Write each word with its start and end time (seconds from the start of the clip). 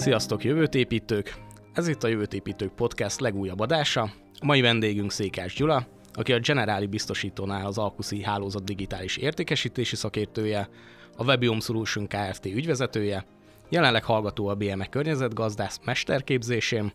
Sziasztok 0.00 0.44
jövőtépítők! 0.44 1.34
Ez 1.72 1.88
itt 1.88 2.02
a 2.02 2.08
Jövőtépítők 2.08 2.72
Podcast 2.72 3.20
legújabb 3.20 3.60
adása. 3.60 4.02
A 4.38 4.44
mai 4.44 4.60
vendégünk 4.60 5.12
Székás 5.12 5.54
Gyula, 5.54 5.86
aki 6.12 6.32
a 6.32 6.38
Generáli 6.38 6.86
biztosítónál 6.86 7.66
az 7.66 7.78
Alkuszi 7.78 8.22
hálózat 8.22 8.64
digitális 8.64 9.16
értékesítési 9.16 9.96
szakértője, 9.96 10.68
a 11.16 11.24
Webium 11.24 11.60
Solution 11.60 12.06
Kft. 12.06 12.44
ügyvezetője, 12.44 13.24
jelenleg 13.68 14.04
hallgató 14.04 14.46
a 14.48 14.54
BME 14.54 14.86
környezetgazdász 14.86 15.80
mesterképzésén, 15.84 16.92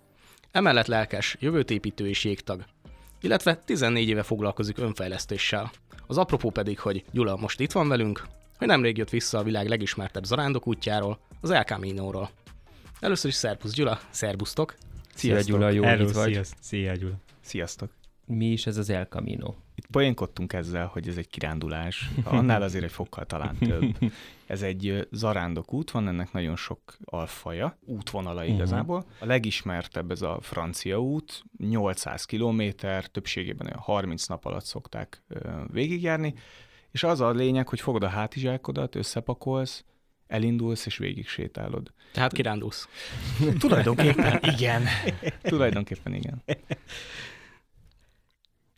emellett 0.51 0.87
lelkes 0.87 1.37
jövőtépítő 1.39 2.07
és 2.07 2.23
jégtag, 2.23 2.65
illetve 3.21 3.55
14 3.55 4.07
éve 4.07 4.23
foglalkozik 4.23 4.77
önfejlesztéssel. 4.77 5.71
Az 6.07 6.17
apropó 6.17 6.49
pedig, 6.49 6.79
hogy 6.79 7.03
Gyula 7.11 7.35
most 7.35 7.59
itt 7.59 7.71
van 7.71 7.87
velünk, 7.87 8.23
hogy 8.57 8.67
nemrég 8.67 8.97
jött 8.97 9.09
vissza 9.09 9.37
a 9.37 9.43
világ 9.43 9.67
legismertebb 9.67 10.23
zarándok 10.23 10.67
útjáról, 10.67 11.19
az 11.41 11.49
El 11.49 11.63
Camino-ról. 11.63 12.29
Először 12.99 13.29
is 13.29 13.35
szervusz 13.35 13.73
Gyula, 13.73 13.99
szervusztok! 14.09 14.75
Szia 15.15 15.41
Gyula, 15.41 15.69
jó, 15.69 15.83
Hello, 15.83 16.03
itt 16.03 16.11
vagy. 16.11 16.31
Szia, 16.31 16.43
szia 16.59 16.95
Gyula. 16.95 17.15
Sziasztok! 17.41 17.91
Mi 18.25 18.45
is 18.45 18.65
ez 18.65 18.77
az 18.77 18.89
El 18.89 19.05
Camino? 19.05 19.53
Itt 19.75 19.87
poénkodtunk 19.87 20.53
ezzel, 20.53 20.85
hogy 20.85 21.07
ez 21.07 21.17
egy 21.17 21.27
kirándulás, 21.27 22.09
annál 22.23 22.61
azért 22.61 22.83
egy 22.83 22.91
fokkal 22.91 23.25
talán 23.25 23.57
több. 23.57 23.95
Ez 24.45 24.61
egy 24.61 25.07
zarándok 25.11 25.73
út, 25.73 25.91
van 25.91 26.07
ennek 26.07 26.31
nagyon 26.31 26.55
sok 26.55 26.97
alfaja, 27.05 27.77
útvonala 27.85 28.45
igazából. 28.45 29.05
A 29.19 29.25
legismertebb 29.25 30.11
ez 30.11 30.21
a 30.21 30.37
francia 30.41 31.01
út, 31.01 31.43
800 31.57 32.25
kilométer, 32.25 33.05
többségében 33.05 33.67
olyan 33.67 33.79
30 33.79 34.25
nap 34.25 34.45
alatt 34.45 34.65
szokták 34.65 35.23
végigjárni, 35.71 36.33
és 36.91 37.03
az 37.03 37.21
a 37.21 37.31
lényeg, 37.31 37.67
hogy 37.67 37.81
fogod 37.81 38.03
a 38.03 38.07
hátizsákodat, 38.07 38.95
összepakolsz, 38.95 39.83
elindulsz 40.27 40.85
és 40.85 40.97
végig 40.97 41.27
sétálod. 41.27 41.91
Tehát 42.11 42.33
kirándulsz. 42.33 42.87
Tulajdonképpen 43.59 44.39
igen. 44.41 44.83
Tulajdonképpen 45.41 46.13
igen. 46.13 46.43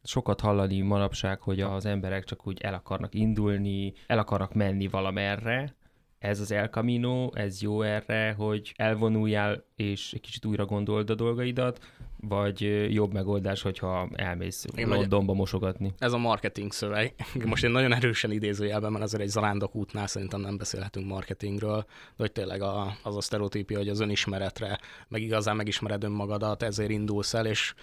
Sokat 0.03 0.41
hallani 0.41 0.81
manapság, 0.81 1.41
hogy 1.41 1.61
az 1.61 1.85
emberek 1.85 2.23
csak 2.23 2.47
úgy 2.47 2.61
el 2.61 2.73
akarnak 2.73 3.13
indulni, 3.13 3.93
el 4.07 4.19
akarnak 4.19 4.53
menni 4.53 4.87
valamerre. 4.87 5.75
Ez 6.19 6.39
az 6.39 6.51
El 6.51 6.67
Camino, 6.67 7.29
ez 7.33 7.61
jó 7.61 7.81
erre, 7.81 8.33
hogy 8.37 8.73
elvonuljál 8.75 9.63
és 9.75 10.13
egy 10.13 10.21
kicsit 10.21 10.45
újra 10.45 10.65
gondold 10.65 11.09
a 11.09 11.15
dolgaidat, 11.15 11.79
vagy 12.19 12.61
jobb 12.93 13.13
megoldás, 13.13 13.61
hogyha 13.61 14.09
elmész 14.13 14.65
vagy- 14.75 14.85
Londonba 14.87 15.33
mosogatni. 15.33 15.93
Ez 15.97 16.13
a 16.13 16.17
marketing 16.17 16.71
szöveg. 16.71 17.13
Most 17.45 17.63
én 17.63 17.71
nagyon 17.71 17.93
erősen 17.93 18.31
idézőjelben, 18.31 18.91
mert 18.91 19.03
azért 19.03 19.23
egy 19.23 19.29
zarándok 19.29 19.75
útnál 19.75 20.07
szerintem 20.07 20.41
nem 20.41 20.57
beszélhetünk 20.57 21.07
marketingről, 21.07 21.85
de 21.87 21.93
hogy 22.17 22.31
tényleg 22.31 22.61
a, 22.61 22.93
az 23.03 23.15
a 23.15 23.21
sztereotípia, 23.21 23.77
hogy 23.77 23.89
az 23.89 23.99
önismeretre, 23.99 24.79
meg 25.07 25.21
igazán 25.21 25.55
megismered 25.55 26.03
önmagadat, 26.03 26.63
ezért 26.63 26.89
indulsz 26.89 27.33
el, 27.33 27.45
és 27.45 27.73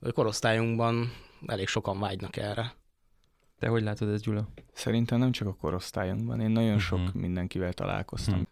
a 0.00 0.12
korosztályunkban 0.12 1.12
elég 1.46 1.66
sokan 1.66 1.98
vágynak 2.00 2.36
erre. 2.36 2.74
Te 3.58 3.68
hogy 3.68 3.82
látod 3.82 4.08
ezt, 4.08 4.22
Gyula? 4.24 4.48
Szerintem 4.72 5.18
nem 5.18 5.32
csak 5.32 5.48
a 5.48 5.54
korosztályunkban, 5.54 6.40
én 6.40 6.50
nagyon 6.50 6.78
sok 6.78 6.98
Mhm. 6.98 7.18
mindenkivel 7.18 7.72
találkoztam. 7.72 8.34
Hm. 8.38 8.42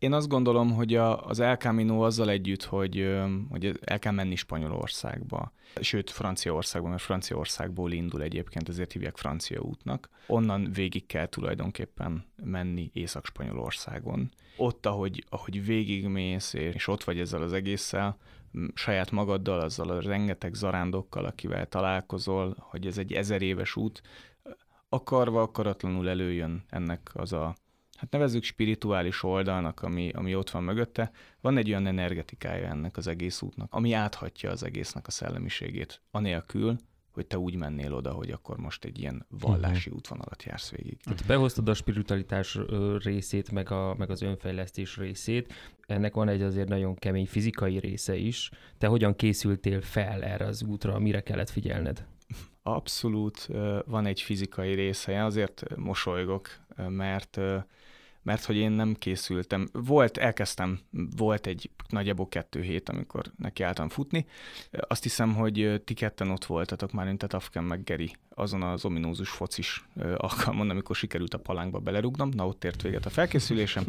Én 0.00 0.12
azt 0.12 0.28
gondolom, 0.28 0.72
hogy 0.72 0.94
a, 0.94 1.26
az 1.26 1.40
El 1.40 1.56
Camino 1.56 2.04
azzal 2.04 2.30
együtt, 2.30 2.62
hogy, 2.62 3.18
hogy 3.50 3.78
el 3.84 3.98
kell 3.98 4.12
menni 4.12 4.34
Spanyolországba, 4.34 5.52
sőt 5.80 6.10
Franciaországba, 6.10 6.88
mert 6.88 7.02
Franciaországból 7.02 7.92
indul 7.92 8.22
egyébként, 8.22 8.68
ezért 8.68 8.92
hívják 8.92 9.16
francia 9.16 9.60
útnak. 9.60 10.08
Onnan 10.26 10.72
végig 10.72 11.06
kell 11.06 11.26
tulajdonképpen 11.26 12.24
menni 12.44 12.90
Észak-Spanyolországon. 12.92 14.30
Ott, 14.56 14.86
ahogy, 14.86 15.24
ahogy 15.28 15.64
végigmész, 15.64 16.52
és 16.52 16.88
ott 16.88 17.04
vagy 17.04 17.18
ezzel 17.18 17.42
az 17.42 17.52
egésszel, 17.52 18.16
saját 18.74 19.10
magaddal, 19.10 19.60
azzal 19.60 19.88
a 19.88 20.00
rengeteg 20.00 20.54
zarándokkal, 20.54 21.24
akivel 21.24 21.66
találkozol, 21.66 22.56
hogy 22.58 22.86
ez 22.86 22.98
egy 22.98 23.12
ezer 23.12 23.42
éves 23.42 23.76
út, 23.76 24.02
akarva, 24.88 25.42
akaratlanul 25.42 26.08
előjön 26.08 26.64
ennek 26.68 27.10
az 27.12 27.32
a, 27.32 27.54
hát 28.00 28.10
nevezzük 28.10 28.42
spirituális 28.42 29.22
oldalnak, 29.22 29.82
ami, 29.82 30.10
ami 30.10 30.34
ott 30.34 30.50
van 30.50 30.62
mögötte. 30.62 31.10
Van 31.40 31.56
egy 31.56 31.68
olyan 31.68 31.86
energetikája 31.86 32.68
ennek 32.68 32.96
az 32.96 33.06
egész 33.06 33.42
útnak, 33.42 33.74
ami 33.74 33.92
áthatja 33.92 34.50
az 34.50 34.62
egésznek 34.62 35.06
a 35.06 35.10
szellemiségét, 35.10 36.02
anélkül, 36.10 36.76
hogy 37.10 37.26
te 37.26 37.38
úgy 37.38 37.54
mennél 37.54 37.94
oda, 37.94 38.12
hogy 38.12 38.30
akkor 38.30 38.58
most 38.58 38.84
egy 38.84 38.98
ilyen 38.98 39.26
vallási 39.28 39.90
útvonalat 39.90 40.42
jársz 40.42 40.70
végig. 40.70 40.98
Hát 41.04 41.26
behoztad 41.26 41.68
a 41.68 41.74
spiritualitás 41.74 42.58
részét, 42.98 43.50
meg, 43.50 43.70
a, 43.70 43.94
meg 43.98 44.10
az 44.10 44.22
önfejlesztés 44.22 44.96
részét. 44.96 45.52
Ennek 45.86 46.14
van 46.14 46.28
egy 46.28 46.42
azért 46.42 46.68
nagyon 46.68 46.94
kemény 46.94 47.26
fizikai 47.26 47.78
része 47.78 48.16
is. 48.16 48.50
Te 48.78 48.86
hogyan 48.86 49.16
készültél 49.16 49.80
fel 49.80 50.22
erre 50.22 50.44
az 50.44 50.62
útra, 50.62 50.98
mire 50.98 51.20
kellett 51.20 51.50
figyelned? 51.50 52.06
Abszolút 52.62 53.48
van 53.86 54.06
egy 54.06 54.20
fizikai 54.20 54.74
része, 54.74 55.24
azért 55.24 55.76
mosolygok, 55.76 56.48
mert 56.88 57.40
mert 58.22 58.44
hogy 58.44 58.56
én 58.56 58.70
nem 58.70 58.94
készültem. 58.94 59.68
Volt, 59.72 60.16
elkezdtem, 60.16 60.78
volt 61.16 61.46
egy 61.46 61.70
nagyjából 61.88 62.28
kettő 62.28 62.62
hét, 62.62 62.88
amikor 62.88 63.24
nekiálltam 63.36 63.88
futni. 63.88 64.26
Azt 64.70 65.02
hiszem, 65.02 65.34
hogy 65.34 65.82
ti 65.84 65.94
ketten 65.94 66.30
ott 66.30 66.44
voltatok 66.44 66.92
már, 66.92 67.06
mint 67.06 67.22
a 67.22 67.26
Tafken 67.26 67.64
meg 67.64 67.84
Geri, 67.84 68.16
azon 68.34 68.62
az 68.62 68.84
ominózus 68.84 69.30
focis 69.30 69.84
alkalmon, 70.16 70.70
amikor 70.70 70.96
sikerült 70.96 71.34
a 71.34 71.38
palánkba 71.38 71.78
belerugnom. 71.78 72.28
Na, 72.28 72.46
ott 72.46 72.64
ért 72.64 72.82
véget 72.82 73.06
a 73.06 73.10
felkészülésem. 73.10 73.84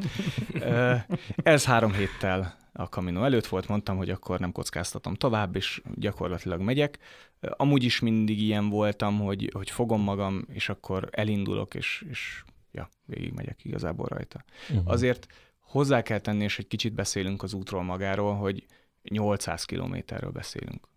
Ez 1.36 1.66
három 1.66 1.94
héttel 1.94 2.60
a 2.74 2.84
Camino 2.84 3.24
előtt 3.24 3.48
volt, 3.48 3.68
mondtam, 3.68 3.98
hogy 3.98 4.10
akkor 4.10 4.40
nem 4.40 4.52
kockáztatom 4.52 5.14
tovább, 5.14 5.56
és 5.56 5.82
gyakorlatilag 5.96 6.62
megyek. 6.62 7.00
Amúgy 7.40 7.84
is 7.84 8.00
mindig 8.00 8.42
ilyen 8.42 8.70
voltam, 8.70 9.20
hogy, 9.20 9.50
hogy 9.54 9.70
fogom 9.70 10.02
magam, 10.02 10.46
és 10.54 10.70
akkor 10.70 11.10
elindulok, 11.12 11.76
és, 11.76 12.06
és 12.10 12.44
ja, 12.72 12.90
végigmegyek 13.06 13.66
igazából 13.66 14.06
rajta. 14.06 14.44
Uh-huh. 14.70 14.92
Azért 14.92 15.28
hozzá 15.60 16.02
kell 16.02 16.20
tenni, 16.20 16.44
és 16.44 16.60
egy 16.60 16.68
kicsit 16.68 16.94
beszélünk 16.94 17.44
az 17.44 17.54
útról 17.54 17.84
magáról, 17.84 18.36
hogy 18.36 18.66
800 19.04 19.66
kilométerről 19.66 20.32
beszélünk. 20.32 20.88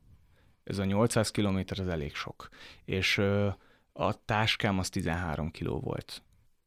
Ez 0.64 0.78
a 0.78 0.84
800 0.84 1.30
kilométer 1.30 1.80
az 1.80 1.88
elég 1.88 2.14
sok. 2.14 2.48
És 2.84 3.18
a 3.92 4.24
táskám 4.24 4.78
az 4.78 4.88
13 4.88 5.50
kiló 5.50 5.80
volt. 5.80 6.22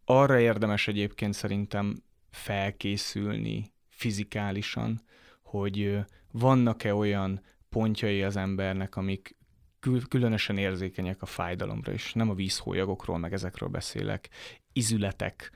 Arra 0.06 0.40
érdemes 0.40 0.88
egyébként 0.88 1.34
szerintem 1.34 2.04
felkészülni 2.30 3.74
fizikálisan, 3.90 5.02
hogy 5.42 6.00
vannak-e 6.32 6.96
olyan 6.96 7.42
pontjai 7.70 8.24
az 8.24 8.36
embernek, 8.36 8.96
amik 8.96 9.37
kül- 9.88 10.08
különösen 10.08 10.58
érzékenyek 10.58 11.22
a 11.22 11.26
fájdalomra, 11.26 11.92
és 11.92 12.14
nem 12.14 12.30
a 12.30 12.34
vízhólyagokról, 12.34 13.18
meg 13.18 13.34
ezekről 13.34 13.70
beszélek, 13.70 14.30
izületek, 14.74 15.52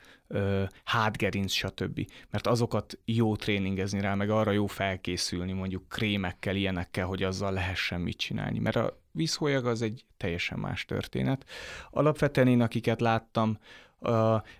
hátgerinc, 0.83 1.51
stb. 1.51 2.07
Mert 2.29 2.47
azokat 2.47 2.99
jó 3.05 3.35
tréningezni 3.35 4.01
rá, 4.01 4.15
meg 4.15 4.29
arra 4.29 4.51
jó 4.51 4.67
felkészülni, 4.67 5.51
mondjuk 5.51 5.89
krémekkel, 5.89 6.55
ilyenekkel, 6.55 7.05
hogy 7.05 7.23
azzal 7.23 7.51
lehessen 7.51 8.01
mit 8.01 8.17
csinálni. 8.17 8.59
Mert 8.59 8.75
a 8.75 9.01
vízhólyag 9.11 9.65
az 9.65 9.81
egy 9.81 10.05
teljesen 10.17 10.59
más 10.59 10.85
történet. 10.85 11.49
Alapvetően 11.89 12.47
én, 12.47 12.61
akiket 12.61 13.01
láttam, 13.01 13.57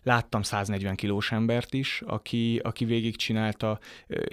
láttam 0.03 0.41
140 0.41 0.95
kilós 0.95 1.31
embert 1.31 1.73
is, 1.73 2.01
aki, 2.05 2.59
aki 2.63 2.85
végigcsinálta, 2.85 3.79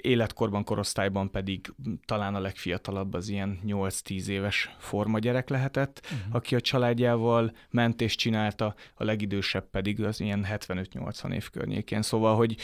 életkorban, 0.01 0.65
korosztályban 0.65 1.31
pedig 1.31 1.73
talán 2.05 2.35
a 2.35 2.41
legfiatalabb 2.41 3.15
az 3.15 3.29
ilyen 3.29 3.61
8-10 3.67 4.27
éves 4.27 4.71
forma 4.79 5.19
gyerek 5.19 5.49
lehetett, 5.49 6.01
uh-huh. 6.05 6.35
aki 6.35 6.55
a 6.55 6.61
családjával 6.61 7.53
ment 7.71 8.01
és 8.01 8.15
csinálta, 8.15 8.75
a 8.95 9.05
legidősebb 9.05 9.71
pedig 9.71 10.03
az 10.03 10.21
ilyen 10.21 10.47
75-80 10.50 11.32
év 11.32 11.50
környékén. 11.50 12.03
Szóval, 12.03 12.37
hogy 12.37 12.56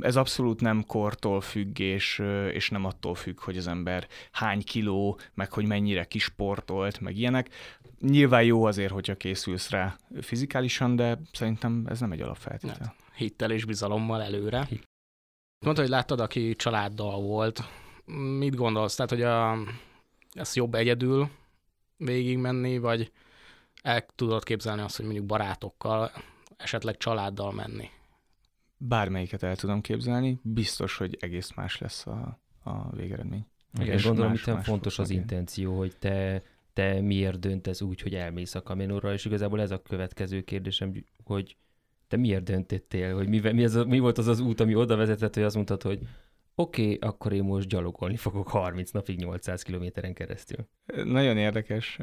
ez 0.00 0.16
abszolút 0.16 0.60
nem 0.60 0.84
kortól 0.86 1.40
függ, 1.40 1.78
és, 1.78 2.22
és 2.52 2.70
nem 2.70 2.84
attól 2.84 3.14
függ, 3.14 3.40
hogy 3.40 3.56
az 3.56 3.66
ember 3.66 4.06
hány 4.32 4.62
kiló, 4.62 5.18
meg 5.34 5.52
hogy 5.52 5.66
mennyire 5.66 6.04
kisportolt, 6.04 7.00
meg 7.00 7.16
ilyenek. 7.16 7.48
Nyilván 8.00 8.44
jó 8.44 8.64
azért, 8.64 8.92
hogyha 8.92 9.14
készülsz 9.16 9.70
rá 9.70 9.96
fizikálisan, 10.20 10.96
de 10.96 11.18
szerintem 11.32 11.84
ez 11.88 12.00
nem 12.00 12.12
egy 12.12 12.20
alapfeltétel. 12.20 12.94
Hittel 13.16 13.50
és 13.50 13.64
bizalommal 13.64 14.22
előre. 14.22 14.68
Mondta, 15.58 15.82
hogy 15.82 15.90
láttad, 15.90 16.20
aki 16.20 16.54
családdal 16.54 17.20
volt. 17.20 17.60
Mit 18.38 18.54
gondolsz? 18.54 18.94
Tehát, 18.94 19.10
hogy 19.10 19.22
a, 19.22 19.58
ez 20.32 20.56
jobb 20.56 20.74
egyedül 20.74 21.28
végigmenni, 21.96 22.78
vagy 22.78 23.12
el 23.82 24.06
tudod 24.14 24.42
képzelni 24.42 24.80
azt, 24.82 24.96
hogy 24.96 25.04
mondjuk 25.04 25.26
barátokkal, 25.26 26.10
esetleg 26.56 26.96
családdal 26.96 27.52
menni? 27.52 27.88
Bármelyiket 28.76 29.42
el 29.42 29.56
tudom 29.56 29.80
képzelni, 29.80 30.40
biztos, 30.42 30.96
hogy 30.96 31.16
egész 31.20 31.52
más 31.54 31.78
lesz 31.78 32.06
a, 32.06 32.40
a 32.62 32.90
végeredmény. 32.96 33.46
Igen, 33.80 33.94
És 33.94 34.04
gondolom, 34.04 34.30
más- 34.30 34.46
itt 34.46 34.54
más 34.54 34.64
fontos 34.64 34.98
az 34.98 35.08
lenni. 35.08 35.20
intenció, 35.20 35.78
hogy 35.78 35.96
te, 35.96 36.42
te 36.74 37.00
miért 37.00 37.38
döntesz 37.38 37.80
úgy, 37.80 38.00
hogy 38.00 38.14
elmész 38.14 38.54
a 38.54 38.62
Caminóra, 38.62 39.12
és 39.12 39.24
igazából 39.24 39.60
ez 39.60 39.70
a 39.70 39.82
következő 39.82 40.40
kérdésem, 40.40 41.04
hogy 41.24 41.56
te 42.08 42.16
miért 42.16 42.42
döntöttél, 42.42 43.14
hogy 43.14 43.28
mi, 43.28 43.38
mi, 43.38 43.62
ez 43.62 43.74
a, 43.74 43.84
mi 43.84 43.98
volt 43.98 44.18
az 44.18 44.26
az 44.26 44.40
út, 44.40 44.60
ami 44.60 44.74
oda 44.74 44.96
vezetett, 44.96 45.34
hogy 45.34 45.42
azt 45.42 45.54
mondtad, 45.54 45.82
hogy 45.82 45.98
oké, 46.54 46.82
okay, 46.82 47.08
akkor 47.08 47.32
én 47.32 47.42
most 47.42 47.68
gyalogolni 47.68 48.16
fogok 48.16 48.48
30 48.48 48.90
napig 48.90 49.18
800 49.18 49.62
kilométeren 49.62 50.14
keresztül. 50.14 50.68
Nagyon 51.04 51.36
érdekes. 51.36 51.98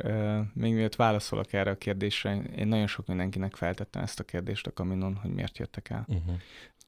Még 0.54 0.74
miatt 0.74 0.96
válaszolok 0.96 1.54
erre 1.54 1.72
a 1.72 1.78
kérdésre, 1.78 2.42
én 2.56 2.68
nagyon 2.68 2.88
sok 2.88 3.08
mindenkinek 3.08 3.56
feltettem 3.56 4.02
ezt 4.02 4.20
a 4.20 4.24
kérdést 4.24 4.68
a 4.68 4.74
kaminon, 4.74 5.16
hogy 5.16 5.32
miért 5.32 5.58
jöttek 5.58 5.90
el. 5.90 6.06
Uh-huh. 6.08 6.36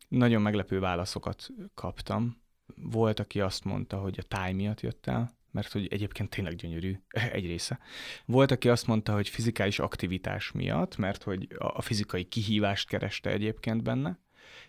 Nagyon 0.08 0.42
meglepő 0.42 0.80
válaszokat 0.80 1.50
kaptam. 1.74 2.42
Volt, 2.76 3.20
aki 3.20 3.42
azt 3.42 3.64
mondta, 3.64 3.98
hogy 3.98 4.18
a 4.20 4.24
táj 4.24 4.54
miatt 4.54 4.82
jött 4.82 5.08
el, 5.08 5.32
mert 5.54 5.72
hogy 5.72 5.88
egyébként 5.88 6.30
tényleg 6.30 6.56
gyönyörű 6.56 7.00
egy 7.32 7.46
része. 7.46 7.80
Volt, 8.26 8.52
aki 8.52 8.70
azt 8.70 8.88
mondta, 8.88 9.14
hogy 9.14 9.30
fizikális 9.30 9.80
aktivitás 9.80 10.52
miatt, 10.52 10.98
mert 10.98 11.24
hogy 11.24 11.48
a 11.58 11.82
fizikai 11.82 12.24
kihívást 12.24 12.88
kereste 12.88 13.30
egyébként 13.30 13.84
benne, 13.84 14.20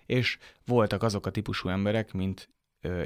és 0.06 0.38
voltak 0.66 1.02
azok 1.02 1.26
a 1.26 1.30
típusú 1.30 1.68
emberek, 1.68 2.12
mint 2.12 2.48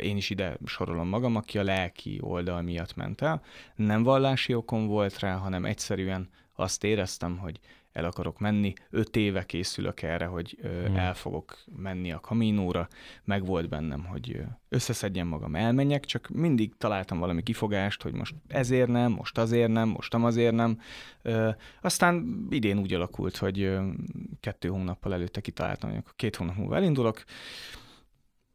én 0.01 0.17
is 0.17 0.31
ide 0.31 0.59
sorolom 0.65 1.09
magam, 1.09 1.37
aki 1.37 1.59
a 1.59 1.63
lelki 1.63 2.19
oldal 2.23 2.63
miatt 2.63 2.95
ment 2.95 3.21
el. 3.21 3.43
Nem 3.75 4.03
vallási 4.03 4.55
okon 4.55 4.87
volt 4.87 5.19
rá, 5.19 5.37
hanem 5.37 5.65
egyszerűen 5.65 6.29
azt 6.55 6.85
éreztem, 6.85 7.39
hogy 7.39 7.61
el 7.93 8.05
akarok 8.05 8.39
menni. 8.39 8.73
Öt 8.91 9.17
éve 9.17 9.45
készülök 9.45 10.03
erre, 10.03 10.27
hogy 10.27 10.59
hmm. 10.63 10.97
el 10.97 11.15
fogok 11.15 11.59
menni 11.77 12.13
a 12.13 12.21
kaminóra. 12.21 12.89
Meg 13.25 13.45
volt 13.45 13.69
bennem, 13.69 14.05
hogy 14.05 14.41
összeszedjem 14.69 15.27
magam, 15.27 15.55
elmenjek, 15.55 16.05
csak 16.05 16.29
mindig 16.29 16.75
találtam 16.77 17.19
valami 17.19 17.43
kifogást, 17.43 18.03
hogy 18.03 18.13
most 18.13 18.35
ezért 18.49 18.89
nem, 18.89 19.13
most 19.13 19.39
azért 19.39 19.71
nem, 19.71 19.89
most 19.89 20.15
azért 20.15 20.55
nem. 20.55 20.81
Aztán 21.81 22.47
idén 22.51 22.79
úgy 22.79 22.95
alakult, 22.95 23.37
hogy 23.37 23.79
kettő 24.41 24.69
hónappal 24.69 25.13
előtte 25.13 25.41
kitaláltam, 25.41 25.91
hogy 25.91 26.03
két 26.17 26.37
hónap 26.37 26.57
múlva 26.57 26.77
elindulok, 26.77 27.25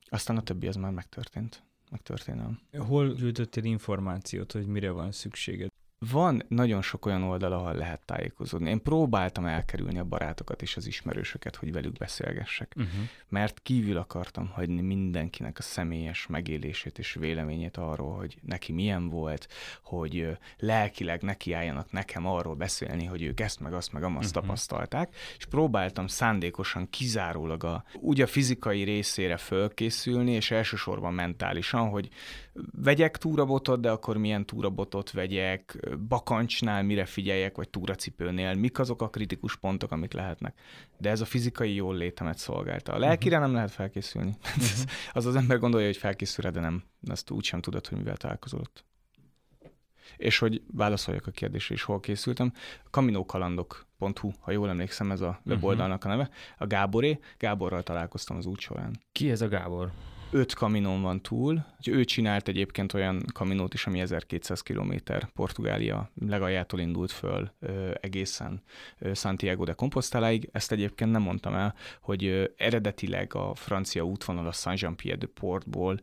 aztán 0.10 0.38
a 0.38 0.42
többi 0.42 0.68
az 0.68 0.76
már 0.76 0.92
megtörtént. 0.92 1.64
Megtörténelem. 1.92 2.60
Hol 2.78 3.14
gyűjtöttél 3.14 3.64
információt, 3.64 4.52
hogy 4.52 4.66
mire 4.66 4.92
van 4.92 5.12
szükséged? 5.12 5.72
Van 6.12 6.44
nagyon 6.48 6.82
sok 6.82 7.06
olyan 7.06 7.24
oldal, 7.24 7.52
ahol 7.52 7.74
lehet 7.74 8.02
tájékozódni. 8.06 8.70
Én 8.70 8.82
próbáltam 8.82 9.46
elkerülni 9.46 10.00
a 10.00 10.04
barátokat 10.04 10.62
és 10.62 10.78
az 10.78 10.88
ismerősöket, 10.88 11.56
hogy 11.56 11.72
velük 11.72 11.94
beszélgessek, 11.94 12.74
uh-huh. 12.76 12.92
mert 13.30 13.60
kívül 13.62 13.98
akartam 13.98 14.48
hagyni 14.48 14.82
mindenkinek 14.82 15.58
a 15.58 15.62
személyes 15.62 16.28
megélését 16.28 16.98
és 17.00 17.14
véleményét 17.14 17.78
arról, 17.78 18.16
hogy 18.16 18.38
neki 18.42 18.72
milyen 18.72 19.10
volt, 19.10 19.48
hogy 19.84 20.38
lelkileg 20.58 21.22
nekiálljanak 21.22 21.92
nekem 21.92 22.26
arról 22.26 22.56
beszélni, 22.56 23.06
hogy 23.06 23.24
ők 23.24 23.40
ezt 23.40 23.60
meg 23.60 23.74
azt 23.74 23.94
meg 23.94 24.04
amazt 24.04 24.30
uh-huh. 24.30 24.42
tapasztalták, 24.44 25.16
és 25.38 25.46
próbáltam 25.46 26.08
szándékosan 26.08 26.90
kizárólag 26.90 27.64
a, 27.64 27.84
úgy 27.94 28.22
a 28.22 28.28
fizikai 28.28 28.84
részére 28.84 29.38
fölkészülni, 29.38 30.32
és 30.32 30.52
elsősorban 30.52 31.14
mentálisan, 31.14 31.90
hogy 31.90 32.10
vegyek 32.84 33.18
túrabotot, 33.18 33.80
de 33.80 33.92
akkor 33.92 34.18
milyen 34.18 34.46
túrabotot 34.46 35.12
vegyek, 35.12 35.78
bakancsnál 36.08 36.84
mire 36.84 37.06
figyeljek, 37.06 37.56
vagy 37.56 37.70
túracipőnél, 37.70 38.54
mik 38.54 38.80
azok 38.80 39.02
a 39.02 39.10
kritikus 39.10 39.56
pontok, 39.56 39.92
amik 39.92 40.14
lehetnek. 40.14 40.60
De 40.98 41.10
ez 41.10 41.22
a 41.22 41.26
fizikai 41.26 41.74
jól 41.74 41.96
létemet 41.96 42.38
szolgálta. 42.38 42.92
A 42.94 42.98
lelkire 42.98 43.40
nem 43.40 43.54
lehet 43.54 43.72
felkészülni. 43.72 44.36
Uh-huh. 44.64 44.92
az 45.12 45.26
az 45.26 45.36
ember 45.36 45.60
gondolja, 45.60 45.86
hogy 45.86 45.98
felkészül, 45.98 46.52
de 46.52 46.60
nem. 46.60 46.84
Azt 47.08 47.30
úgy 47.30 47.44
sem 47.44 47.62
tudod, 47.62 47.88
hogy 47.88 47.98
mivel 47.98 48.18
találkozolott. 48.18 48.86
És 50.18 50.38
hogy 50.38 50.62
válaszoljak 50.72 51.28
a 51.28 51.32
kérdésre 51.32 51.76
is, 51.76 51.84
hol 51.84 52.00
készültem. 52.00 52.54
Kaminókalandok.hu, 52.90 54.32
ha 54.40 54.52
jól 54.52 54.70
emlékszem, 54.70 55.12
ez 55.12 55.22
a 55.22 55.40
weboldalnak 55.46 56.06
a 56.06 56.08
neve. 56.08 56.30
A 56.58 56.68
Gáboré. 56.68 57.20
Gáborral 57.38 57.84
találkoztam 57.84 58.38
az 58.38 58.46
út 58.46 58.60
során. 58.60 59.00
Ki 59.12 59.32
ez 59.32 59.42
a 59.42 59.48
Gábor? 59.48 59.92
Öt 60.34 60.54
kaminon 60.54 61.02
van 61.02 61.22
túl. 61.22 61.66
Ő 61.86 62.04
csinált 62.04 62.48
egyébként 62.48 62.94
olyan 62.94 63.26
kaminót 63.34 63.74
is, 63.74 63.86
ami 63.86 64.00
1200 64.00 64.62
km 64.62 64.94
Portugália 65.34 66.10
legaljától 66.26 66.80
indult 66.80 67.12
föl 67.12 67.52
egészen 68.02 68.62
Santiago 69.14 69.64
de 69.64 69.74
Composteláig. 69.74 70.50
Ezt 70.52 70.72
egyébként 70.72 71.12
nem 71.12 71.22
mondtam 71.22 71.54
el, 71.54 71.76
hogy 72.02 72.54
eredetileg 72.58 73.36
a 73.36 73.56
francia 73.56 74.04
útvonal 74.04 74.48
a 74.48 74.52
Saint-Jean-Pierre 74.52 75.20
de 75.20 75.28
Portból 75.40 76.00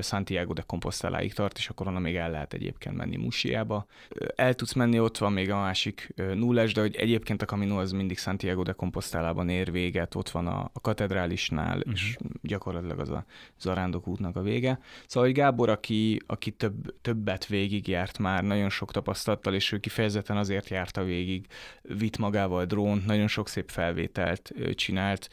Santiago 0.00 0.52
de 0.52 0.62
Composteláig 0.62 1.32
tart, 1.32 1.58
és 1.58 1.68
akkor 1.68 1.86
onnan 1.86 2.02
még 2.02 2.16
el 2.16 2.30
lehet 2.30 2.52
egyébként 2.52 2.96
menni 2.96 3.16
Musiába. 3.16 3.86
El 4.34 4.54
tudsz 4.54 4.72
menni, 4.72 5.00
ott 5.00 5.18
van 5.18 5.32
még 5.32 5.50
a 5.50 5.56
másik 5.56 6.14
nullás, 6.16 6.72
de 6.72 6.80
hogy 6.80 6.96
egyébként 6.96 7.42
a 7.42 7.46
kaminó 7.46 7.76
az 7.76 7.92
mindig 7.92 8.18
Santiago 8.18 8.62
de 8.62 8.72
Compostelában 8.72 9.48
ér 9.48 9.72
véget, 9.72 10.14
ott 10.14 10.30
van 10.30 10.46
a, 10.46 10.70
a 10.72 10.80
katedrálisnál, 10.80 11.78
uh-huh. 11.78 11.92
és 11.92 12.16
gyakorlatilag 12.42 12.98
az 12.98 13.10
a, 13.10 13.24
az 13.58 13.66
útnak 14.06 14.36
a 14.36 14.42
vége. 14.42 14.78
Szóval, 15.06 15.28
hogy 15.28 15.38
Gábor, 15.38 15.68
aki, 15.68 16.20
aki 16.26 16.50
több, 16.50 17.00
többet 17.00 17.46
végigjárt 17.46 18.18
már, 18.18 18.42
nagyon 18.42 18.70
sok 18.70 18.92
tapasztalattal, 18.92 19.54
és 19.54 19.72
ő 19.72 19.78
kifejezetten 19.78 20.36
azért 20.36 20.68
járta 20.68 21.04
végig, 21.04 21.46
vitt 21.82 22.18
magával 22.18 22.64
drón, 22.64 23.02
nagyon 23.06 23.28
sok 23.28 23.48
szép 23.48 23.70
felvételt 23.70 24.52
csinált, 24.74 25.28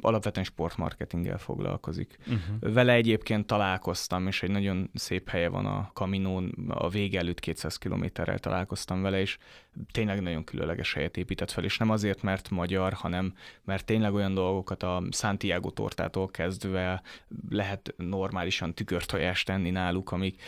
alapvetően 0.00 0.44
sportmarketinggel 0.44 1.38
foglalkozik. 1.38 2.18
Uh-huh. 2.20 2.72
Vele 2.74 2.92
egyébként 2.92 3.46
találkoztam, 3.46 4.26
és 4.26 4.42
egy 4.42 4.50
nagyon 4.50 4.90
szép 4.94 5.28
helye 5.28 5.48
van 5.48 5.66
a 5.66 5.90
Kaminón, 5.92 6.54
a 6.68 6.88
vége 6.88 7.18
előtt 7.18 7.40
200 7.40 7.76
kilométerrel 7.76 8.38
találkoztam 8.38 9.02
vele, 9.02 9.20
és 9.20 9.38
tényleg 9.92 10.20
nagyon 10.20 10.44
különleges 10.44 10.92
helyet 10.94 11.16
épített 11.16 11.50
fel, 11.50 11.64
és 11.64 11.78
nem 11.78 11.90
azért, 11.90 12.22
mert 12.22 12.50
magyar, 12.50 12.92
hanem 12.92 13.34
mert 13.64 13.84
tényleg 13.84 14.14
olyan 14.14 14.34
dolgokat 14.34 14.82
a 14.82 15.02
Santiago 15.10 15.70
tortától 15.70 16.28
kezdve 16.30 17.02
lehet 17.48 17.94
normálisan 17.96 18.74
tükörtojást 18.74 19.46
tenni 19.46 19.70
náluk, 19.70 20.12
amik, 20.12 20.42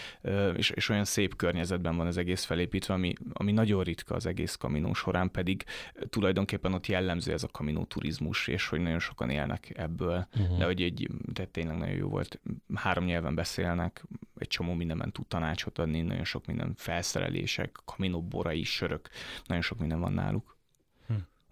és, 0.57 0.71
és 0.71 0.89
olyan 0.89 1.05
szép 1.05 1.37
környezetben 1.37 1.97
van 1.97 2.07
az 2.07 2.17
egész 2.17 2.45
felépítve, 2.45 2.95
ami, 2.95 3.13
ami 3.33 3.53
nagyon 3.53 3.83
ritka 3.83 4.15
az 4.15 4.27
egész 4.27 4.55
kaminó 4.55 4.93
során, 4.93 5.31
pedig 5.31 5.65
tulajdonképpen 6.11 6.73
ott 6.73 6.87
jellemző 6.87 7.33
ez 7.33 7.43
a 7.43 7.49
kaminó 7.49 7.85
turizmus, 7.85 8.47
és 8.47 8.69
hogy 8.69 8.81
nagyon 8.81 8.99
sokan 9.23 9.31
élnek 9.31 9.73
ebből, 9.79 10.27
uh-huh. 10.35 10.59
de 10.59 10.65
hogy 10.65 10.83
egy, 10.83 11.09
de 11.33 11.45
tényleg 11.45 11.77
nagyon 11.77 11.95
jó 11.95 12.09
volt. 12.09 12.41
Három 12.75 13.05
nyelven 13.05 13.35
beszélnek, 13.35 14.05
egy 14.39 14.49
csomó 14.49 14.75
mindenben 14.75 15.13
tud 15.13 15.27
tanácsot 15.27 15.79
adni, 15.79 16.01
nagyon 16.01 16.25
sok 16.25 16.47
minden 16.47 16.73
felszerelések, 16.77 17.79
kaminó 17.85 18.23
borai, 18.23 18.65
sörök, 18.65 19.09
nagyon 19.47 19.63
sok 19.63 19.79
minden 19.79 20.01
van 20.01 20.13
náluk. 20.13 20.52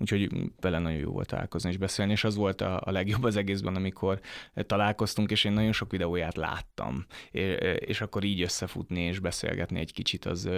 Úgyhogy 0.00 0.30
vele 0.60 0.78
nagyon 0.78 0.98
jó 0.98 1.10
volt 1.10 1.28
találkozni 1.28 1.70
és 1.70 1.76
beszélni, 1.76 2.12
és 2.12 2.24
az 2.24 2.34
volt 2.34 2.60
a, 2.60 2.80
a 2.84 2.90
legjobb 2.90 3.24
az 3.24 3.36
egészben, 3.36 3.74
amikor 3.74 4.20
találkoztunk, 4.54 5.30
és 5.30 5.44
én 5.44 5.52
nagyon 5.52 5.72
sok 5.72 5.90
videóját 5.90 6.36
láttam, 6.36 7.06
és, 7.30 7.56
és 7.78 8.00
akkor 8.00 8.24
így 8.24 8.42
összefutni 8.42 9.00
és 9.00 9.18
beszélgetni 9.18 9.78
egy 9.78 9.92
kicsit, 9.92 10.24
az, 10.24 10.48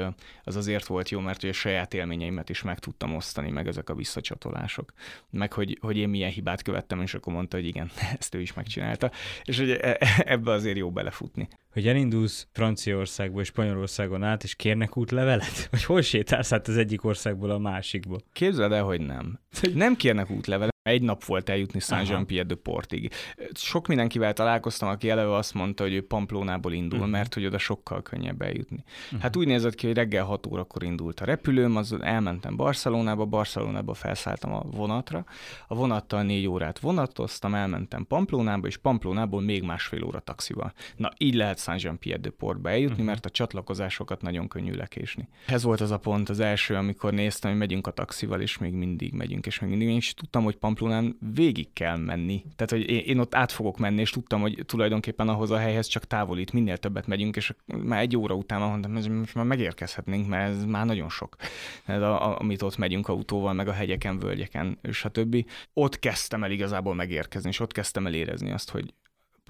az 0.45 0.57
azért 0.57 0.87
volt 0.87 1.09
jó, 1.09 1.21
mert 1.21 1.43
a 1.43 1.53
saját 1.53 1.95
élményeimet 1.95 2.49
is 2.49 2.63
meg 2.63 2.79
tudtam 2.79 3.15
osztani, 3.15 3.51
meg 3.51 3.67
ezek 3.67 3.91
a 3.91 3.95
visszacsatolások, 3.95 4.93
meg 5.31 5.53
hogy, 5.53 5.79
hogy 5.81 5.97
én 5.97 6.09
milyen 6.09 6.31
hibát 6.31 6.63
követtem, 6.63 7.01
és 7.01 7.15
akkor 7.15 7.33
mondta, 7.33 7.57
hogy 7.57 7.67
igen, 7.67 7.91
ezt 8.19 8.35
ő 8.35 8.41
is 8.41 8.53
megcsinálta, 8.53 9.11
és 9.45 9.59
hogy 9.59 9.71
e, 9.71 9.97
e, 10.01 10.23
ebbe 10.27 10.51
azért 10.51 10.77
jó 10.77 10.91
belefutni 10.91 11.49
hogy 11.73 11.87
elindulsz 11.87 12.47
Franciaországba 12.53 13.41
és 13.41 13.47
Spanyolországon 13.47 14.23
át, 14.23 14.43
és 14.43 14.55
kérnek 14.55 14.97
útlevelet? 14.97 15.67
Vagy 15.71 15.85
hol 15.85 16.01
sétálsz 16.01 16.53
át 16.53 16.69
az 16.69 16.77
egyik 16.77 17.05
országból 17.05 17.51
a 17.51 17.59
másikba? 17.59 18.19
Képzeld 18.33 18.73
el, 18.73 18.85
hogy 18.85 19.01
nem. 19.01 19.39
Nem 19.75 19.97
kérnek 19.97 20.31
útlevelet. 20.31 20.72
Egy 20.83 21.03
nap 21.03 21.25
volt 21.25 21.49
eljutni 21.49 21.81
Saint-Jean-Pierre 21.81 22.47
de 22.47 22.55
Portig. 22.55 23.11
Sok 23.53 23.87
mindenkivel 23.87 24.33
találkoztam, 24.33 24.89
aki 24.89 25.11
eleve 25.11 25.35
azt 25.35 25.55
mondta, 25.55 25.83
hogy 25.83 25.93
ő 25.95 26.07
Pamplónából 26.07 26.73
indul, 26.73 26.99
uh-huh. 26.99 27.13
mert 27.13 27.35
hogy 27.35 27.47
oda 27.47 27.59
sokkal 27.59 28.03
könnyebb 28.03 28.43
eljutni. 28.43 28.85
Uh-huh. 29.05 29.21
Hát 29.21 29.37
úgy 29.37 29.47
nézett 29.47 29.75
ki, 29.75 29.87
hogy 29.87 29.97
reggel 29.97 30.25
6 30.25 30.47
órakor 30.47 30.83
indult 30.83 31.21
a 31.21 31.25
repülőm, 31.25 31.77
az 31.77 31.97
elmentem 32.01 32.57
Barcelonába, 32.57 33.25
Barcelonába 33.25 33.95
felszálltam 33.95 34.53
a 34.53 34.63
vonatra, 34.63 35.25
a 35.67 35.75
vonattal 35.75 36.23
négy 36.23 36.47
órát 36.47 36.79
vonatoztam, 36.79 37.55
elmentem 37.55 38.07
Pamplónába, 38.07 38.67
és 38.67 38.77
Pamplónából 38.77 39.41
még 39.41 39.63
másfél 39.63 40.05
óra 40.05 40.21
taxival. 40.21 40.73
Na, 40.97 41.11
így 41.19 41.35
lehet 41.35 41.59
Saint-Jean-Pierre 41.59 42.21
de 42.21 42.31
Portba 42.31 42.71
eljutni, 42.71 42.93
uh-huh. 42.93 43.07
mert 43.07 43.27
a 43.27 43.31
csatlakozásokat 43.31 44.23
nagyon 44.23 44.49
könnyű 44.49 44.73
lekésni. 44.73 45.29
Ez 45.47 45.63
volt 45.63 45.81
az 45.81 45.91
a 45.91 45.99
pont, 45.99 46.29
az 46.29 46.41
első, 46.41 46.75
amikor 46.75 47.13
néztem, 47.13 47.51
hogy 47.51 47.61
megyünk 47.61 47.87
a 47.87 47.91
taxival, 47.91 48.41
és 48.41 48.59
még 48.59 48.73
mindig 48.73 49.13
megyünk, 49.13 49.47
és 49.47 49.59
még 49.59 49.71
mindig, 49.71 49.89
és 49.89 50.15
tudtam, 50.15 50.45
hogy 50.45 50.57
Pamplonán 50.75 51.17
végig 51.35 51.73
kell 51.73 51.97
menni. 51.97 52.45
Tehát, 52.57 52.71
hogy 52.71 53.09
én, 53.09 53.19
ott 53.19 53.35
át 53.35 53.53
fogok 53.53 53.79
menni, 53.79 54.01
és 54.01 54.11
tudtam, 54.11 54.41
hogy 54.41 54.63
tulajdonképpen 54.67 55.29
ahhoz 55.29 55.51
a 55.51 55.59
helyhez 55.59 55.87
csak 55.87 56.05
távolít, 56.05 56.53
minél 56.53 56.77
többet 56.77 57.07
megyünk, 57.07 57.37
és 57.37 57.55
már 57.67 58.01
egy 58.01 58.17
óra 58.17 58.35
után 58.35 58.61
mondtam, 58.61 58.95
hogy 58.95 59.11
most 59.11 59.35
már 59.35 59.45
megérkezhetnénk, 59.45 60.29
mert 60.29 60.51
ez 60.51 60.65
már 60.65 60.87
nagyon 60.87 61.09
sok. 61.09 61.37
Ez 61.85 62.01
a, 62.01 62.29
a, 62.29 62.41
amit 62.41 62.63
ott 62.63 62.77
megyünk 62.77 63.09
autóval, 63.09 63.53
meg 63.53 63.69
a 63.69 63.73
hegyeken, 63.73 64.19
völgyeken, 64.19 64.79
többi. 65.13 65.47
Ott 65.73 65.99
kezdtem 65.99 66.45
el 66.45 66.51
igazából 66.51 66.95
megérkezni, 66.95 67.49
és 67.49 67.61
ott 67.61 67.73
kezdtem 67.73 68.07
el 68.07 68.15
érezni 68.15 68.51
azt, 68.51 68.71
hogy 68.71 68.95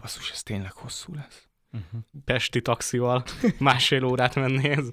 basszus, 0.01 0.31
ez 0.31 0.43
tényleg 0.43 0.73
hosszú 0.73 1.15
lesz 1.15 1.52
uh-huh. 1.73 2.01
pesti 2.25 2.63
taxival 2.63 3.25
másfél 3.59 4.05
órát 4.05 4.35
menni, 4.35 4.69
ez 4.69 4.89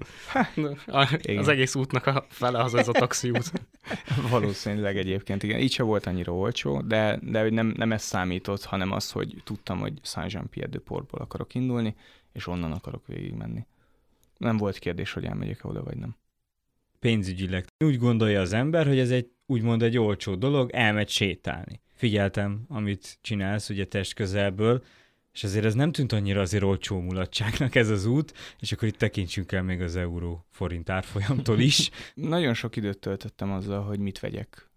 a, 0.86 1.18
az 1.36 1.48
egész 1.48 1.74
útnak 1.74 2.06
a 2.06 2.26
fele 2.28 2.62
az 2.62 2.74
ez 2.74 2.88
a 2.88 2.92
taxiút. 2.92 3.52
Valószínűleg 4.30 4.96
egyébként, 4.96 5.42
igen. 5.42 5.60
Így 5.60 5.72
se 5.72 5.82
volt 5.82 6.06
annyira 6.06 6.34
olcsó, 6.34 6.80
de, 6.80 7.18
de 7.22 7.50
nem, 7.50 7.66
nem 7.76 7.92
ez 7.92 8.02
számított, 8.02 8.64
hanem 8.64 8.92
az, 8.92 9.10
hogy 9.10 9.42
tudtam, 9.44 9.78
hogy 9.78 9.92
Saint-Jean-Pierre-de-Portból 10.02 11.20
akarok 11.20 11.54
indulni, 11.54 11.94
és 12.32 12.46
onnan 12.46 12.72
akarok 12.72 13.06
végigmenni. 13.06 13.66
Nem 14.36 14.56
volt 14.56 14.78
kérdés, 14.78 15.12
hogy 15.12 15.24
elmegyek 15.24 15.64
oda, 15.64 15.82
vagy 15.82 15.96
nem. 15.96 16.16
Pénzügyileg 16.98 17.66
úgy 17.84 17.98
gondolja 17.98 18.40
az 18.40 18.52
ember, 18.52 18.86
hogy 18.86 18.98
ez 18.98 19.10
egy 19.10 19.30
úgymond 19.46 19.82
egy 19.82 19.98
olcsó 19.98 20.34
dolog, 20.34 20.70
elmegy 20.72 21.08
sétálni. 21.08 21.80
Figyeltem, 21.94 22.64
amit 22.68 23.18
csinálsz 23.20 23.68
ugye 23.68 23.84
test 23.84 24.14
közelből, 24.14 24.82
és 25.32 25.44
azért 25.44 25.64
ez 25.64 25.74
nem 25.74 25.92
tűnt 25.92 26.12
annyira 26.12 26.40
azért 26.40 26.62
olcsó 26.62 27.00
mulatságnak 27.00 27.74
ez 27.74 27.88
az 27.88 28.06
út, 28.06 28.34
és 28.58 28.72
akkor 28.72 28.88
itt 28.88 28.98
tekintsünk 28.98 29.52
el 29.52 29.62
még 29.62 29.80
az 29.80 29.96
euró 29.96 30.46
forint 30.50 30.90
árfolyamtól 30.90 31.58
is. 31.70 31.90
Nagyon 32.14 32.54
sok 32.54 32.76
időt 32.76 32.98
töltöttem 32.98 33.52
azzal, 33.52 33.82
hogy 33.82 33.98
mit 33.98 34.18
vegyek, 34.18 34.70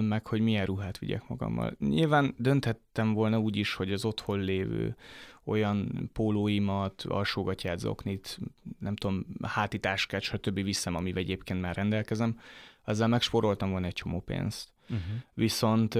meg 0.00 0.26
hogy 0.26 0.40
milyen 0.40 0.66
ruhát 0.66 0.98
vigyek 0.98 1.28
magammal. 1.28 1.76
Nyilván 1.78 2.34
dönthettem 2.38 3.12
volna 3.12 3.38
úgy 3.38 3.56
is, 3.56 3.74
hogy 3.74 3.92
az 3.92 4.04
otthon 4.04 4.40
lévő 4.40 4.96
olyan 5.44 6.10
pólóimat, 6.12 7.02
alsógatját, 7.08 7.78
zoknit, 7.78 8.38
nem 8.78 8.96
tudom, 8.96 9.26
hátitáskát, 9.42 10.22
stb. 10.22 10.62
viszem, 10.62 10.94
amivel 10.94 11.22
egyébként 11.22 11.60
már 11.60 11.76
rendelkezem, 11.76 12.40
azzal 12.84 13.08
megsporoltam 13.08 13.70
volna 13.70 13.86
egy 13.86 13.92
csomó 13.92 14.20
pénzt. 14.20 14.68
Uh-huh. 14.82 15.04
Viszont 15.34 15.98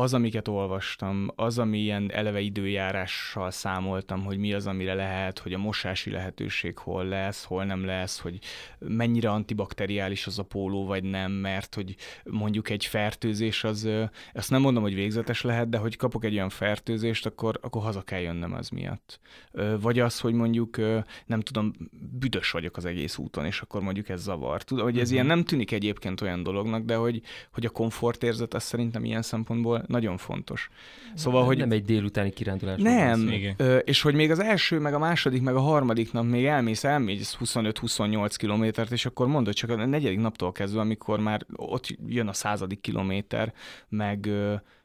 az, 0.00 0.14
amiket 0.14 0.48
olvastam, 0.48 1.30
az, 1.36 1.58
ami 1.58 1.78
ilyen 1.78 2.10
eleve 2.12 2.40
időjárással 2.40 3.50
számoltam, 3.50 4.24
hogy 4.24 4.38
mi 4.38 4.52
az, 4.52 4.66
amire 4.66 4.94
lehet, 4.94 5.38
hogy 5.38 5.52
a 5.52 5.58
mosási 5.58 6.10
lehetőség 6.10 6.78
hol 6.78 7.04
lesz, 7.04 7.44
hol 7.44 7.64
nem 7.64 7.84
lesz, 7.84 8.18
hogy 8.18 8.38
mennyire 8.78 9.30
antibakteriális 9.30 10.26
az 10.26 10.38
a 10.38 10.42
póló, 10.42 10.86
vagy 10.86 11.04
nem, 11.04 11.32
mert 11.32 11.74
hogy 11.74 11.96
mondjuk 12.24 12.70
egy 12.70 12.84
fertőzés 12.84 13.64
az, 13.64 13.88
ezt 14.32 14.50
nem 14.50 14.60
mondom, 14.60 14.82
hogy 14.82 14.94
végzetes 14.94 15.42
lehet, 15.42 15.68
de 15.68 15.78
hogy 15.78 15.96
kapok 15.96 16.24
egy 16.24 16.34
olyan 16.34 16.48
fertőzést, 16.48 17.26
akkor, 17.26 17.58
akkor 17.62 17.82
haza 17.82 18.02
kell 18.02 18.20
jönnöm 18.20 18.52
az 18.52 18.68
miatt. 18.68 19.20
Vagy 19.80 19.98
az, 19.98 20.20
hogy 20.20 20.34
mondjuk 20.34 20.76
nem 21.26 21.40
tudom, 21.40 21.72
büdös 22.18 22.50
vagyok 22.50 22.76
az 22.76 22.84
egész 22.84 23.18
úton, 23.18 23.44
és 23.44 23.60
akkor 23.60 23.82
mondjuk 23.82 24.08
ez 24.08 24.22
zavar. 24.22 24.62
Tudom, 24.62 24.84
hogy 24.84 24.94
ez 24.94 25.00
uh-huh. 25.00 25.14
ilyen 25.14 25.26
nem 25.26 25.44
tűnik 25.44 25.72
egyébként 25.72 26.20
olyan 26.20 26.42
dolognak, 26.42 26.84
de 26.84 26.94
hogy, 26.94 27.22
hogy 27.52 27.64
a 27.64 27.70
komfortérzet 27.70 28.54
az 28.54 28.62
szerintem 28.62 29.04
ilyen 29.04 29.22
szempontból 29.22 29.84
nagyon 29.90 30.16
fontos. 30.16 30.68
Szóval, 31.14 31.44
hogy... 31.44 31.58
Nem 31.58 31.70
egy 31.70 31.84
délutáni 31.84 32.30
kirándulás. 32.30 32.80
Nem, 32.80 33.30
ö, 33.56 33.76
és 33.76 34.02
hogy 34.02 34.14
még 34.14 34.30
az 34.30 34.38
első, 34.38 34.78
meg 34.78 34.94
a 34.94 34.98
második, 34.98 35.42
meg 35.42 35.54
a 35.54 35.60
harmadik 35.60 36.12
nap 36.12 36.24
még 36.24 36.44
elmész, 36.44 36.84
elmész 36.84 37.36
25-28 37.40 38.34
kilométert, 38.36 38.92
és 38.92 39.06
akkor 39.06 39.26
mondod 39.26 39.54
csak 39.54 39.70
a 39.70 39.86
negyedik 39.86 40.18
naptól 40.18 40.52
kezdve, 40.52 40.80
amikor 40.80 41.20
már 41.20 41.46
ott 41.56 41.86
jön 42.06 42.28
a 42.28 42.32
századik 42.32 42.80
kilométer, 42.80 43.52
meg 43.88 44.30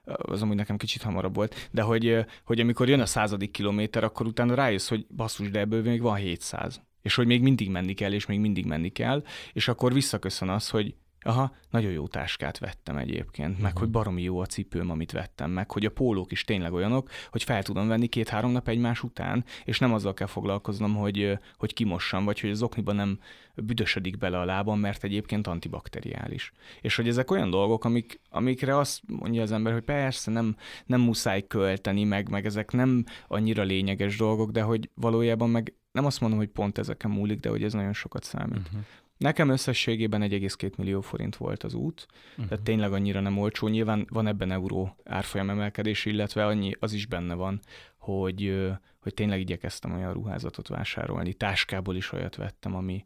az 0.05 0.41
amúgy 0.41 0.55
nekem 0.55 0.77
kicsit 0.77 1.01
hamarabb 1.01 1.35
volt, 1.35 1.69
de 1.71 1.81
hogy, 1.81 2.25
hogy 2.43 2.59
amikor 2.59 2.89
jön 2.89 2.99
a 2.99 3.05
századik 3.05 3.51
kilométer, 3.51 4.03
akkor 4.03 4.25
utána 4.25 4.53
rájössz, 4.53 4.89
hogy 4.89 5.05
basszus, 5.15 5.49
de 5.49 5.59
ebből 5.59 5.81
még 5.81 6.01
van 6.01 6.15
700 6.15 6.81
és 7.05 7.15
hogy 7.15 7.25
még 7.25 7.41
mindig 7.41 7.69
menni 7.69 7.93
kell, 7.93 8.13
és 8.13 8.25
még 8.25 8.39
mindig 8.39 8.65
menni 8.65 8.89
kell, 8.89 9.23
és 9.53 9.67
akkor 9.67 9.93
visszaköszön 9.93 10.49
az, 10.49 10.69
hogy 10.69 10.95
Aha, 11.27 11.55
nagyon 11.69 11.91
jó 11.91 12.07
táskát 12.07 12.57
vettem 12.57 12.97
egyébként, 12.97 13.61
meg 13.61 13.71
mhm. 13.71 13.79
hogy 13.79 13.89
baromi 13.89 14.21
jó 14.21 14.39
a 14.39 14.45
cipőm, 14.45 14.89
amit 14.89 15.11
vettem, 15.11 15.51
meg 15.51 15.71
hogy 15.71 15.85
a 15.85 15.89
pólók 15.89 16.31
is 16.31 16.43
tényleg 16.43 16.73
olyanok, 16.73 17.09
hogy 17.31 17.43
fel 17.43 17.63
tudom 17.63 17.87
venni 17.87 18.07
két-három 18.07 18.51
nap 18.51 18.67
egymás 18.67 19.03
után, 19.03 19.45
és 19.63 19.79
nem 19.79 19.93
azzal 19.93 20.13
kell 20.13 20.27
foglalkoznom, 20.27 20.95
hogy, 20.95 21.39
hogy 21.57 21.73
kimossam, 21.73 22.25
vagy 22.25 22.39
hogy 22.39 22.49
az 22.49 22.61
okniba 22.61 22.91
nem 22.91 23.19
büdösödik 23.55 24.17
bele 24.17 24.39
a 24.39 24.45
lábam, 24.45 24.79
mert 24.79 25.03
egyébként 25.03 25.47
antibakteriális. 25.47 26.51
És 26.81 26.95
hogy 26.95 27.07
ezek 27.07 27.31
olyan 27.31 27.49
dolgok, 27.49 27.85
amik, 27.85 28.19
amikre 28.29 28.77
azt 28.77 29.01
mondja 29.07 29.41
az 29.41 29.51
ember, 29.51 29.73
hogy 29.73 29.83
persze 29.83 30.31
nem, 30.31 30.55
nem 30.85 31.01
muszáj 31.01 31.47
költeni, 31.47 32.03
meg, 32.03 32.29
meg 32.29 32.45
ezek 32.45 32.71
nem 32.71 33.03
annyira 33.27 33.63
lényeges 33.63 34.17
dolgok, 34.17 34.51
de 34.51 34.61
hogy 34.61 34.89
valójában 34.93 35.49
meg 35.49 35.73
nem 35.91 36.05
azt 36.05 36.19
mondom, 36.19 36.39
hogy 36.39 36.49
pont 36.49 36.77
ezeken 36.77 37.11
múlik, 37.11 37.39
de 37.39 37.49
hogy 37.49 37.63
ez 37.63 37.73
nagyon 37.73 37.93
sokat 37.93 38.23
számít. 38.23 38.57
Uh-huh. 38.57 38.81
Nekem 39.17 39.49
összességében 39.49 40.21
1,2 40.21 40.75
millió 40.75 41.01
forint 41.01 41.35
volt 41.35 41.63
az 41.63 41.73
út, 41.73 42.07
uh-huh. 42.31 42.47
tehát 42.47 42.63
tényleg 42.63 42.93
annyira 42.93 43.19
nem 43.19 43.37
olcsó. 43.37 43.67
Nyilván 43.67 44.07
van 44.09 44.27
ebben 44.27 44.51
euró 44.51 44.95
árfolyam 45.03 45.49
emelkedés, 45.49 46.05
illetve 46.05 46.45
annyi 46.45 46.71
az 46.79 46.93
is 46.93 47.05
benne 47.05 47.33
van, 47.33 47.59
hogy, 47.97 48.65
hogy 48.99 49.13
tényleg 49.13 49.39
igyekeztem 49.39 49.93
olyan 49.93 50.13
ruházatot 50.13 50.67
vásárolni. 50.67 51.33
Táskából 51.33 51.95
is 51.95 52.11
olyat 52.11 52.35
vettem, 52.35 52.75
ami, 52.75 53.05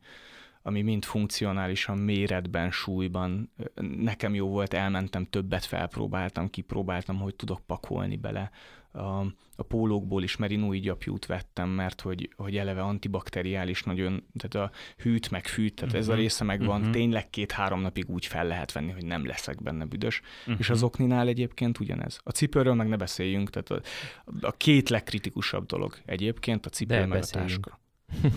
ami 0.62 0.82
mind 0.82 1.04
funkcionálisan, 1.04 1.98
méretben, 1.98 2.72
súlyban 2.72 3.52
nekem 3.98 4.34
jó 4.34 4.48
volt, 4.48 4.74
elmentem, 4.74 5.26
többet 5.26 5.66
felpróbáltam, 5.66 6.50
kipróbáltam, 6.50 7.20
hogy 7.20 7.36
tudok 7.36 7.62
pakolni 7.66 8.16
bele 8.16 8.52
a, 8.92 9.20
a 9.56 9.64
pólókból 9.68 10.24
is 10.24 10.36
merinói 10.36 10.80
gyapjút 10.80 11.26
vettem, 11.26 11.70
mert 11.70 12.02
hogy, 12.02 12.30
hogy 12.36 12.58
eleve 12.58 12.82
antibakteriális 12.82 13.84
nagyon, 13.84 14.24
tehát 14.38 14.70
a 14.70 14.76
hűt 14.98 15.30
meg 15.30 15.48
fűt, 15.48 15.76
tehát 15.76 15.90
uh-huh. 15.90 16.02
ez 16.02 16.08
a 16.08 16.12
mhm. 16.14 16.22
része 16.22 16.44
megvan, 16.44 16.80
uh-huh. 16.80 16.94
tényleg 16.94 17.30
két-három 17.30 17.82
napig 17.82 18.10
úgy 18.10 18.26
fel 18.26 18.48
lehet 18.48 18.72
venni, 18.72 18.92
hogy 18.92 19.06
nem 19.06 19.26
leszek 19.26 19.64
benne 19.64 19.86
büdös. 19.86 20.22
Uh-huh. 20.40 20.56
És 20.60 20.70
az 20.70 20.84
okninál 20.84 21.28
egyébként 21.28 21.80
ugyanez. 21.80 22.20
A 22.24 22.32
cipőről 22.32 22.74
meg 22.74 22.88
ne 22.88 22.96
beszéljünk, 22.96 23.50
tehát 23.50 23.70
a, 23.70 23.82
a 24.42 24.52
két 24.52 24.90
legkritikusabb 24.90 25.66
dolog 25.66 25.98
egyébként 26.06 26.66
a 26.66 26.70
cipő 26.70 26.94
De 26.94 27.00
meg 27.00 27.20
beszéljünk. 27.20 27.66
a 27.66 27.70
táska. 27.70 27.88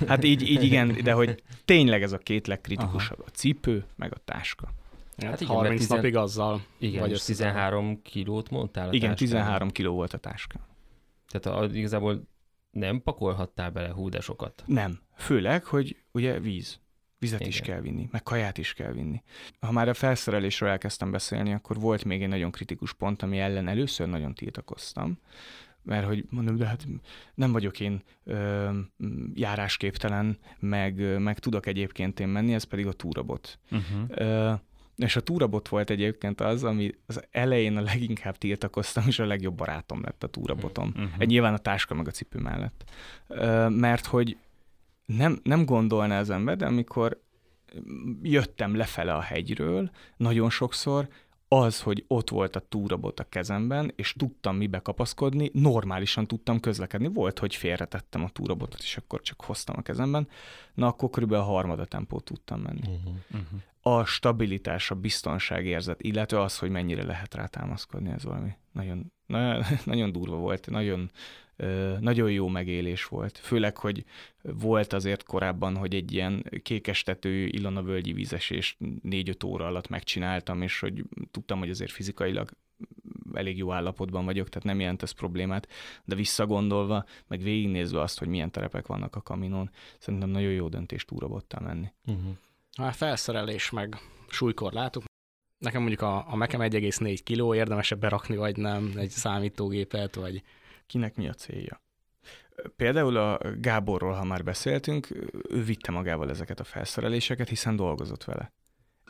Hát 0.06 0.24
így, 0.24 0.42
így 0.42 0.62
igen, 0.62 0.98
de 1.02 1.12
hogy 1.12 1.42
tényleg 1.64 2.02
ez 2.02 2.12
a 2.12 2.18
két 2.18 2.46
legkritikusabb, 2.46 3.18
Aha. 3.18 3.28
a 3.32 3.36
cipő 3.36 3.84
meg 3.96 4.12
a 4.12 4.18
táska. 4.24 4.72
Hát, 5.16 5.30
hát 5.30 5.40
igen, 5.40 5.54
30 5.54 5.80
tizen... 5.80 5.96
napig 5.96 6.16
azzal. 6.16 6.64
Igen, 6.78 7.00
vagy 7.00 7.22
13 7.24 8.02
kilót 8.02 8.50
mondtál 8.50 8.88
a 8.88 8.92
Igen, 8.92 9.10
táskán. 9.10 9.28
13 9.28 9.70
kiló 9.70 9.94
volt 9.94 10.12
a 10.12 10.18
táska. 10.18 10.68
Tehát 11.28 11.60
a, 11.60 11.74
igazából 11.74 12.28
nem 12.70 13.02
pakolhattál 13.02 13.70
bele 13.70 13.90
hú, 13.90 14.08
de 14.08 14.20
sokat. 14.20 14.62
Nem. 14.66 15.00
Főleg, 15.16 15.64
hogy 15.64 15.96
ugye 16.12 16.40
víz. 16.40 16.80
Vizet 17.18 17.40
Igen. 17.40 17.52
is 17.52 17.60
kell 17.60 17.80
vinni, 17.80 18.08
meg 18.10 18.22
kaját 18.22 18.58
is 18.58 18.72
kell 18.72 18.92
vinni. 18.92 19.22
Ha 19.60 19.72
már 19.72 19.88
a 19.88 19.94
felszerelésről 19.94 20.68
elkezdtem 20.68 21.10
beszélni, 21.10 21.52
akkor 21.52 21.80
volt 21.80 22.04
még 22.04 22.22
egy 22.22 22.28
nagyon 22.28 22.50
kritikus 22.50 22.92
pont, 22.92 23.22
ami 23.22 23.38
ellen 23.38 23.68
először 23.68 24.08
nagyon 24.08 24.34
tiltakoztam, 24.34 25.18
mert 25.82 26.06
hogy 26.06 26.24
mondom, 26.30 26.56
de 26.56 26.66
hát 26.66 26.86
nem 27.34 27.52
vagyok 27.52 27.80
én 27.80 28.02
ö, 28.24 28.70
járásképtelen, 29.34 30.38
meg, 30.58 31.20
meg 31.20 31.38
tudok 31.38 31.66
egyébként 31.66 32.20
én 32.20 32.28
menni, 32.28 32.54
ez 32.54 32.64
pedig 32.64 32.86
a 32.86 32.92
túrabot. 32.92 33.58
Uh-huh. 33.70 34.04
Ö, 34.08 34.52
és 34.96 35.16
a 35.16 35.20
túrabot 35.20 35.68
volt 35.68 35.90
egyébként 35.90 36.40
az, 36.40 36.64
ami 36.64 36.90
az 37.06 37.24
elején 37.30 37.76
a 37.76 37.80
leginkább 37.80 38.38
tiltakoztam, 38.38 39.04
és 39.06 39.18
a 39.18 39.26
legjobb 39.26 39.54
barátom 39.54 40.02
lett 40.02 40.22
a 40.22 40.26
túrabotom. 40.26 40.88
Uh-huh. 40.88 41.10
Egy 41.18 41.28
nyilván 41.28 41.54
a 41.54 41.58
táska 41.58 41.94
meg 41.94 42.08
a 42.08 42.10
cipő 42.10 42.38
mellett. 42.38 42.90
Mert 43.68 44.06
hogy 44.06 44.36
nem, 45.06 45.40
nem 45.42 45.64
gondolná 45.64 46.18
az 46.18 46.30
ember, 46.30 46.56
de 46.56 46.66
amikor 46.66 47.22
jöttem 48.22 48.76
lefele 48.76 49.14
a 49.14 49.20
hegyről, 49.20 49.90
nagyon 50.16 50.50
sokszor 50.50 51.08
az, 51.48 51.80
hogy 51.80 52.04
ott 52.06 52.30
volt 52.30 52.56
a 52.56 52.60
túrabot 52.68 53.20
a 53.20 53.28
kezemben, 53.28 53.92
és 53.96 54.12
tudtam 54.18 54.56
mibe 54.56 54.78
kapaszkodni, 54.78 55.50
normálisan 55.52 56.26
tudtam 56.26 56.60
közlekedni. 56.60 57.06
Volt, 57.06 57.38
hogy 57.38 57.54
félretettem 57.54 58.24
a 58.24 58.28
túrabotot, 58.28 58.80
és 58.80 58.96
akkor 58.96 59.20
csak 59.20 59.40
hoztam 59.40 59.76
a 59.78 59.82
kezemben, 59.82 60.28
na 60.74 60.86
akkor 60.86 61.10
körülbelül 61.10 61.44
a 61.44 61.48
harmada 61.48 61.84
tempót 61.84 62.24
tudtam 62.24 62.60
menni. 62.60 62.80
Uh-huh, 62.80 63.14
uh-huh. 63.30 63.60
A 63.82 64.04
stabilitás, 64.04 64.90
a 64.90 64.94
biztonságérzet, 64.94 66.02
illetve 66.02 66.40
az, 66.40 66.58
hogy 66.58 66.70
mennyire 66.70 67.04
lehet 67.04 67.34
rá 67.34 67.46
támaszkodni, 67.46 68.10
ez 68.10 68.24
valami 68.24 68.50
nagyon, 68.72 69.12
nagyon, 69.26 69.64
nagyon 69.84 70.12
durva 70.12 70.36
volt, 70.36 70.70
nagyon 70.70 71.10
nagyon 72.00 72.30
jó 72.30 72.48
megélés 72.48 73.04
volt. 73.04 73.38
Főleg, 73.38 73.76
hogy 73.76 74.04
volt 74.42 74.92
azért 74.92 75.22
korábban, 75.22 75.76
hogy 75.76 75.94
egy 75.94 76.12
ilyen 76.12 76.44
kékestető 76.62 77.46
Ilona 77.46 77.82
völgyi 77.82 78.12
vízesést 78.12 78.76
négy-öt 79.02 79.44
óra 79.44 79.66
alatt 79.66 79.88
megcsináltam, 79.88 80.62
és 80.62 80.80
hogy 80.80 81.04
tudtam, 81.30 81.58
hogy 81.58 81.70
azért 81.70 81.90
fizikailag 81.90 82.50
elég 83.32 83.56
jó 83.56 83.72
állapotban 83.72 84.24
vagyok, 84.24 84.48
tehát 84.48 84.64
nem 84.64 84.80
jelent 84.80 85.02
ez 85.02 85.10
problémát, 85.10 85.68
de 86.04 86.14
visszagondolva, 86.14 87.04
meg 87.26 87.42
végignézve 87.42 88.00
azt, 88.00 88.18
hogy 88.18 88.28
milyen 88.28 88.50
terepek 88.50 88.86
vannak 88.86 89.16
a 89.16 89.22
kaminon, 89.22 89.70
szerintem 89.98 90.28
nagyon 90.28 90.52
jó 90.52 90.68
döntés 90.68 91.04
túrabottal 91.04 91.60
menni. 91.60 91.92
Uh-huh. 92.06 92.36
Hát 92.76 92.96
felszerelés 92.96 93.70
meg 93.70 93.96
súlykorlátok. 94.28 95.04
Nekem 95.58 95.80
mondjuk 95.80 96.02
a, 96.02 96.32
a 96.32 96.36
Mekem 96.36 96.60
1,4 96.60 97.20
kiló, 97.24 97.54
érdemesebb 97.54 98.00
berakni, 98.00 98.36
vagy 98.36 98.56
nem, 98.56 98.92
egy 98.96 99.10
számítógépet, 99.10 100.14
vagy 100.14 100.42
kinek 100.86 101.16
mi 101.16 101.28
a 101.28 101.32
célja. 101.32 101.80
Például 102.76 103.16
a 103.16 103.38
Gáborról, 103.60 104.12
ha 104.12 104.24
már 104.24 104.44
beszéltünk, 104.44 105.08
ő 105.48 105.62
vitte 105.62 105.90
magával 105.90 106.30
ezeket 106.30 106.60
a 106.60 106.64
felszereléseket, 106.64 107.48
hiszen 107.48 107.76
dolgozott 107.76 108.24
vele. 108.24 108.52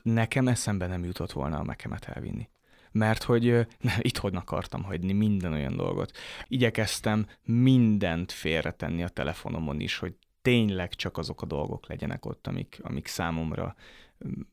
Nekem 0.03 0.49
eszembe 0.49 0.87
nem 0.87 1.05
jutott 1.05 1.33
volna 1.33 1.59
a 1.59 1.63
mekemet 1.63 2.05
elvinni. 2.05 2.49
mert 2.93 3.23
hogy 3.23 3.45
ne, 3.81 3.95
itthon 3.99 4.37
akartam 4.37 4.83
hagyni 4.83 5.13
minden 5.13 5.53
olyan 5.53 5.77
dolgot. 5.77 6.17
Igyekeztem 6.47 7.27
mindent 7.45 8.33
félretenni 8.33 9.03
a 9.03 9.09
telefonomon 9.09 9.81
is, 9.81 9.99
hogy 9.99 10.15
tényleg 10.43 10.95
csak 10.95 11.19
azok 11.19 11.43
a 11.43 11.47
dolgok 11.47 11.89
legyenek 11.89 12.25
ott, 12.27 12.47
amik, 12.47 12.81
amik 12.83 13.07
számomra 13.07 13.75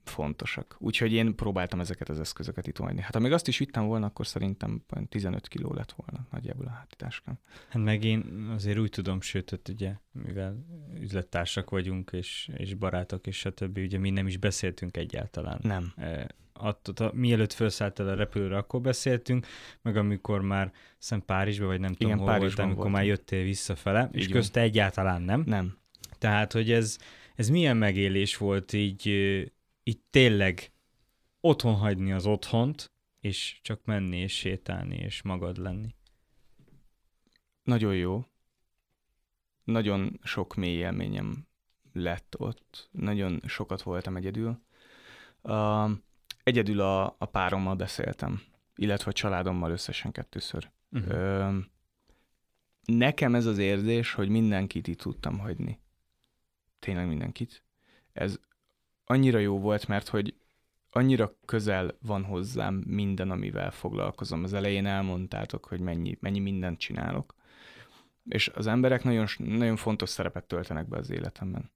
fontosak. 0.04 0.76
Úgyhogy 0.80 1.14
én 1.14 1.36
próbáltam 1.36 1.80
ezeket 1.80 2.10
az 2.10 2.20
eszközöket 2.20 2.68
itt 2.68 2.78
hagyni. 2.78 3.02
Hát 3.02 3.14
ha 3.14 3.20
még 3.20 3.32
azt 3.32 3.48
is 3.48 3.58
vittem 3.58 3.86
volna, 3.86 4.06
akkor 4.06 4.28
szerintem 4.28 4.84
olyan 4.94 5.08
15 5.08 5.48
kiló 5.48 5.74
lett 5.74 5.92
volna 5.92 6.28
nagyjából 6.32 6.66
a 6.66 6.70
hátitáskám. 6.70 7.40
Hát 7.70 7.84
meg 7.84 8.04
én 8.04 8.50
azért 8.54 8.80
úgy 8.80 8.90
tudom, 8.90 9.22
sőt, 9.22 9.50
hogy 9.50 9.60
ugye, 9.70 9.94
mivel 10.12 10.66
üzlettársak 11.00 11.70
vagyunk, 11.70 12.12
és, 12.12 12.50
és 12.58 12.74
barátok, 12.74 13.28
és 13.28 13.38
stb., 13.38 13.78
ugye 13.78 13.98
mi 13.98 14.10
nem 14.10 14.28
is 14.28 14.38
beszéltünk 14.38 14.98
egyáltalán. 14.98 15.60
Nem. 15.62 15.94
Eh, 15.96 16.26
attól, 16.54 17.12
mielőtt 17.14 17.54
felszálltál 17.54 18.08
a 18.08 18.16
repülőre, 18.16 18.58
akkor 18.58 18.82
beszéltünk, 18.82 19.46
meg 19.82 19.98
amikor 19.98 20.42
már 20.42 20.72
szem 20.98 21.26
Párizsba, 21.26 21.66
vagy 21.66 21.80
nem 21.80 21.94
tudom, 21.94 22.08
Igen, 22.08 22.18
hol 22.18 22.28
Párizsban 22.28 22.48
voltál, 22.48 22.66
amikor 22.66 22.84
voltam. 22.84 23.02
már 23.02 23.18
jöttél 23.18 23.44
visszafele, 23.44 24.10
és 24.12 24.26
van. 24.26 24.34
közte 24.34 24.62
egyáltalán 24.62 25.22
nem. 25.22 25.44
Nem. 25.46 25.78
Tehát, 26.18 26.52
hogy 26.52 26.72
ez, 26.72 26.98
ez 27.36 27.50
milyen 27.50 27.78
megélés 27.78 28.38
volt 28.38 28.74
így, 28.74 29.08
így 29.90 30.02
tényleg 30.10 30.72
otthon 31.40 31.76
hagyni 31.76 32.12
az 32.12 32.26
otthont, 32.26 32.92
és 33.20 33.60
csak 33.62 33.86
menni 33.86 34.18
és 34.18 34.38
sétálni, 34.38 34.96
és 34.96 35.22
magad 35.22 35.58
lenni. 35.58 35.96
Nagyon 37.64 37.96
jó. 37.96 38.26
Nagyon 39.64 40.20
sok 40.24 40.56
mély 40.56 40.78
élményem 40.78 41.48
lett 41.94 42.36
ott. 42.40 42.90
Nagyon 42.92 43.42
sokat 43.46 43.82
voltam 43.82 44.16
egyedül. 44.16 44.62
Uh, 45.42 45.92
egyedül 46.44 46.80
a, 46.80 47.06
a 47.06 47.26
párommal 47.26 47.76
beszéltem, 47.76 48.42
illetve 48.76 49.10
a 49.10 49.14
családommal 49.14 49.72
összesen 49.72 50.12
kettőször. 50.12 50.72
Uh-huh. 50.92 51.14
Ö, 51.14 51.58
nekem 52.86 53.36
ez 53.36 53.46
az 53.46 53.58
érzés, 53.58 54.14
hogy 54.14 54.30
mindenkit 54.30 54.88
itt 54.88 55.00
tudtam 55.00 55.40
hagyni. 55.40 55.80
Tényleg 56.80 57.08
mindenkit. 57.08 57.64
Ez 58.14 58.40
annyira 59.12 59.40
jó 59.40 59.60
volt, 59.60 59.88
mert 59.88 60.08
hogy 60.08 60.36
annyira 60.90 61.36
közel 61.46 61.98
van 62.02 62.24
hozzám 62.24 62.74
minden, 62.74 63.32
amivel 63.32 63.72
foglalkozom. 63.72 64.44
Az 64.44 64.54
elején 64.54 64.86
elmondtátok, 64.86 65.66
hogy 65.66 65.80
mennyi, 65.80 66.18
mennyi 66.20 66.40
mindent 66.40 66.80
csinálok. 66.80 67.36
És 68.26 68.48
az 68.48 68.68
emberek 68.68 69.04
nagyon, 69.04 69.26
nagyon 69.38 69.76
fontos 69.76 70.10
szerepet 70.10 70.46
töltenek 70.46 70.88
be 70.88 70.98
az 70.98 71.10
életemben. 71.10 71.72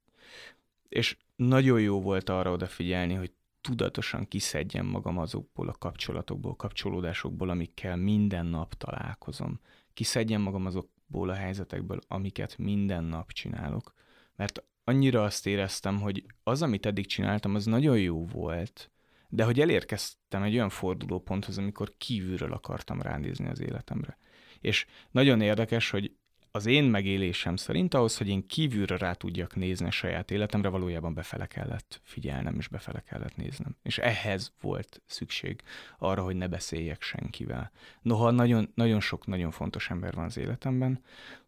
És 0.90 1.18
nagyon 1.36 1.82
jó 1.82 2.02
volt 2.02 2.30
arra 2.30 2.52
odafigyelni, 2.52 3.14
hogy 3.14 3.32
tudatosan 3.62 4.28
kiszedjem 4.28 4.86
magam 4.86 5.18
azokból 5.18 5.68
a 5.68 5.76
kapcsolatokból, 5.80 6.56
kapcsolódásokból, 6.56 7.50
amikkel 7.50 7.96
minden 7.96 8.46
nap 8.46 8.74
találkozom. 8.74 9.60
Kiszedjem 9.94 10.42
magam 10.42 10.66
azokból 10.66 11.30
a 11.30 11.34
helyzetekből, 11.34 12.00
amiket 12.08 12.58
minden 12.58 13.04
nap 13.04 13.32
csinálok. 13.32 13.94
Mert 14.36 14.64
annyira 14.84 15.24
azt 15.24 15.48
éreztem, 15.48 16.02
hogy 16.02 16.26
az, 16.44 16.62
amit 16.62 16.86
eddig 16.86 17.06
csináltam, 17.06 17.56
az 17.56 17.66
nagyon 17.66 18.00
jó 18.00 18.26
volt, 18.26 18.92
de 19.30 19.44
hogy 19.44 19.60
elérkeztem 19.62 20.44
egy 20.44 20.54
olyan 20.54 20.70
fordulóponthoz, 20.70 21.58
amikor 21.58 21.94
kívülről 21.98 22.54
akartam 22.54 23.02
ránézni 23.02 23.48
az 23.48 23.60
életemre. 23.60 24.18
És 24.62 24.86
nagyon 25.12 25.42
érdekes, 25.42 25.90
hogy 25.90 26.16
az 26.56 26.66
én 26.66 26.84
megélésem 26.84 27.56
szerint 27.56 27.94
ahhoz, 27.94 28.18
hogy 28.18 28.28
én 28.28 28.48
kívülről 28.48 28.98
rá 28.98 29.14
tudjak 29.14 29.56
nézni 29.56 29.86
a 29.86 29.92
saját 29.92 30.32
életemre, 30.32 30.70
valójában 30.70 31.14
befele 31.14 31.46
kellett 31.46 32.02
figyelnem, 32.04 32.56
és 32.58 32.68
befele 32.68 33.00
kellett 33.00 33.36
néznem. 33.36 33.76
És 33.84 33.98
ehhez 33.98 34.54
volt 34.62 35.02
szükség 35.06 35.62
arra, 35.98 36.24
hogy 36.24 36.36
ne 36.36 36.48
beszéljek 36.48 37.02
senkivel. 37.02 37.72
Noha 38.02 38.32
nagyon, 38.32 38.72
nagyon 38.76 39.00
sok, 39.00 39.26
nagyon 39.28 39.52
fontos 39.52 39.90
ember 39.90 40.14
van 40.14 40.26
az 40.26 40.38
életemben, 40.38 41.04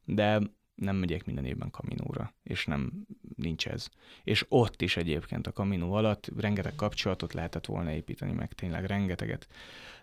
de 0.05 0.41
nem 0.75 0.96
megyek 0.96 1.25
minden 1.25 1.46
évben 1.46 1.72
kaminóra, 1.72 2.34
és 2.44 2.65
nem 2.65 2.91
nincs 3.36 3.67
ez. 3.67 3.89
És 4.24 4.46
ott 4.50 4.82
is 4.82 4.98
egyébként 4.98 5.48
a 5.48 5.51
kaminó 5.51 5.94
alatt 5.94 6.29
rengeteg 6.38 6.75
kapcsolatot 6.75 7.34
lehetett 7.34 7.65
volna 7.65 7.91
építeni, 7.91 8.32
meg 8.32 8.53
tényleg 8.53 8.86
rengeteget 8.86 9.48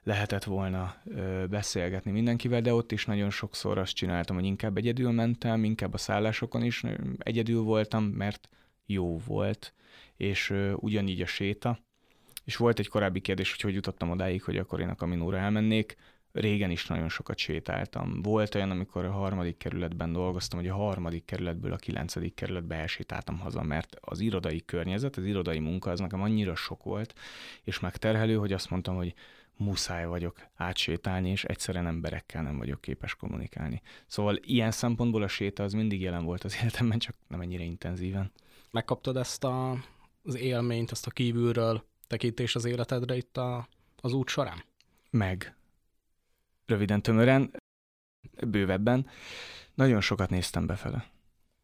lehetett 0.02 0.44
volna 0.44 0.94
ö, 1.04 1.44
beszélgetni 1.46 2.10
mindenkivel, 2.10 2.60
de 2.60 2.74
ott 2.74 2.92
is 2.92 3.06
nagyon 3.06 3.30
sokszor 3.30 3.78
azt 3.78 3.94
csináltam, 3.94 4.36
hogy 4.36 4.44
inkább 4.44 4.76
egyedül 4.76 5.10
mentem, 5.10 5.64
inkább 5.64 5.94
a 5.94 5.98
szállásokon 5.98 6.62
is 6.62 6.84
egyedül 7.18 7.60
voltam, 7.60 8.04
mert 8.04 8.48
jó 8.86 9.18
volt, 9.18 9.74
és 10.16 10.50
ö, 10.50 10.72
ugyanígy 10.72 11.20
a 11.20 11.26
séta. 11.26 11.78
És 12.44 12.56
volt 12.56 12.78
egy 12.78 12.88
korábbi 12.88 13.20
kérdés, 13.20 13.50
hogy 13.50 13.60
hogy 13.60 13.74
jutottam 13.74 14.10
odáig, 14.10 14.42
hogy 14.42 14.56
akkor 14.56 14.80
én 14.80 14.88
a 14.88 14.94
kaminóra 14.94 15.36
elmennék. 15.38 15.96
Régen 16.32 16.70
is 16.70 16.86
nagyon 16.86 17.08
sokat 17.08 17.38
sétáltam. 17.38 18.22
Volt 18.22 18.54
olyan, 18.54 18.70
amikor 18.70 19.04
a 19.04 19.10
harmadik 19.10 19.56
kerületben 19.56 20.12
dolgoztam, 20.12 20.58
hogy 20.58 20.68
a 20.68 20.74
harmadik 20.74 21.24
kerületből 21.24 21.72
a 21.72 21.76
kilencedik 21.76 22.34
kerületbe 22.34 22.74
elsétáltam 22.74 23.38
haza, 23.38 23.62
mert 23.62 23.96
az 24.00 24.20
irodai 24.20 24.64
környezet, 24.64 25.16
az 25.16 25.24
irodai 25.24 25.58
munka 25.58 25.90
az 25.90 26.00
nekem 26.00 26.22
annyira 26.22 26.54
sok 26.54 26.82
volt, 26.82 27.14
és 27.62 27.80
megterhelő, 27.80 28.36
hogy 28.36 28.52
azt 28.52 28.70
mondtam, 28.70 28.96
hogy 28.96 29.14
muszáj 29.56 30.06
vagyok 30.06 30.46
átsétálni, 30.54 31.30
és 31.30 31.44
egyszerűen 31.44 31.86
emberekkel 31.86 32.42
nem 32.42 32.58
vagyok 32.58 32.80
képes 32.80 33.14
kommunikálni. 33.14 33.82
Szóval 34.06 34.38
ilyen 34.40 34.70
szempontból 34.70 35.22
a 35.22 35.28
séta 35.28 35.62
az 35.62 35.72
mindig 35.72 36.00
jelen 36.00 36.24
volt 36.24 36.44
az 36.44 36.56
életemben, 36.60 36.98
csak 36.98 37.14
nem 37.28 37.40
ennyire 37.40 37.62
intenzíven. 37.62 38.32
Megkaptad 38.70 39.16
ezt 39.16 39.44
a, 39.44 39.70
az 40.22 40.36
élményt, 40.36 40.90
ezt 40.90 41.06
a 41.06 41.10
kívülről 41.10 41.84
tekintés 42.06 42.54
az 42.54 42.64
életedre 42.64 43.16
itt 43.16 43.36
a, 43.36 43.68
az 43.96 44.12
út 44.12 44.28
során? 44.28 44.64
Meg. 45.10 45.56
Röviden, 46.72 47.02
tömören, 47.02 47.50
bővebben. 48.46 49.06
Nagyon 49.74 50.00
sokat 50.00 50.30
néztem 50.30 50.66
befele. 50.66 51.06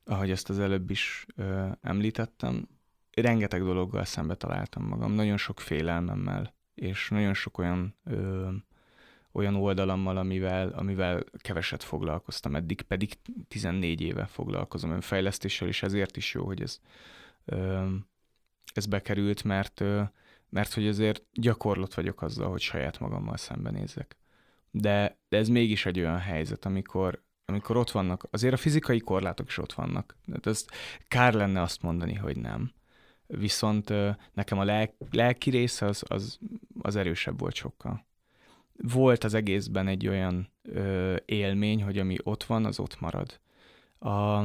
Ahogy 0.05 0.31
ezt 0.31 0.49
az 0.49 0.59
előbb 0.59 0.91
is 0.91 1.27
ö, 1.37 1.69
említettem, 1.81 2.69
rengeteg 3.15 3.63
dologgal 3.63 4.05
szembe 4.05 4.35
találtam 4.35 4.85
magam, 4.85 5.13
nagyon 5.13 5.37
sok 5.37 5.61
félelmemmel, 5.61 6.55
és 6.75 7.09
nagyon 7.09 7.35
sok 7.35 7.59
olyan 7.59 7.95
ö, 8.05 8.49
olyan 9.33 9.55
oldalammal, 9.55 10.17
amivel, 10.17 10.69
amivel 10.69 11.25
keveset 11.39 11.83
foglalkoztam 11.83 12.55
eddig, 12.55 12.83
pedig 12.83 13.19
14 13.49 14.01
éve 14.01 14.27
foglalkozom 14.27 14.91
önfejlesztéssel, 14.91 15.69
és 15.69 15.83
ezért 15.83 16.17
is 16.17 16.35
jó, 16.35 16.45
hogy 16.45 16.63
ez, 16.63 16.81
ö, 17.45 17.87
ez 18.75 18.87
bekerült, 18.87 19.45
mert, 19.45 19.81
ö, 19.81 20.03
mert 20.49 20.75
hogy 20.75 20.87
azért 20.87 21.23
gyakorlott 21.33 21.95
vagyok 21.95 22.23
azzal, 22.23 22.51
hogy 22.51 22.61
saját 22.61 23.01
magammal 23.01 23.37
szembenézek. 23.37 24.18
De, 24.71 25.19
de 25.29 25.37
ez 25.37 25.49
mégis 25.49 25.87
egy 25.87 25.99
olyan 25.99 26.19
helyzet, 26.19 26.65
amikor, 26.65 27.23
amikor 27.45 27.77
ott 27.77 27.91
vannak, 27.91 28.27
azért 28.31 28.55
a 28.55 28.57
fizikai 28.57 28.99
korlátok 28.99 29.49
is 29.49 29.59
ott 29.59 29.73
vannak. 29.73 30.17
De 30.25 30.51
ez 30.51 30.65
kár 31.09 31.35
lenne 31.35 31.61
azt 31.61 31.83
mondani, 31.83 32.15
hogy 32.15 32.37
nem. 32.37 32.73
Viszont 33.27 33.93
nekem 34.33 34.59
a 34.59 34.65
lelk, 34.65 34.93
lelki 35.11 35.51
része 35.51 35.87
az, 35.87 36.05
az, 36.09 36.39
az 36.83 36.97
erősebb 36.97 37.39
volt 37.39 37.55
sokkal 37.55 38.07
volt 38.83 39.25
az 39.25 39.35
egészben 39.35 39.87
egy 39.89 40.09
olyan 40.09 40.49
ö, 40.63 41.17
élmény, 41.25 41.83
hogy 41.83 41.99
ami 41.99 42.17
ott 42.23 42.45
van, 42.45 42.65
az 42.65 42.79
ott 42.79 43.01
marad. 43.01 43.41
A, 43.99 44.09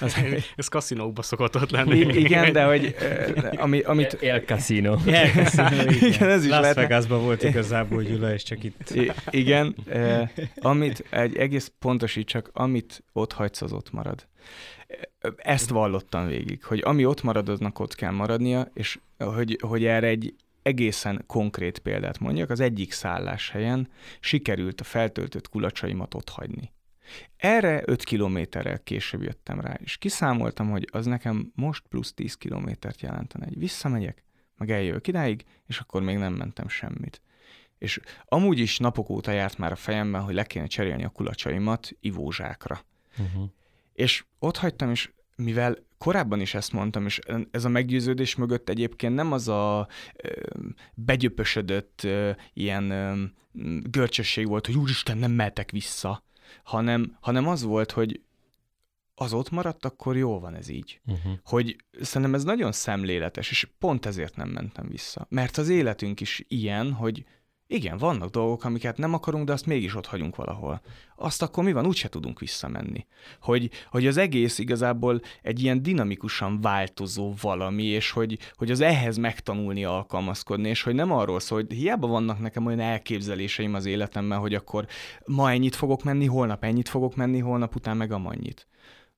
az, 0.00 0.16
ez 0.56 0.68
kaszinókba 0.68 1.22
szokott 1.22 1.56
ott 1.56 1.70
lenni. 1.70 1.98
Igen, 1.98 2.52
de 2.52 2.64
hogy 2.64 2.96
ami, 3.56 3.80
amit... 3.80 4.18
El 4.22 4.40
Casino. 4.40 4.96
igen, 5.06 6.28
ez 6.28 6.44
is 6.44 6.50
Las 6.50 6.60
lehetne. 6.60 6.82
Vegasban 6.82 7.22
volt 7.22 7.42
igazából 7.42 8.02
Gyula, 8.02 8.32
és 8.32 8.42
csak 8.42 8.64
itt. 8.64 8.90
I- 8.90 9.12
igen, 9.30 9.74
eh, 9.88 10.28
amit 10.60 11.04
egy 11.10 11.36
egész 11.36 11.72
pontosítsak, 11.78 12.50
amit 12.52 13.04
ott 13.12 13.32
hagysz, 13.32 13.62
az 13.62 13.72
ott 13.72 13.92
marad. 13.92 14.26
Ezt 15.36 15.70
vallottam 15.70 16.26
végig, 16.26 16.64
hogy 16.64 16.82
ami 16.84 17.04
ott 17.04 17.22
marad, 17.22 17.48
aznak 17.48 17.78
ott 17.78 17.94
kell 17.94 18.12
maradnia, 18.12 18.70
és 18.74 18.98
hogy, 19.18 19.58
hogy 19.60 19.84
erre 19.84 20.06
egy 20.06 20.34
egészen 20.62 21.24
konkrét 21.26 21.78
példát 21.78 22.18
mondjak, 22.18 22.50
az 22.50 22.60
egyik 22.60 22.92
szálláshelyen 22.92 23.88
sikerült 24.20 24.80
a 24.80 24.84
feltöltött 24.84 25.48
kulacsaimat 25.48 26.14
ott 26.14 26.28
hagyni. 26.28 26.72
Erre 27.36 27.82
5 27.84 28.04
kilométerrel 28.04 28.82
később 28.82 29.22
jöttem 29.22 29.60
rá, 29.60 29.74
és 29.82 29.96
kiszámoltam, 29.96 30.70
hogy 30.70 30.88
az 30.92 31.06
nekem 31.06 31.52
most 31.54 31.86
plusz 31.88 32.14
10 32.14 32.34
kilométert 32.34 33.00
jelentene. 33.00 33.46
Egy 33.46 33.58
visszamegyek, 33.58 34.24
meg 34.56 34.70
eljövök 34.70 35.06
idáig, 35.06 35.44
és 35.66 35.78
akkor 35.78 36.02
még 36.02 36.16
nem 36.16 36.34
mentem 36.34 36.68
semmit. 36.68 37.20
És 37.78 38.00
amúgy 38.24 38.58
is 38.58 38.78
napok 38.78 39.10
óta 39.10 39.30
járt 39.30 39.58
már 39.58 39.72
a 39.72 39.76
fejemben, 39.76 40.22
hogy 40.22 40.34
le 40.34 40.44
kéne 40.44 40.66
cserélni 40.66 41.04
a 41.04 41.08
kulacsaimat 41.08 41.92
ivózsákra. 42.00 42.84
Uh-huh. 43.18 43.50
És 43.92 44.24
ott 44.38 44.56
hagytam, 44.56 44.90
és 44.90 45.10
mivel 45.36 45.76
korábban 45.98 46.40
is 46.40 46.54
ezt 46.54 46.72
mondtam, 46.72 47.06
és 47.06 47.18
ez 47.50 47.64
a 47.64 47.68
meggyőződés 47.68 48.34
mögött 48.34 48.68
egyébként 48.68 49.14
nem 49.14 49.32
az 49.32 49.48
a 49.48 49.88
ö, 50.16 50.30
begyöpösödött 50.94 52.00
ö, 52.04 52.30
ilyen 52.52 52.90
ö, 52.90 53.24
görcsösség 53.82 54.46
volt, 54.48 54.66
hogy 54.66 54.76
úristen, 54.76 55.18
nem 55.18 55.30
mehetek 55.30 55.70
vissza, 55.70 56.24
hanem, 56.64 57.16
hanem 57.20 57.48
az 57.48 57.62
volt, 57.62 57.90
hogy 57.90 58.20
az 59.14 59.32
ott 59.32 59.50
maradt, 59.50 59.84
akkor 59.84 60.16
jól 60.16 60.40
van 60.40 60.54
ez 60.54 60.68
így. 60.68 61.00
Uh-huh. 61.06 61.32
Hogy 61.44 61.76
szerintem 62.00 62.34
ez 62.34 62.44
nagyon 62.44 62.72
szemléletes, 62.72 63.50
és 63.50 63.68
pont 63.78 64.06
ezért 64.06 64.36
nem 64.36 64.48
mentem 64.48 64.88
vissza. 64.88 65.26
Mert 65.28 65.56
az 65.56 65.68
életünk 65.68 66.20
is 66.20 66.44
ilyen, 66.48 66.92
hogy 66.92 67.24
Igen, 67.72 67.98
vannak 67.98 68.30
dolgok, 68.30 68.64
amiket 68.64 68.96
nem 68.96 69.14
akarunk, 69.14 69.46
de 69.46 69.52
azt 69.52 69.66
mégis 69.66 69.94
ott 69.94 70.06
hagyunk 70.06 70.36
valahol. 70.36 70.80
Azt 71.16 71.42
akkor 71.42 71.64
mi 71.64 71.72
van? 71.72 71.86
Úgyse 71.86 72.08
tudunk 72.08 72.40
visszamenni. 72.40 73.06
Hogy, 73.40 73.70
hogy 73.90 74.06
az 74.06 74.16
egész 74.16 74.58
igazából 74.58 75.20
egy 75.42 75.62
ilyen 75.62 75.82
dinamikusan 75.82 76.60
változó 76.60 77.34
valami, 77.40 77.82
és 77.82 78.10
hogy, 78.10 78.38
hogy 78.54 78.70
az 78.70 78.80
ehhez 78.80 79.16
megtanulni 79.16 79.84
alkalmazkodni, 79.84 80.68
és 80.68 80.82
hogy 80.82 80.94
nem 80.94 81.12
arról 81.12 81.40
szól, 81.40 81.60
hogy 81.60 81.76
hiába 81.76 82.06
vannak 82.06 82.40
nekem 82.40 82.66
olyan 82.66 82.80
elképzeléseim 82.80 83.74
az 83.74 83.86
életemben, 83.86 84.38
hogy 84.38 84.54
akkor 84.54 84.86
ma 85.26 85.50
ennyit 85.50 85.74
fogok 85.74 86.04
menni, 86.04 86.26
holnap 86.26 86.64
ennyit 86.64 86.88
fogok 86.88 87.16
menni, 87.16 87.38
holnap 87.38 87.74
után 87.74 87.96
meg 87.96 88.12
amannyit. 88.12 88.66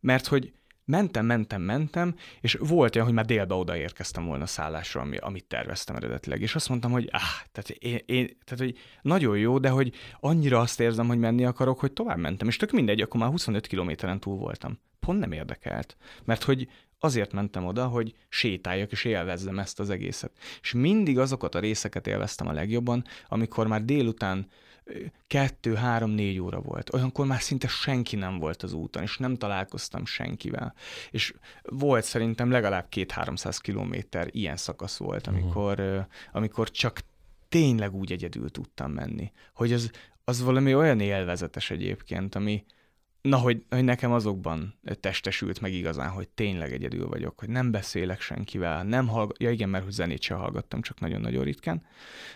Mert 0.01 0.27
hogy 0.27 0.53
mentem, 0.85 1.27
mentem, 1.27 1.63
mentem, 1.63 2.15
és 2.41 2.57
volt 2.61 2.95
olyan, 2.95 3.07
hogy 3.07 3.17
már 3.17 3.25
délbe 3.25 3.55
odaérkeztem 3.55 4.27
volna 4.27 4.47
szállásra, 4.47 5.01
ami, 5.01 5.17
amit 5.17 5.45
terveztem 5.45 5.97
eredetileg. 5.97 6.41
És 6.41 6.55
azt 6.55 6.69
mondtam, 6.69 6.91
hogy 6.91 7.09
áh, 7.11 7.23
tehát, 7.53 7.71
én, 7.71 8.01
én, 8.07 8.39
tehát 8.45 8.65
hogy 8.65 8.79
nagyon 9.03 9.39
jó, 9.39 9.59
de 9.59 9.69
hogy 9.69 9.93
annyira 10.21 10.61
azt 10.61 10.81
érzem, 10.81 11.07
hogy 11.07 11.19
menni 11.19 11.45
akarok, 11.45 11.81
hogy 11.81 11.93
tovább 11.93 12.19
mentem. 12.19 12.49
És 12.49 12.57
tök 12.57 12.71
mindegy, 12.71 13.01
akkor 13.01 13.21
már 13.21 13.31
25 13.31 13.67
kilométeren 13.67 14.21
túl 14.21 14.37
voltam. 14.37 14.79
Pont 15.01 15.19
nem 15.19 15.33
érdekelt. 15.33 15.97
Mert 16.25 16.43
hogy 16.43 16.69
azért 16.99 17.33
mentem 17.33 17.67
oda, 17.67 17.87
hogy 17.87 18.15
sétáljak 18.29 18.93
és 18.93 19.05
élvezzem 19.05 19.59
ezt 19.59 19.81
az 19.81 19.91
egészet. 19.91 20.33
És 20.61 20.73
mindig 20.73 21.19
azokat 21.19 21.55
a 21.55 21.59
részeket 21.59 22.07
élveztem 22.07 22.49
a 22.49 22.53
legjobban, 22.53 23.05
amikor 23.29 23.67
már 23.67 23.85
délután 23.85 24.47
kettő, 25.27 25.75
három, 25.75 26.11
négy 26.11 26.39
óra 26.39 26.61
volt. 26.61 26.95
Olyankor 26.95 27.27
már 27.27 27.41
szinte 27.41 27.69
senki 27.69 28.17
nem 28.17 28.39
volt 28.39 28.63
az 28.63 28.73
úton, 28.73 29.03
és 29.03 29.17
nem 29.17 29.37
találkoztam 29.37 30.07
senkivel. 30.07 30.75
És 31.11 31.35
volt 31.63 32.05
szerintem 32.05 32.51
legalább 32.51 32.89
két-háromszáz 32.89 33.59
kilométer 33.59 34.29
ilyen 34.31 34.57
szakasz 34.57 34.97
volt, 34.97 35.27
mhm. 35.27 35.37
amikor, 35.37 35.81
uh-huh. 35.81 36.05
amikor 36.33 36.71
csak 36.71 37.01
tényleg 37.49 37.95
úgy 37.95 38.13
egyedül 38.13 38.51
tudtam 38.51 38.93
menni. 38.93 39.33
Hogy 39.55 39.73
az, 39.73 39.91
az 40.25 40.43
valami 40.43 40.75
olyan 40.75 41.01
élvezetes 41.01 41.71
egyébként, 41.71 42.35
ami, 42.35 42.65
Na, 43.29 43.39
hogy, 43.39 43.65
hogy 43.69 43.85
nekem 43.85 44.13
azokban 44.13 44.75
testesült 45.01 45.61
meg 45.61 45.73
igazán, 45.73 46.11
hogy 46.11 46.29
tényleg 46.29 46.73
egyedül 46.73 47.07
vagyok, 47.09 47.39
hogy 47.39 47.49
nem 47.49 47.71
beszélek 47.71 48.21
senkivel, 48.21 48.83
nem 48.83 49.09
hallgat, 49.09 49.43
ja 49.43 49.51
igen, 49.51 49.69
mert 49.69 49.85
hogy 49.85 49.93
zenét 49.93 50.23
se 50.23 50.35
hallgattam, 50.35 50.83
csak 50.83 51.01
nagyon-nagyon 51.01 51.45
ritkán. 51.45 51.83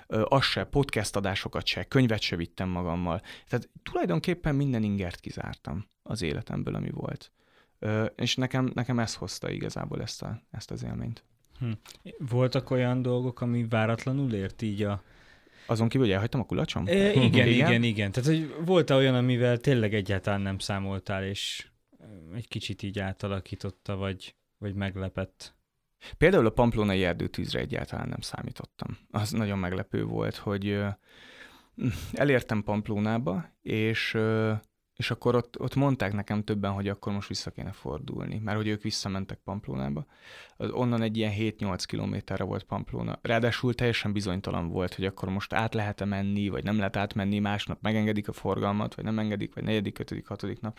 Ö, 0.06 0.24
az 0.28 0.44
se, 0.44 0.64
podcast 0.64 1.16
adásokat 1.16 1.66
se, 1.66 1.84
könyvet 1.84 2.20
se 2.20 2.36
vittem 2.36 2.68
magammal. 2.68 3.22
Tehát 3.48 3.68
tulajdonképpen 3.82 4.54
minden 4.54 4.82
ingert 4.82 5.20
kizártam 5.20 5.86
az 6.02 6.22
életemből, 6.22 6.74
ami 6.74 6.90
volt. 6.90 7.32
Ö, 7.78 8.04
és 8.04 8.36
nekem, 8.36 8.70
nekem 8.74 8.98
ez 8.98 9.14
hozta 9.14 9.50
igazából 9.50 10.02
ezt, 10.02 10.22
a, 10.22 10.42
ezt 10.50 10.70
az 10.70 10.84
élményt. 10.84 11.24
Hm. 11.58 11.70
Voltak 12.18 12.70
olyan 12.70 13.02
dolgok, 13.02 13.40
ami 13.40 13.66
váratlanul 13.68 14.32
ért 14.32 14.62
így 14.62 14.82
a 14.82 15.02
azon 15.68 15.88
kívül, 15.88 16.06
hogy 16.06 16.14
elhagytam 16.14 16.40
a 16.40 16.44
kulacsom? 16.44 16.86
É, 16.86 17.10
igen, 17.10 17.22
igen, 17.22 17.48
igen, 17.48 17.82
igen. 17.82 18.12
Tehát, 18.12 18.28
hogy 18.28 18.54
volt 18.64 18.90
olyan, 18.90 19.14
amivel 19.14 19.58
tényleg 19.58 19.94
egyáltalán 19.94 20.40
nem 20.40 20.58
számoltál, 20.58 21.24
és 21.24 21.68
egy 22.34 22.48
kicsit 22.48 22.82
így 22.82 22.98
átalakította, 22.98 23.96
vagy, 23.96 24.36
vagy 24.58 24.74
meglepett. 24.74 25.56
Például 26.18 26.46
a 26.46 26.50
pamplonai 26.50 27.04
erdőtűzre 27.04 27.60
egyáltalán 27.60 28.08
nem 28.08 28.20
számítottam. 28.20 28.98
Az 29.10 29.30
nagyon 29.30 29.58
meglepő 29.58 30.04
volt, 30.04 30.36
hogy 30.36 30.80
elértem 32.12 32.62
Pamplónába, 32.62 33.56
és 33.62 34.16
és 34.98 35.10
akkor 35.10 35.34
ott, 35.34 35.60
ott 35.60 35.74
mondták 35.74 36.12
nekem 36.12 36.44
többen, 36.44 36.72
hogy 36.72 36.88
akkor 36.88 37.12
most 37.12 37.28
vissza 37.28 37.50
kéne 37.50 37.72
fordulni, 37.72 38.38
mert 38.44 38.56
hogy 38.56 38.66
ők 38.66 38.82
visszamentek 38.82 39.38
Pamplónába. 39.44 40.06
Az 40.56 40.70
onnan 40.70 41.02
egy 41.02 41.16
ilyen 41.16 41.32
7-8 41.36 41.82
kilométerre 41.86 42.44
volt 42.44 42.62
Pamplóna. 42.62 43.18
Ráadásul 43.22 43.74
teljesen 43.74 44.12
bizonytalan 44.12 44.68
volt, 44.68 44.94
hogy 44.94 45.04
akkor 45.04 45.28
most 45.28 45.52
át 45.52 45.74
lehet-e 45.74 46.04
menni, 46.04 46.48
vagy 46.48 46.64
nem 46.64 46.76
lehet 46.76 46.96
átmenni, 46.96 47.38
másnap 47.38 47.78
megengedik 47.82 48.28
a 48.28 48.32
forgalmat, 48.32 48.94
vagy 48.94 49.04
nem 49.04 49.18
engedik, 49.18 49.54
vagy 49.54 49.64
negyedik, 49.64 49.98
ötödik, 49.98 50.26
hatodik 50.26 50.60
nap. 50.60 50.78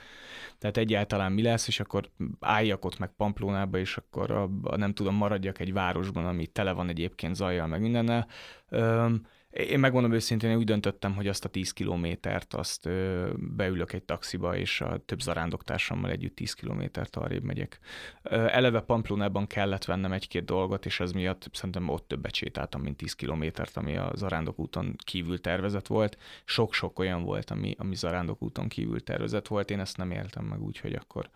Tehát 0.57 0.77
egyáltalán 0.77 1.31
mi 1.31 1.41
lesz, 1.41 1.67
és 1.67 1.79
akkor 1.79 2.09
álljak 2.39 2.85
ott 2.85 2.99
meg 2.99 3.09
Pamplónába, 3.17 3.77
és 3.77 3.97
akkor 3.97 4.31
a, 4.31 4.49
a, 4.63 4.75
nem 4.75 4.93
tudom, 4.93 5.15
maradjak 5.15 5.59
egy 5.59 5.73
városban, 5.73 6.25
ami 6.25 6.47
tele 6.47 6.71
van 6.71 6.89
egyébként 6.89 7.35
zajjal, 7.35 7.67
meg 7.67 7.81
mindennel. 7.81 8.27
Öm, 8.69 9.25
én 9.51 9.79
megmondom 9.79 10.11
őszintén, 10.11 10.49
én 10.49 10.57
úgy 10.57 10.65
döntöttem, 10.65 11.15
hogy 11.15 11.27
azt 11.27 11.45
a 11.45 11.49
10 11.49 11.71
kilométert, 11.71 12.53
azt 12.53 12.89
beülök 13.35 13.93
egy 13.93 14.03
taxiba, 14.03 14.55
és 14.55 14.81
a 14.81 14.97
több 15.05 15.21
zarándoktársammal 15.21 16.11
együtt 16.11 16.35
10 16.35 16.53
kilométert 16.53 17.15
arrébb 17.15 17.43
megyek. 17.43 17.79
Ö, 18.23 18.47
eleve 18.47 18.79
Pamplonában 18.79 19.47
kellett 19.47 19.85
vennem 19.85 20.11
egy-két 20.11 20.45
dolgot, 20.45 20.85
és 20.85 20.99
ez 20.99 21.11
miatt 21.11 21.49
szerintem 21.53 21.89
ott 21.89 22.07
többet 22.07 22.33
sétáltam, 22.33 22.81
mint 22.81 22.97
10 22.97 23.13
kilométert, 23.13 23.77
ami 23.77 23.97
a 23.97 24.11
zarándok 24.15 24.59
úton 24.59 24.95
kívül 25.03 25.41
tervezett 25.41 25.87
volt. 25.87 26.17
Sok-sok 26.45 26.99
olyan 26.99 27.23
volt, 27.23 27.51
ami, 27.51 27.75
ami 27.77 27.95
zarándok 27.95 28.41
úton 28.41 28.67
kívül 28.67 29.03
tervezett 29.03 29.47
volt, 29.47 29.71
én 29.71 29.79
ezt 29.79 29.97
nem 29.97 30.11
éltem 30.11 30.45
meg 30.45 30.61
úgy, 30.61 30.79
hogy 30.79 30.93
akkor 30.93 31.29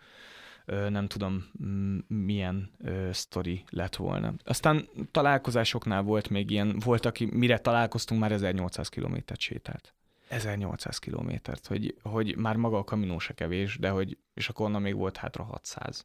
nem 0.66 1.06
tudom 1.06 1.50
milyen 2.06 2.70
sztori 3.12 3.64
lett 3.68 3.96
volna. 3.96 4.34
Aztán 4.44 4.88
találkozásoknál 5.10 6.02
volt 6.02 6.28
még 6.28 6.50
ilyen, 6.50 6.78
volt, 6.78 7.06
aki 7.06 7.28
mire 7.32 7.58
találkoztunk, 7.58 8.20
már 8.20 8.32
1800 8.32 8.88
kilométert 8.88 9.40
sétált. 9.40 9.94
1800 10.28 10.98
kilométert, 10.98 11.66
hogy, 11.66 11.96
hogy 12.02 12.36
már 12.36 12.56
maga 12.56 12.78
a 12.78 12.84
kaminó 12.84 13.18
se 13.18 13.34
kevés, 13.34 13.78
de 13.78 13.88
hogy, 13.88 14.18
és 14.34 14.48
akkor 14.48 14.66
onnan 14.66 14.82
még 14.82 14.94
volt 14.94 15.16
hátra 15.16 15.44
600 15.44 16.04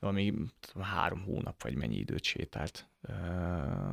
ami 0.00 0.34
három 0.80 1.22
hónap 1.22 1.62
vagy 1.62 1.74
mennyi 1.74 1.96
időt 1.96 2.24
sétált 2.24 2.88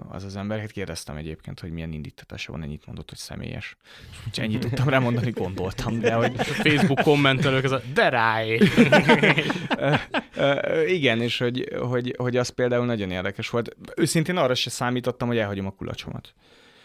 az 0.09 0.23
az 0.23 0.35
ember. 0.35 0.59
Hát 0.59 0.71
kérdeztem 0.71 1.15
egyébként, 1.15 1.59
hogy 1.59 1.71
milyen 1.71 1.91
indítatása 1.91 2.51
van, 2.51 2.63
ennyit 2.63 2.85
mondott, 2.85 3.09
hogy 3.09 3.17
személyes. 3.17 3.77
És 4.31 4.37
ennyit 4.37 4.59
tudtam 4.59 4.89
rá 4.89 4.99
mondani, 4.99 5.31
gondoltam, 5.31 5.99
de 5.99 6.13
hogy... 6.13 6.33
A 6.37 6.43
Facebook 6.43 7.01
kommentelők, 7.01 7.63
ez 7.63 7.71
a 7.71 7.81
de 7.93 8.09
ráj! 8.09 8.59
Igen, 10.87 11.21
és 11.21 11.37
hogy, 11.37 11.69
hogy, 11.79 12.15
hogy 12.17 12.37
az 12.37 12.49
például 12.49 12.85
nagyon 12.85 13.11
érdekes 13.11 13.49
volt. 13.49 13.75
Őszintén 13.95 14.37
arra 14.37 14.55
se 14.55 14.69
számítottam, 14.69 15.27
hogy 15.27 15.37
elhagyom 15.37 15.65
a 15.65 15.71
kulacsomat. 15.71 16.33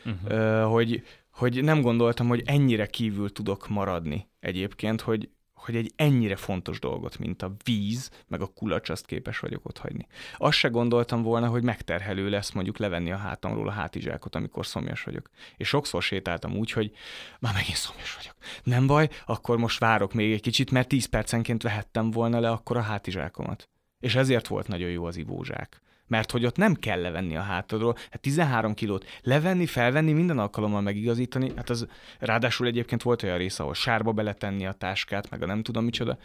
Uh-huh. 0.05 0.73
Hogy, 0.73 1.03
hogy 1.31 1.63
nem 1.65 1.81
gondoltam, 1.81 2.29
hogy 2.29 2.43
ennyire 2.47 2.87
kívül 2.87 3.33
tudok 3.33 3.69
maradni 3.69 4.29
egyébként, 4.41 5.01
hogy, 5.01 5.29
hogy 5.57 5.77
egy 5.77 5.93
ennyire 5.97 6.37
fontos 6.37 6.79
dolgot, 6.79 7.19
mint 7.19 7.43
a 7.43 7.57
víz, 7.65 8.11
meg 8.27 8.41
a 8.41 8.47
kulacs, 8.47 8.89
azt 8.89 9.07
képes 9.07 9.39
vagyok 9.39 9.65
ott 9.65 9.79
hagyni. 9.79 10.07
Azt 10.37 10.59
se 10.59 10.69
gondoltam 10.69 11.23
volna, 11.23 11.49
hogy 11.49 11.63
megterhelő 11.63 12.29
lesz 12.29 12.53
mondjuk 12.53 12.79
levenni 12.79 13.13
a 13.13 13.17
hátamról 13.17 13.69
a 13.69 13.73
hátizsákot, 13.73 14.35
amikor 14.35 14.67
szomjas 14.67 15.03
vagyok. 15.03 15.31
És 15.57 15.69
sokszor 15.69 16.03
sétáltam 16.03 16.57
úgy, 16.57 16.71
hogy 16.71 16.93
már 17.41 17.55
megint 17.55 17.77
szomjas 17.77 18.15
vagyok. 18.15 18.35
Nem 18.63 18.87
baj, 18.87 19.09
akkor 19.27 19.59
most 19.59 19.79
várok 19.79 20.13
még 20.13 20.33
egy 20.33 20.43
kicsit, 20.43 20.71
mert 20.71 20.89
10 20.89 21.07
percenként 21.07 21.63
vehettem 21.63 22.11
volna 22.11 22.41
le 22.41 22.51
akkor 22.51 22.77
a 22.77 22.81
hátizsákomat. 22.81 23.69
És 24.01 24.15
ezért 24.15 24.47
volt 24.47 24.69
nagyon 24.69 24.91
jó 24.91 25.05
az 25.05 25.17
ivózsák 25.17 25.81
mert 26.07 26.31
hogy 26.31 26.45
ott 26.45 26.57
nem 26.57 26.75
kell 26.75 27.01
levenni 27.01 27.37
a 27.37 27.41
hátadról. 27.41 27.95
Hát 28.11 28.21
13 28.21 28.75
kilót 28.75 29.05
levenni, 29.23 29.67
felvenni, 29.67 30.13
minden 30.13 30.39
alkalommal 30.39 30.81
megigazítani, 30.81 31.53
hát 31.57 31.71
az 31.71 31.87
ráadásul 32.19 32.67
egyébként 32.67 33.03
volt 33.03 33.23
olyan 33.23 33.39
rész, 33.39 33.59
ahol 33.59 33.75
sárba 33.75 34.13
beletenni 34.13 34.67
a 34.67 34.73
táskát, 34.73 35.31
meg 35.31 35.43
a 35.43 35.47
nem 35.47 35.63
tudom 35.63 35.85
micsoda, 35.85 36.19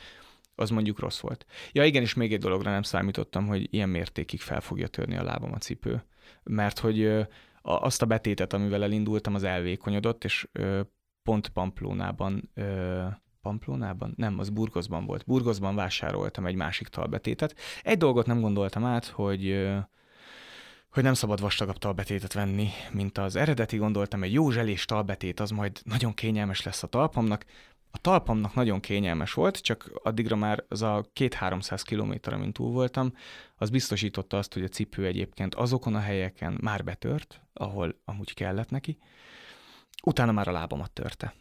az 0.55 0.69
mondjuk 0.69 0.99
rossz 0.99 1.19
volt. 1.19 1.45
Ja 1.71 1.85
igen, 1.85 2.01
és 2.01 2.13
még 2.13 2.33
egy 2.33 2.39
dologra 2.39 2.71
nem 2.71 2.81
számítottam, 2.81 3.47
hogy 3.47 3.73
ilyen 3.73 3.89
mértékig 3.89 4.39
fel 4.39 4.61
fogja 4.61 4.87
törni 4.87 5.17
a 5.17 5.23
lábam 5.23 5.51
a 5.53 5.57
cipő. 5.57 6.03
Mert 6.43 6.79
hogy 6.79 7.27
azt 7.61 8.01
a 8.01 8.05
betétet, 8.05 8.53
amivel 8.53 8.83
elindultam, 8.83 9.35
az 9.35 9.43
elvékonyodott, 9.43 10.23
és 10.23 10.47
pont 11.23 11.49
Pamplónában 11.49 12.51
Pamplonában? 13.41 14.13
Nem, 14.17 14.39
az 14.39 14.49
Burgoszban 14.49 15.05
volt. 15.05 15.25
Burgoszban 15.25 15.75
vásároltam 15.75 16.45
egy 16.45 16.55
másik 16.55 16.87
talbetétet. 16.87 17.55
Egy 17.83 17.97
dolgot 17.97 18.25
nem 18.25 18.41
gondoltam 18.41 18.85
át, 18.85 19.05
hogy 19.05 19.69
hogy 20.91 21.03
nem 21.03 21.13
szabad 21.13 21.41
vastagabb 21.41 21.77
talbetétet 21.77 22.33
venni, 22.33 22.69
mint 22.91 23.17
az 23.17 23.35
eredeti, 23.35 23.77
gondoltam, 23.77 24.23
egy 24.23 24.33
jó 24.33 24.49
zselés 24.49 24.85
talbetét, 24.85 25.39
az 25.39 25.49
majd 25.49 25.81
nagyon 25.83 26.13
kényelmes 26.13 26.63
lesz 26.63 26.83
a 26.83 26.87
talpamnak. 26.87 27.45
A 27.91 27.97
talpamnak 27.97 28.53
nagyon 28.53 28.79
kényelmes 28.79 29.33
volt, 29.33 29.61
csak 29.61 29.91
addigra 30.03 30.35
már 30.35 30.63
az 30.67 30.81
a 30.81 31.05
két-háromszáz 31.13 31.81
kilométer, 31.81 32.33
amin 32.33 32.51
túl 32.51 32.71
voltam, 32.71 33.13
az 33.55 33.69
biztosította 33.69 34.37
azt, 34.37 34.53
hogy 34.53 34.63
a 34.63 34.67
cipő 34.67 35.05
egyébként 35.05 35.55
azokon 35.55 35.95
a 35.95 35.99
helyeken 35.99 36.57
már 36.61 36.83
betört, 36.83 37.41
ahol 37.53 38.01
amúgy 38.05 38.33
kellett 38.33 38.69
neki, 38.69 38.97
utána 40.03 40.31
már 40.31 40.47
a 40.47 40.51
lábamat 40.51 40.91
törte. 40.91 41.33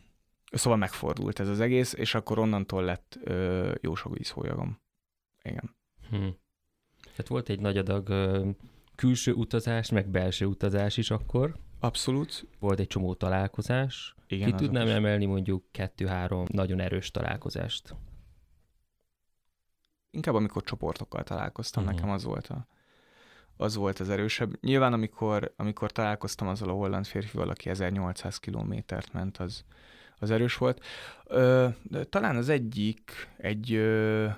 Szóval 0.51 0.79
megfordult 0.79 1.41
ez 1.41 1.49
az 1.49 1.61
egész, 1.61 1.93
és 1.93 2.15
akkor 2.15 2.39
onnantól 2.39 2.85
lett 2.85 3.19
ö, 3.25 3.73
jó 3.81 3.95
sok 3.95 4.17
vízhólyagom. 4.17 4.81
Igen. 5.43 5.77
Hm. 6.11 6.29
Tehát 7.03 7.29
volt 7.29 7.49
egy 7.49 7.61
nagy 7.61 7.77
adag 7.77 8.09
ö, 8.09 8.49
külső 8.95 9.33
utazás, 9.33 9.91
meg 9.91 10.09
belső 10.09 10.47
utazás 10.47 10.97
is 10.97 11.11
akkor. 11.11 11.57
Abszolút. 11.79 12.47
Volt 12.59 12.79
egy 12.79 12.87
csomó 12.87 13.15
találkozás. 13.15 14.15
Igen, 14.27 14.51
Ki 14.51 14.65
tudnám 14.65 14.87
is. 14.87 14.93
emelni 14.93 15.25
mondjuk 15.25 15.65
kettő-három 15.71 16.45
nagyon 16.53 16.81
erős 16.81 17.11
találkozást? 17.11 17.95
Inkább 20.11 20.35
amikor 20.35 20.63
csoportokkal 20.63 21.23
találkoztam, 21.23 21.83
uh-huh. 21.83 21.99
nekem 21.99 22.15
az 22.15 22.25
volt 22.25 22.47
a, 22.47 22.67
az 23.57 23.75
volt 23.75 24.01
az 24.01 24.09
erősebb. 24.09 24.61
Nyilván, 24.61 24.93
amikor, 24.93 25.53
amikor 25.57 25.93
találkoztam 25.93 26.49
azzal 26.49 26.69
a 26.69 26.73
holland 26.73 27.07
férfival, 27.07 27.49
aki 27.49 27.69
1800 27.69 28.39
kilométert 28.39 29.13
ment, 29.13 29.37
az, 29.37 29.65
az 30.21 30.31
erős 30.31 30.57
volt. 30.57 30.85
Ö, 31.25 31.69
talán 32.09 32.37
az 32.37 32.49
egyik 32.49 33.29
egy, 33.37 33.73
ö, 33.73 34.29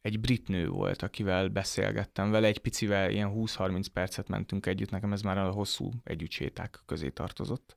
egy 0.00 0.20
brit 0.20 0.48
nő 0.48 0.68
volt, 0.68 1.02
akivel 1.02 1.48
beszélgettem 1.48 2.30
vele, 2.30 2.46
egy 2.46 2.58
picivel, 2.58 3.10
ilyen 3.10 3.32
20-30 3.34 3.86
percet 3.92 4.28
mentünk 4.28 4.66
együtt, 4.66 4.90
nekem 4.90 5.12
ez 5.12 5.22
már 5.22 5.38
a 5.38 5.50
hosszú 5.50 5.90
együttséták 6.04 6.80
közé 6.86 7.08
tartozott. 7.08 7.76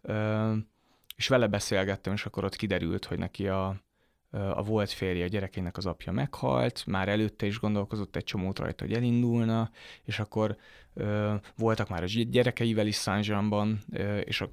Ö, 0.00 0.54
és 1.16 1.28
vele 1.28 1.46
beszélgettem, 1.46 2.12
és 2.12 2.26
akkor 2.26 2.44
ott 2.44 2.56
kiderült, 2.56 3.04
hogy 3.04 3.18
neki 3.18 3.48
a, 3.48 3.76
a 4.32 4.62
volt 4.62 4.90
férje, 4.90 5.24
a 5.24 5.28
gyerekének 5.28 5.76
az 5.76 5.86
apja 5.86 6.12
meghalt, 6.12 6.86
már 6.86 7.08
előtte 7.08 7.46
is 7.46 7.58
gondolkozott 7.58 8.16
egy 8.16 8.24
csomót 8.24 8.58
rajta, 8.58 8.84
hogy 8.84 8.94
elindulna, 8.94 9.70
és 10.04 10.18
akkor 10.18 10.56
ö, 10.94 11.34
voltak 11.56 11.88
már 11.88 12.02
a 12.02 12.06
gyerekeivel 12.06 12.86
is 12.86 12.94
Szánzsánban, 12.94 13.78
és 14.24 14.40
a, 14.40 14.50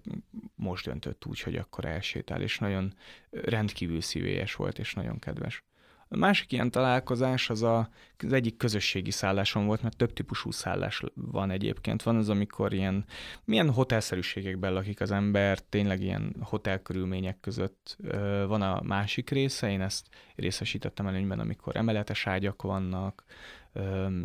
most 0.55 0.85
döntött 0.85 1.25
úgy, 1.25 1.39
hogy 1.39 1.55
akkor 1.55 1.85
elsétál, 1.85 2.41
és 2.41 2.59
nagyon 2.59 2.93
rendkívül 3.31 4.01
szívélyes 4.01 4.55
volt, 4.55 4.79
és 4.79 4.93
nagyon 4.93 5.19
kedves. 5.19 5.63
A 6.11 6.17
másik 6.17 6.51
ilyen 6.51 6.71
találkozás 6.71 7.49
az 7.49 7.63
a, 7.63 7.89
az 8.17 8.33
egyik 8.33 8.57
közösségi 8.57 9.11
szálláson 9.11 9.65
volt, 9.65 9.81
mert 9.81 9.97
több 9.97 10.13
típusú 10.13 10.51
szállás 10.51 11.03
van 11.13 11.51
egyébként. 11.51 12.03
Van 12.03 12.15
az, 12.15 12.29
amikor 12.29 12.73
ilyen, 12.73 13.05
milyen 13.45 13.71
hotelszerűségekben 13.71 14.73
lakik 14.73 15.01
az 15.01 15.11
ember, 15.11 15.59
tényleg 15.59 16.01
ilyen 16.01 16.35
hotelkörülmények 16.41 17.39
között. 17.39 17.97
Van 18.47 18.61
a 18.61 18.81
másik 18.81 19.29
része, 19.29 19.71
én 19.71 19.81
ezt 19.81 20.07
részesítettem 20.35 21.07
előnyben, 21.07 21.39
amikor 21.39 21.75
emeletes 21.75 22.27
ágyak 22.27 22.61
vannak, 22.61 23.23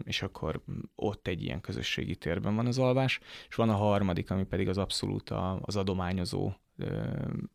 és 0.04 0.22
akkor 0.22 0.62
ott 0.94 1.26
egy 1.26 1.42
ilyen 1.42 1.60
közösségi 1.60 2.16
térben 2.16 2.54
van 2.54 2.66
az 2.66 2.78
alvás, 2.78 3.20
és 3.48 3.54
van 3.54 3.68
a 3.68 3.76
harmadik, 3.76 4.30
ami 4.30 4.44
pedig 4.44 4.68
az 4.68 4.78
abszolút 4.78 5.30
az 5.60 5.76
adományozó 5.76 6.52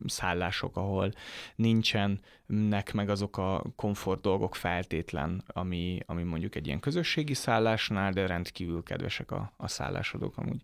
szállások, 0.06 0.76
ahol 0.76 1.12
nincsenek 1.56 2.92
meg 2.92 3.08
azok 3.08 3.36
a 3.36 3.64
komfort 3.76 4.20
dolgok 4.20 4.54
feltétlen, 4.54 5.42
ami, 5.46 5.98
ami 6.06 6.22
mondjuk 6.22 6.54
egy 6.54 6.66
ilyen 6.66 6.80
közösségi 6.80 7.34
szállásnál, 7.34 8.12
de 8.12 8.26
rendkívül 8.26 8.82
kedvesek 8.82 9.30
a, 9.30 9.52
a 9.56 9.68
szállásadók 9.68 10.36
amúgy. 10.36 10.62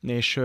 És, 0.00 0.40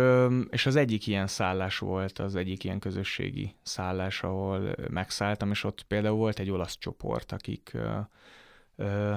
és 0.50 0.66
az 0.66 0.76
egyik 0.76 1.08
ilyen 1.08 1.28
szállás 1.28 1.78
volt, 1.78 2.20
az 2.20 2.36
egyik 2.36 2.64
ilyen 2.64 2.80
közösségi 2.80 3.56
szállás, 3.62 4.24
ahol 4.24 4.76
megszálltam, 4.90 5.52
és 5.52 5.64
ott 5.64 5.84
például 5.84 6.18
volt 6.18 6.40
egy 6.40 6.50
olasz 6.50 6.78
csoport, 6.78 7.32
akik 7.32 7.78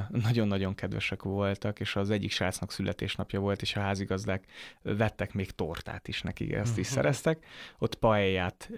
nagyon-nagyon 0.09 0.75
kedvesek 0.75 1.23
voltak, 1.23 1.81
és 1.81 1.97
az 1.97 2.11
egyik 2.11 2.31
srácnak 2.31 2.73
születésnapja 2.73 3.41
volt, 3.41 3.63
és 3.63 3.77
a 3.77 3.81
házigazdák 3.81 4.45
vettek 4.83 5.33
még 5.33 5.51
tortát 5.51 6.09
is 6.09 6.23
nekik, 6.23 6.53
ezt 6.53 6.79
is 6.79 6.87
mhm. 6.87 6.95
szereztek. 6.95 7.45
Ott 7.79 7.95
paelját 7.95 8.71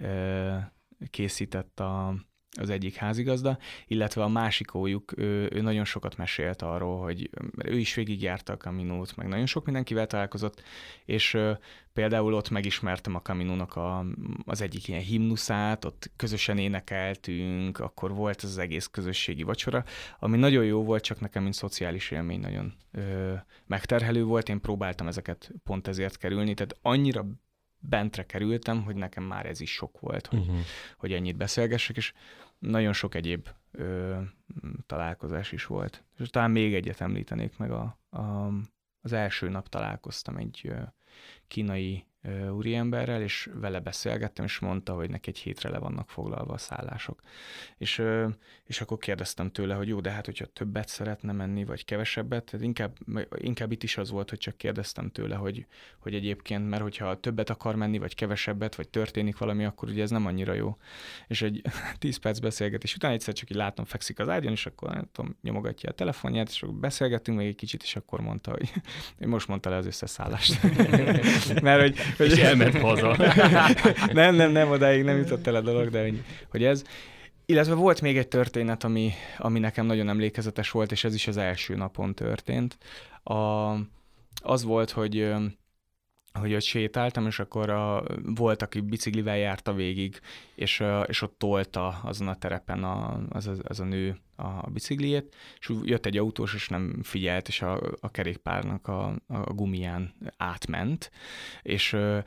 készített 1.09 1.79
a, 1.79 2.15
az 2.59 2.69
egyik 2.69 2.95
házigazda, 2.95 3.57
illetve 3.87 4.23
a 4.23 4.27
másikójuk, 4.27 5.17
ő, 5.17 5.49
ő 5.53 5.61
nagyon 5.61 5.85
sokat 5.85 6.17
mesélt 6.17 6.61
arról, 6.61 7.01
hogy 7.01 7.29
ő 7.63 7.77
is 7.77 7.93
végigjárta 7.93 8.53
a 8.53 8.57
Kaminót, 8.57 9.15
meg 9.15 9.27
nagyon 9.27 9.45
sok 9.45 9.65
mindenkivel 9.65 10.07
találkozott, 10.07 10.63
és 11.05 11.37
például 11.93 12.33
ott 12.33 12.49
megismertem 12.49 13.15
a 13.15 13.21
Kaminónak 13.21 13.75
a, 13.75 14.05
az 14.45 14.61
egyik 14.61 14.87
ilyen 14.87 15.01
himnuszát, 15.01 15.85
ott 15.85 16.11
közösen 16.15 16.57
énekeltünk, 16.57 17.79
akkor 17.79 18.13
volt 18.13 18.41
az, 18.41 18.49
az 18.49 18.57
egész 18.57 18.87
közösségi 18.87 19.43
vacsora, 19.43 19.83
ami 20.19 20.37
nagyon 20.37 20.65
jó 20.65 20.83
volt, 20.83 21.03
csak 21.03 21.19
nekem, 21.19 21.43
mint 21.43 21.55
szociális 21.55 22.11
élmény 22.11 22.39
nagyon 22.39 22.73
ö, 22.91 23.33
megterhelő 23.65 24.23
volt, 24.23 24.49
én 24.49 24.61
próbáltam 24.61 25.07
ezeket 25.07 25.51
pont 25.63 25.87
ezért 25.87 26.17
kerülni, 26.17 26.53
tehát 26.53 26.77
annyira 26.81 27.25
bentre 27.89 28.25
kerültem, 28.25 28.83
hogy 28.83 28.95
nekem 28.95 29.23
már 29.23 29.45
ez 29.45 29.61
is 29.61 29.71
sok 29.71 29.99
volt, 29.99 30.27
hogy, 30.27 30.39
uh-huh. 30.39 30.59
hogy 30.97 31.13
ennyit 31.13 31.37
beszélgessek, 31.37 31.95
és 31.95 32.13
nagyon 32.65 32.93
sok 32.93 33.15
egyéb 33.15 33.47
ö, 33.71 34.19
találkozás 34.85 35.51
is 35.51 35.65
volt. 35.65 36.03
És 36.17 36.29
talán 36.29 36.51
még 36.51 36.73
egyet 36.73 37.01
említenék 37.01 37.57
meg, 37.57 37.71
a, 37.71 37.99
a, 38.09 38.51
az 39.01 39.13
első 39.13 39.49
nap 39.49 39.69
találkoztam 39.69 40.37
egy 40.37 40.61
ö, 40.63 40.81
kínai 41.47 42.05
úriemberrel, 42.51 43.21
és 43.21 43.49
vele 43.53 43.79
beszélgettem, 43.79 44.45
és 44.45 44.59
mondta, 44.59 44.93
hogy 44.93 45.09
neki 45.09 45.29
egy 45.29 45.37
hétre 45.37 45.69
le 45.69 45.77
vannak 45.77 46.09
foglalva 46.09 46.53
a 46.53 46.57
szállások. 46.57 47.19
És, 47.77 48.03
és 48.63 48.81
akkor 48.81 48.97
kérdeztem 48.97 49.51
tőle, 49.51 49.75
hogy 49.75 49.87
jó, 49.87 49.99
de 49.99 50.09
hát 50.09 50.25
hogyha 50.25 50.45
többet 50.45 50.87
szeretne 50.87 51.31
menni, 51.31 51.65
vagy 51.65 51.85
kevesebbet, 51.85 52.43
tehát 52.43 52.65
inkább, 52.65 52.97
inkább 53.37 53.71
itt 53.71 53.83
is 53.83 53.97
az 53.97 54.11
volt, 54.11 54.29
hogy 54.29 54.39
csak 54.39 54.57
kérdeztem 54.57 55.09
tőle, 55.09 55.35
hogy, 55.35 55.65
hogy 55.99 56.13
egyébként, 56.13 56.69
mert 56.69 56.81
hogyha 56.81 57.19
többet 57.19 57.49
akar 57.49 57.75
menni, 57.75 57.97
vagy 57.97 58.15
kevesebbet, 58.15 58.75
vagy 58.75 58.89
történik 58.89 59.37
valami, 59.37 59.65
akkor 59.65 59.89
ugye 59.89 60.01
ez 60.01 60.09
nem 60.09 60.25
annyira 60.25 60.53
jó. 60.53 60.77
És 61.27 61.41
egy 61.41 61.61
tíz 61.99 62.17
perc 62.17 62.39
beszélgetés 62.39 62.95
után 62.95 63.11
egyszer 63.11 63.33
csak 63.33 63.49
így 63.49 63.57
látom, 63.57 63.85
fekszik 63.85 64.19
az 64.19 64.29
ágyon, 64.29 64.51
és 64.51 64.65
akkor 64.65 64.93
nem 64.93 65.09
tudom, 65.11 65.37
nyomogatja 65.41 65.89
a 65.89 65.93
telefonját, 65.93 66.49
és 66.49 66.63
akkor 66.63 66.75
beszélgettünk 66.75 67.37
még 67.37 67.47
egy 67.47 67.55
kicsit, 67.55 67.83
és 67.83 67.95
akkor 67.95 68.19
mondta, 68.19 68.51
hogy 68.51 68.71
most 69.27 69.47
mondta 69.47 69.69
le 69.69 69.75
az 69.75 69.85
összeszállást. 69.85 70.63
mert 71.61 71.81
hogy 71.81 71.95
hogy 72.17 72.31
és 72.31 72.37
elment 72.37 72.77
haza. 72.87 73.17
nem, 74.13 74.35
nem, 74.35 74.51
nem, 74.51 74.69
odáig 74.69 75.03
nem 75.03 75.17
jutott 75.17 75.47
el 75.47 75.55
a 75.55 75.61
dolog, 75.61 75.89
de 75.89 76.01
hogy, 76.01 76.23
hogy 76.49 76.63
ez. 76.63 76.83
Illetve 77.45 77.73
volt 77.73 78.01
még 78.01 78.17
egy 78.17 78.27
történet, 78.27 78.83
ami, 78.83 79.11
ami 79.37 79.59
nekem 79.59 79.85
nagyon 79.85 80.09
emlékezetes 80.09 80.71
volt, 80.71 80.91
és 80.91 81.03
ez 81.03 81.13
is 81.13 81.27
az 81.27 81.37
első 81.37 81.75
napon 81.75 82.13
történt. 82.13 82.77
A, 83.23 83.71
az 84.43 84.63
volt, 84.63 84.91
hogy 84.91 85.33
hogy 86.39 86.53
ott 86.53 86.61
sétáltam, 86.61 87.25
és 87.25 87.39
akkor 87.39 87.69
a, 87.69 88.03
volt, 88.23 88.61
aki 88.61 88.79
biciklivel 88.79 89.37
járta 89.37 89.73
végig, 89.73 90.19
és, 90.55 90.83
és 91.05 91.21
ott 91.21 91.35
tolta 91.37 91.87
azon 91.87 92.27
a 92.27 92.35
terepen 92.35 92.83
a, 92.83 93.19
az, 93.29 93.47
az, 93.47 93.59
az 93.63 93.79
a 93.79 93.83
nő 93.83 94.17
a 94.35 94.69
bicikliét, 94.69 95.35
és 95.59 95.71
jött 95.83 96.05
egy 96.05 96.17
autós, 96.17 96.53
és 96.53 96.67
nem 96.67 96.99
figyelt, 97.03 97.47
és 97.47 97.61
a, 97.61 97.81
a 97.99 98.11
kerékpárnak 98.11 98.87
a, 98.87 99.15
a 99.27 99.53
gumiján 99.53 100.13
átment, 100.37 101.11
és 101.61 101.93
ö, 101.93 102.19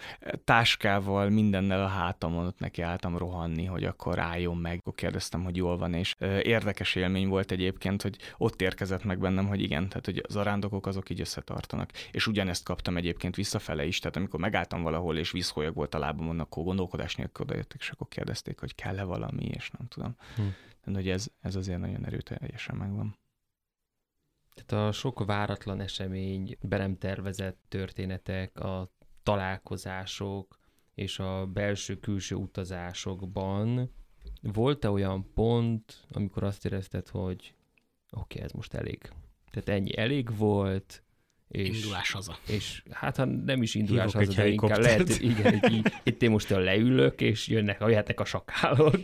táskával, 0.45 1.29
mindennel 1.29 1.83
a 1.83 1.87
hátamon 1.87 2.47
ott 2.47 2.59
neki 2.59 2.83
álltam 2.83 3.17
rohanni, 3.17 3.65
hogy 3.65 3.85
akkor 3.85 4.19
álljon 4.19 4.57
meg, 4.57 4.79
akkor 4.79 4.95
kérdeztem, 4.95 5.45
hogy 5.45 5.57
jól 5.57 5.77
van, 5.79 5.95
és 5.95 6.15
ö, 6.19 6.39
érdekes 6.39 6.95
élmény 6.95 7.29
volt 7.29 7.51
egyébként, 7.51 8.03
hogy 8.03 8.17
ott 8.37 8.63
érkezett 8.63 9.05
meg 9.05 9.19
bennem, 9.19 9.47
hogy 9.47 9.61
igen, 9.61 9.89
tehát 9.89 10.05
hogy 10.05 10.23
az 10.29 10.37
arándokok 10.37 10.87
azok 10.87 11.11
így 11.11 11.21
összetartanak, 11.21 11.91
és 12.11 12.27
ugyanezt 12.27 12.65
kaptam 12.65 12.97
egyébként 12.97 13.37
visszafele 13.37 13.85
is, 13.85 13.99
tehát 13.99 14.17
amikor 14.17 14.41
megálltam 14.41 14.83
valahol, 14.83 15.17
és 15.17 15.31
vízholyag 15.31 15.75
volt 15.75 15.95
a 15.95 15.99
lábamon, 15.99 16.41
akkor 16.41 16.65
gondolkodás 16.65 17.15
nélkül 17.15 17.45
odajöttek, 17.45 17.81
és 17.81 17.91
akkor 17.91 18.09
kérdezték, 18.09 18.59
hogy 18.61 18.75
kell-e 18.75 19.03
valami, 19.03 19.45
és 19.45 19.71
nem 19.71 19.89
tudom. 19.89 20.17
Hm 20.37 20.43
hogy 20.85 21.09
ez, 21.09 21.29
ez 21.41 21.57
azért 21.57 21.79
nagyon 21.79 22.07
erőteljesen 22.07 22.77
megvan. 22.77 23.19
Tehát 24.55 24.89
a 24.89 24.93
sok 24.93 25.25
váratlan 25.25 25.81
esemény, 25.81 26.57
be 26.61 26.77
nem 26.77 26.99
tervezett 26.99 27.59
történetek, 27.69 28.61
a 28.61 28.91
találkozások 29.23 30.59
és 30.95 31.19
a 31.19 31.47
belső-külső 31.47 32.35
utazásokban 32.35 33.91
volt-e 34.43 34.91
olyan 34.91 35.33
pont, 35.35 36.07
amikor 36.11 36.43
azt 36.43 36.65
érezted, 36.65 37.09
hogy 37.09 37.55
oké, 38.11 38.35
okay, 38.35 38.43
ez 38.43 38.53
most 38.53 38.75
elég. 38.75 39.11
Tehát 39.51 39.69
ennyi 39.69 39.97
elég 39.97 40.37
volt, 40.37 41.03
és, 41.49 41.83
indulás 41.83 42.13
haza. 42.13 42.39
És 42.49 42.83
hát 42.91 43.17
ha 43.17 43.25
nem 43.25 43.63
is 43.63 43.75
indulás 43.75 44.13
Hívok 44.13 44.27
haza, 44.27 44.43
de 44.43 44.49
inkább 44.49 44.79
lehet, 44.79 45.09
igen, 45.09 45.73
így, 45.73 45.93
itt 46.03 46.23
én 46.23 46.31
most 46.31 46.49
leülök, 46.49 47.21
és 47.21 47.49
jönnek, 47.49 47.81
jöhetek 47.81 48.21
a 48.21 48.25
sakálok. 48.25 48.99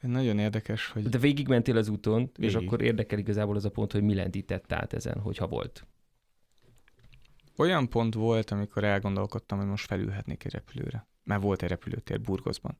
Nagyon 0.00 0.38
érdekes, 0.38 0.88
hogy... 0.88 1.08
De 1.08 1.18
végigmentél 1.18 1.76
az 1.76 1.88
úton, 1.88 2.30
Végig. 2.34 2.44
és 2.44 2.54
akkor 2.54 2.82
érdekel 2.82 3.18
igazából 3.18 3.56
az 3.56 3.64
a 3.64 3.70
pont, 3.70 3.92
hogy 3.92 4.02
mi 4.02 4.14
lendített 4.14 4.72
át 4.72 4.92
ezen, 4.92 5.20
hogyha 5.20 5.46
volt. 5.46 5.86
Olyan 7.56 7.88
pont 7.88 8.14
volt, 8.14 8.50
amikor 8.50 8.84
elgondolkodtam, 8.84 9.58
hogy 9.58 9.66
most 9.66 9.86
felülhetnék 9.86 10.44
egy 10.44 10.52
repülőre. 10.52 11.06
Mert 11.24 11.42
volt 11.42 11.62
egy 11.62 11.68
repülőtér 11.68 12.20
Burgoszban. 12.20 12.78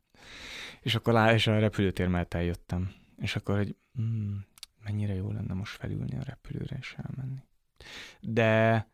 És 0.81 0.95
akkor 0.95 1.13
lá, 1.13 1.33
és 1.33 1.47
a 1.47 1.59
repülőtér 1.59 2.09
mellett 2.09 2.35
eljöttem. 2.35 2.93
És 3.19 3.37
akkor, 3.37 3.57
hogy 3.57 3.77
hmm, 3.95 4.47
mennyire 4.85 5.15
jó 5.15 5.33
lenne 5.33 5.55
most 5.55 5.77
felülni 5.77 6.17
a 6.17 6.25
repülőre 6.25 6.77
és 6.81 6.97
elmenni. 6.97 7.43
De, 8.21 8.89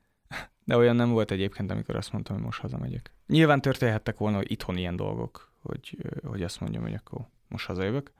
de 0.64 0.76
olyan 0.76 0.96
nem 0.96 1.10
volt 1.10 1.30
egyébként, 1.30 1.70
amikor 1.70 1.96
azt 1.96 2.12
mondtam, 2.12 2.36
hogy 2.36 2.44
most 2.44 2.60
hazamegyek. 2.60 3.12
Nyilván 3.26 3.60
történhettek 3.60 4.18
volna, 4.18 4.36
hogy 4.36 4.50
itthon 4.50 4.76
ilyen 4.76 4.96
dolgok, 4.96 5.52
hogy, 5.60 5.96
hogy 6.22 6.42
azt 6.42 6.60
mondjam, 6.60 6.82
hogy 6.82 6.94
akkor 6.94 7.26
most 7.52 7.66
hazajövök 7.66 8.12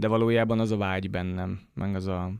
de 0.00 0.08
valójában 0.08 0.60
az 0.60 0.70
a 0.70 0.76
vágy 0.76 1.10
bennem, 1.10 1.60
meg 1.74 1.94
az 1.94 2.06
a, 2.06 2.32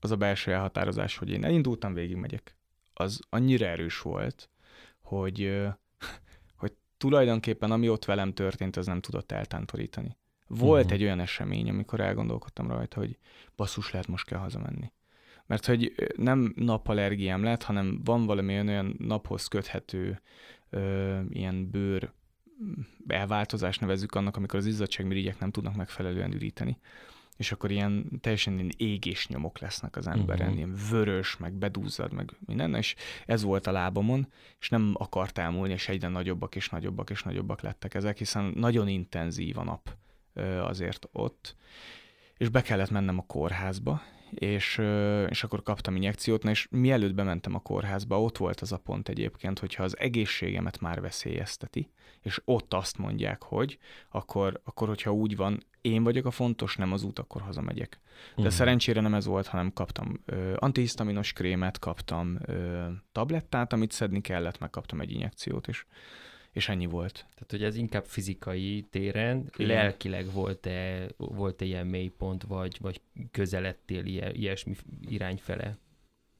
az 0.00 0.10
a 0.10 0.16
belső 0.16 0.52
elhatározás, 0.52 1.16
hogy 1.16 1.30
én 1.30 1.44
elindultam, 1.44 1.94
végigmegyek, 1.94 2.56
az 2.94 3.20
annyira 3.28 3.66
erős 3.66 4.00
volt, 4.00 4.50
hogy, 5.02 5.58
hogy 6.60 6.72
tulajdonképpen 6.96 7.70
ami 7.70 7.88
ott 7.88 8.04
velem 8.04 8.32
történt, 8.32 8.76
az 8.76 8.86
nem 8.86 9.00
tudott 9.00 9.32
eltántorítani. 9.32 10.16
Volt 10.46 10.84
uh-huh. 10.84 10.92
egy 10.92 11.02
olyan 11.02 11.20
esemény, 11.20 11.68
amikor 11.68 12.00
elgondolkodtam 12.00 12.68
rajta, 12.68 12.98
hogy 12.98 13.18
basszus, 13.56 13.90
lehet 13.90 14.06
most 14.06 14.26
kell 14.26 14.38
hazamenni. 14.38 14.92
Mert 15.46 15.66
hogy 15.66 15.94
nem 16.16 16.52
napallergiám 16.56 17.42
lett, 17.42 17.62
hanem 17.62 18.00
van 18.04 18.26
valami 18.26 18.58
olyan 18.60 18.94
naphoz 18.98 19.46
köthető 19.46 20.20
ö, 20.70 21.20
ilyen 21.28 21.70
bőr 21.70 22.12
elváltozás 23.06 23.78
nevezzük 23.78 24.14
annak, 24.14 24.36
amikor 24.36 24.58
az 24.58 24.66
izzadságmirigyek 24.66 25.38
nem 25.38 25.50
tudnak 25.50 25.76
megfelelően 25.76 26.32
üríteni 26.32 26.78
és 27.40 27.52
akkor 27.52 27.70
ilyen 27.70 28.20
teljesen 28.20 28.54
ilyen 28.54 28.70
égés 28.76 29.26
nyomok 29.26 29.58
lesznek 29.58 29.96
az 29.96 30.06
emberen, 30.06 30.48
uh-huh. 30.48 30.56
ilyen 30.56 30.76
vörös, 30.90 31.36
meg 31.36 31.52
bedúzzad, 31.52 32.12
meg 32.12 32.30
minden, 32.46 32.74
és 32.74 32.94
ez 33.26 33.42
volt 33.42 33.66
a 33.66 33.72
lábamon, 33.72 34.32
és 34.58 34.68
nem 34.68 34.94
akart 34.98 35.38
elmúlni, 35.38 35.72
és 35.72 35.88
egyre 35.88 36.08
nagyobbak 36.08 36.54
és 36.54 36.68
nagyobbak 36.68 37.10
és 37.10 37.22
nagyobbak 37.22 37.60
lettek 37.60 37.94
ezek, 37.94 38.18
hiszen 38.18 38.52
nagyon 38.56 38.88
intenzív 38.88 39.58
a 39.58 39.64
nap 39.64 39.96
azért 40.60 41.08
ott, 41.12 41.56
és 42.40 42.48
be 42.48 42.62
kellett 42.62 42.90
mennem 42.90 43.18
a 43.18 43.26
kórházba, 43.26 44.02
és, 44.30 44.80
és 45.28 45.44
akkor 45.44 45.62
kaptam 45.62 45.96
injekciót, 45.96 46.44
és 46.44 46.68
mielőtt 46.70 47.14
bementem 47.14 47.54
a 47.54 47.58
kórházba, 47.58 48.22
ott 48.22 48.36
volt 48.36 48.60
az 48.60 48.72
a 48.72 48.78
pont 48.78 49.08
egyébként, 49.08 49.58
hogyha 49.58 49.82
az 49.82 49.98
egészségemet 49.98 50.80
már 50.80 51.00
veszélyezteti, 51.00 51.90
és 52.20 52.40
ott 52.44 52.74
azt 52.74 52.98
mondják, 52.98 53.42
hogy 53.42 53.78
akkor, 54.10 54.60
akkor 54.64 54.88
hogyha 54.88 55.12
úgy 55.12 55.36
van, 55.36 55.66
én 55.80 56.02
vagyok 56.02 56.26
a 56.26 56.30
fontos, 56.30 56.76
nem 56.76 56.92
az 56.92 57.02
út, 57.02 57.18
akkor 57.18 57.42
hazamegyek. 57.42 58.00
De 58.00 58.34
uh-huh. 58.36 58.52
szerencsére 58.52 59.00
nem 59.00 59.14
ez 59.14 59.26
volt, 59.26 59.46
hanem 59.46 59.72
kaptam 59.72 60.20
ö, 60.24 60.52
antihisztaminos 60.56 61.32
krémet, 61.32 61.78
kaptam 61.78 62.38
ö, 62.44 62.86
tablettát, 63.12 63.72
amit 63.72 63.92
szedni 63.92 64.20
kellett, 64.20 64.58
meg 64.58 64.70
kaptam 64.70 65.00
egy 65.00 65.10
injekciót, 65.10 65.68
és 65.68 65.84
és 66.52 66.68
ennyi 66.68 66.86
volt. 66.86 67.12
Tehát, 67.12 67.50
hogy 67.50 67.62
ez 67.62 67.76
inkább 67.76 68.04
fizikai 68.04 68.86
téren, 68.90 69.50
Igen. 69.58 69.66
lelkileg 69.66 70.32
volt-e, 70.32 71.06
volt-e 71.16 71.64
ilyen 71.64 71.86
mélypont, 71.86 72.42
vagy, 72.42 72.76
vagy 72.80 73.00
közeledtél 73.30 74.04
ilyen, 74.04 74.34
ilyesmi 74.34 74.74
irány 75.00 75.36
fele? 75.36 75.78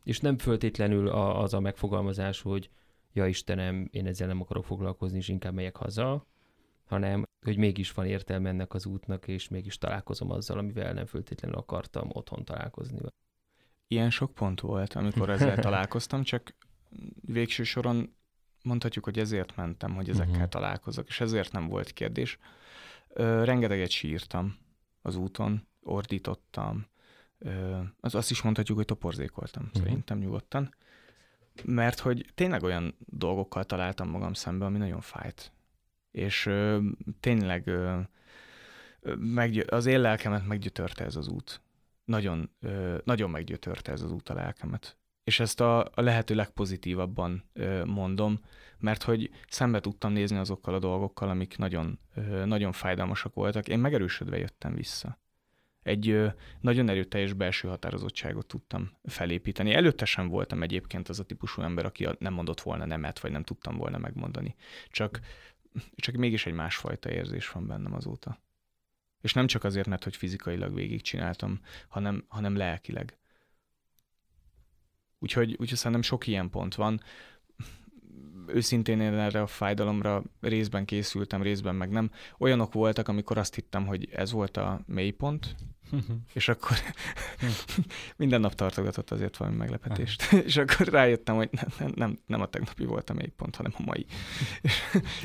És 0.05 0.21
nem 0.21 0.39
föltétlenül 0.39 1.09
a, 1.09 1.43
az 1.43 1.55
a 1.55 1.61
megfogalmazás, 1.61 2.41
hogy 2.41 2.71
ja 3.13 3.27
Istenem, 3.27 3.89
én 3.91 4.07
ezzel 4.07 4.27
nem 4.27 4.41
akarok 4.41 4.65
foglalkozni, 4.65 5.19
és 5.19 5.29
inkább 5.29 5.55
megyek 5.55 5.77
haza, 5.77 6.27
hanem 6.85 7.25
hogy 7.45 7.57
mégis 7.57 7.93
van 7.93 8.07
értelme 8.07 8.49
ennek 8.49 8.75
az 8.75 8.87
útnak, 8.87 9.29
és 9.29 9.49
mégis 9.49 9.79
találkozom 9.79 10.31
azzal, 10.31 10.59
amivel 10.59 10.93
nem 10.93 11.07
föltétlenül 11.07 11.57
akartam 11.57 12.09
otthon 12.13 12.45
találkozni. 12.45 12.99
Ilyen 13.87 14.11
sok 14.11 14.35
pont 14.35 14.61
volt, 14.61 14.95
amikor 14.95 15.31
ezzel 15.31 15.57
találkoztam, 15.69 16.23
csak 16.23 16.55
végső 17.21 17.63
soron 17.63 18.15
mondhatjuk, 18.63 19.05
hogy 19.05 19.19
ezért 19.19 19.57
mentem, 19.57 19.95
hogy 19.95 20.09
ezekkel 20.09 20.33
uh-huh. 20.33 20.49
találkozok, 20.49 21.09
és 21.09 21.21
ezért 21.21 21.53
nem 21.53 21.69
volt 21.69 21.93
kérdés. 21.93 22.39
Ö, 23.09 23.45
rengeteget 23.45 23.91
sírtam 23.91 24.57
az 25.03 25.17
úton, 25.17 25.67
ordítottam, 25.81 26.87
ö, 27.39 27.79
az 28.01 28.15
azt 28.15 28.31
is 28.31 28.43
mondhatjuk, 28.43 28.77
hogy 28.77 28.87
toporzékoltam, 28.87 29.65
uh-huh. 29.65 29.83
szerintem 29.83 30.19
nyugodtan, 30.19 30.75
mert 31.65 31.99
hogy 31.99 32.31
tényleg 32.35 32.63
olyan 32.63 32.97
dolgokkal 32.99 33.65
találtam 33.65 34.09
magam 34.09 34.33
szembe, 34.33 34.65
ami 34.65 34.79
nagyon 34.79 35.01
fájt. 35.01 35.53
És 36.11 36.47
ö, 36.47 36.79
tényleg 37.21 37.67
ö, 37.67 38.01
meggy- 39.17 39.71
az 39.71 39.87
én 39.87 40.01
lelkemet 40.01 40.47
meggyötörte 40.47 41.05
ez 41.05 41.17
az 41.17 41.29
út. 41.29 41.61
Nagyon, 42.05 42.51
ö, 42.61 42.99
nagyon 43.05 43.31
meggyötörte 43.31 43.93
ez 43.93 44.03
az 44.03 44.13
út 44.13 44.29
a 44.29 44.35
lelkemet 44.35 44.99
és 45.31 45.41
ezt 45.41 45.61
a, 45.61 45.85
a 45.85 46.01
lehető 46.01 46.35
legpozitívabban 46.35 47.45
ö, 47.53 47.85
mondom, 47.85 48.41
mert 48.79 49.03
hogy 49.03 49.31
szembe 49.49 49.81
tudtam 49.81 50.13
nézni 50.13 50.37
azokkal 50.37 50.75
a 50.75 50.79
dolgokkal, 50.79 51.29
amik 51.29 51.59
nagyon, 51.59 51.99
ö, 52.15 52.45
nagyon 52.45 52.73
fájdalmasak 52.73 53.35
voltak. 53.35 53.69
Én 53.69 53.79
megerősödve 53.79 54.39
jöttem 54.39 54.75
vissza. 54.75 55.19
Egy 55.83 56.09
ö, 56.09 56.29
nagyon 56.61 56.89
erőteljes 56.89 57.33
belső 57.33 57.69
határozottságot 57.69 58.47
tudtam 58.47 58.91
felépíteni. 59.05 59.75
Előtte 59.75 60.05
sem 60.05 60.29
voltam 60.29 60.63
egyébként 60.63 61.09
az 61.09 61.21
a 61.21 61.25
típusú 61.25 61.63
ember, 61.63 61.85
aki 61.85 62.09
nem 62.19 62.33
mondott 62.33 62.61
volna 62.61 62.85
nemet, 62.85 63.21
vagy 63.21 63.31
nem 63.31 63.43
tudtam 63.43 63.77
volna 63.77 63.99
megmondani. 63.99 64.55
Csak, 64.89 65.21
csak 65.97 66.15
mégis 66.15 66.47
egy 66.47 66.55
másfajta 66.55 67.11
érzés 67.11 67.51
van 67.51 67.67
bennem 67.67 67.95
azóta. 67.95 68.41
És 69.21 69.33
nem 69.33 69.47
csak 69.47 69.65
azért, 69.65 69.89
mert 69.89 70.05
hogy 70.05 70.17
fizikailag 70.17 70.75
végigcsináltam, 70.75 71.61
hanem, 71.89 72.25
hanem 72.29 72.57
lelkileg. 72.57 73.20
Úgyhogy, 75.21 75.51
úgyhogy 75.51 75.79
szerintem 75.79 76.03
sok 76.03 76.27
ilyen 76.27 76.51
pont 76.51 76.75
van. 76.75 77.01
Őszintén 78.47 79.01
én 79.01 79.13
erre 79.13 79.41
a 79.41 79.47
fájdalomra 79.47 80.23
részben 80.41 80.85
készültem, 80.85 81.43
részben 81.43 81.75
meg 81.75 81.91
nem. 81.91 82.11
Olyanok 82.39 82.73
voltak, 82.73 83.09
amikor 83.09 83.39
azt 83.39 83.55
hittem, 83.55 83.87
hogy 83.87 84.09
ez 84.13 84.33
volt 84.33 84.57
a 84.57 84.81
mélypont, 84.87 85.55
és 86.33 86.49
akkor 86.49 86.77
minden 88.17 88.41
nap 88.41 88.55
tartogatott 88.55 89.11
azért 89.11 89.37
valami 89.37 89.57
meglepetést. 89.57 90.33
és 90.47 90.57
akkor 90.57 90.87
rájöttem, 90.87 91.37
hogy 91.37 91.49
nem, 91.53 91.67
nem, 91.79 91.93
nem, 91.95 92.19
nem 92.27 92.41
a 92.41 92.47
tegnapi 92.47 92.85
volt 92.85 93.11
a 93.11 93.13
mélypont, 93.13 93.57
hanem 93.57 93.73
a 93.77 93.83
mai. 93.85 94.07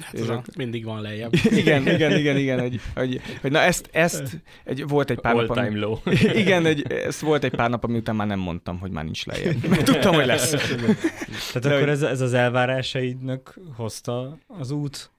hát 0.02 0.14
és 0.14 0.28
akkor... 0.28 0.44
mindig 0.58 0.86
van 0.86 1.02
lejjebb. 1.02 1.34
igen, 1.34 1.88
igen, 1.88 2.18
igen, 2.18 2.38
igen, 2.38 2.60
hogy, 2.60 2.82
hogy, 2.96 3.22
hogy 3.42 3.52
na 3.52 3.60
ezt, 3.60 3.90
ezt 3.92 4.42
egy, 4.64 4.88
volt 4.88 5.10
egy 5.10 5.20
pár 5.20 5.36
All 5.36 5.46
nap, 5.46 5.56
time 5.56 5.68
ami, 5.68 5.80
low. 5.80 5.98
igen, 6.44 6.66
egy, 6.66 6.92
ez 6.92 7.22
volt 7.22 7.44
egy 7.44 7.56
pár 7.56 7.70
nap, 7.70 7.84
ami 7.84 7.98
után 7.98 8.16
már 8.16 8.28
nem 8.28 8.40
mondtam, 8.40 8.80
hogy 8.80 8.92
már 8.92 9.04
nincs 9.04 9.26
lejjebb. 9.26 9.68
Mert 9.68 9.86
tudtam, 9.86 10.16
hogy 10.16 10.26
lesz. 10.26 10.50
Tehát 10.50 11.62
De 11.62 11.76
akkor 11.76 11.90
ez, 11.90 12.02
ez 12.02 12.22
az 12.22 12.34
elvárásaidnak 12.34 13.60
hozta 13.76 14.38
az 14.48 14.72
út 14.72 15.14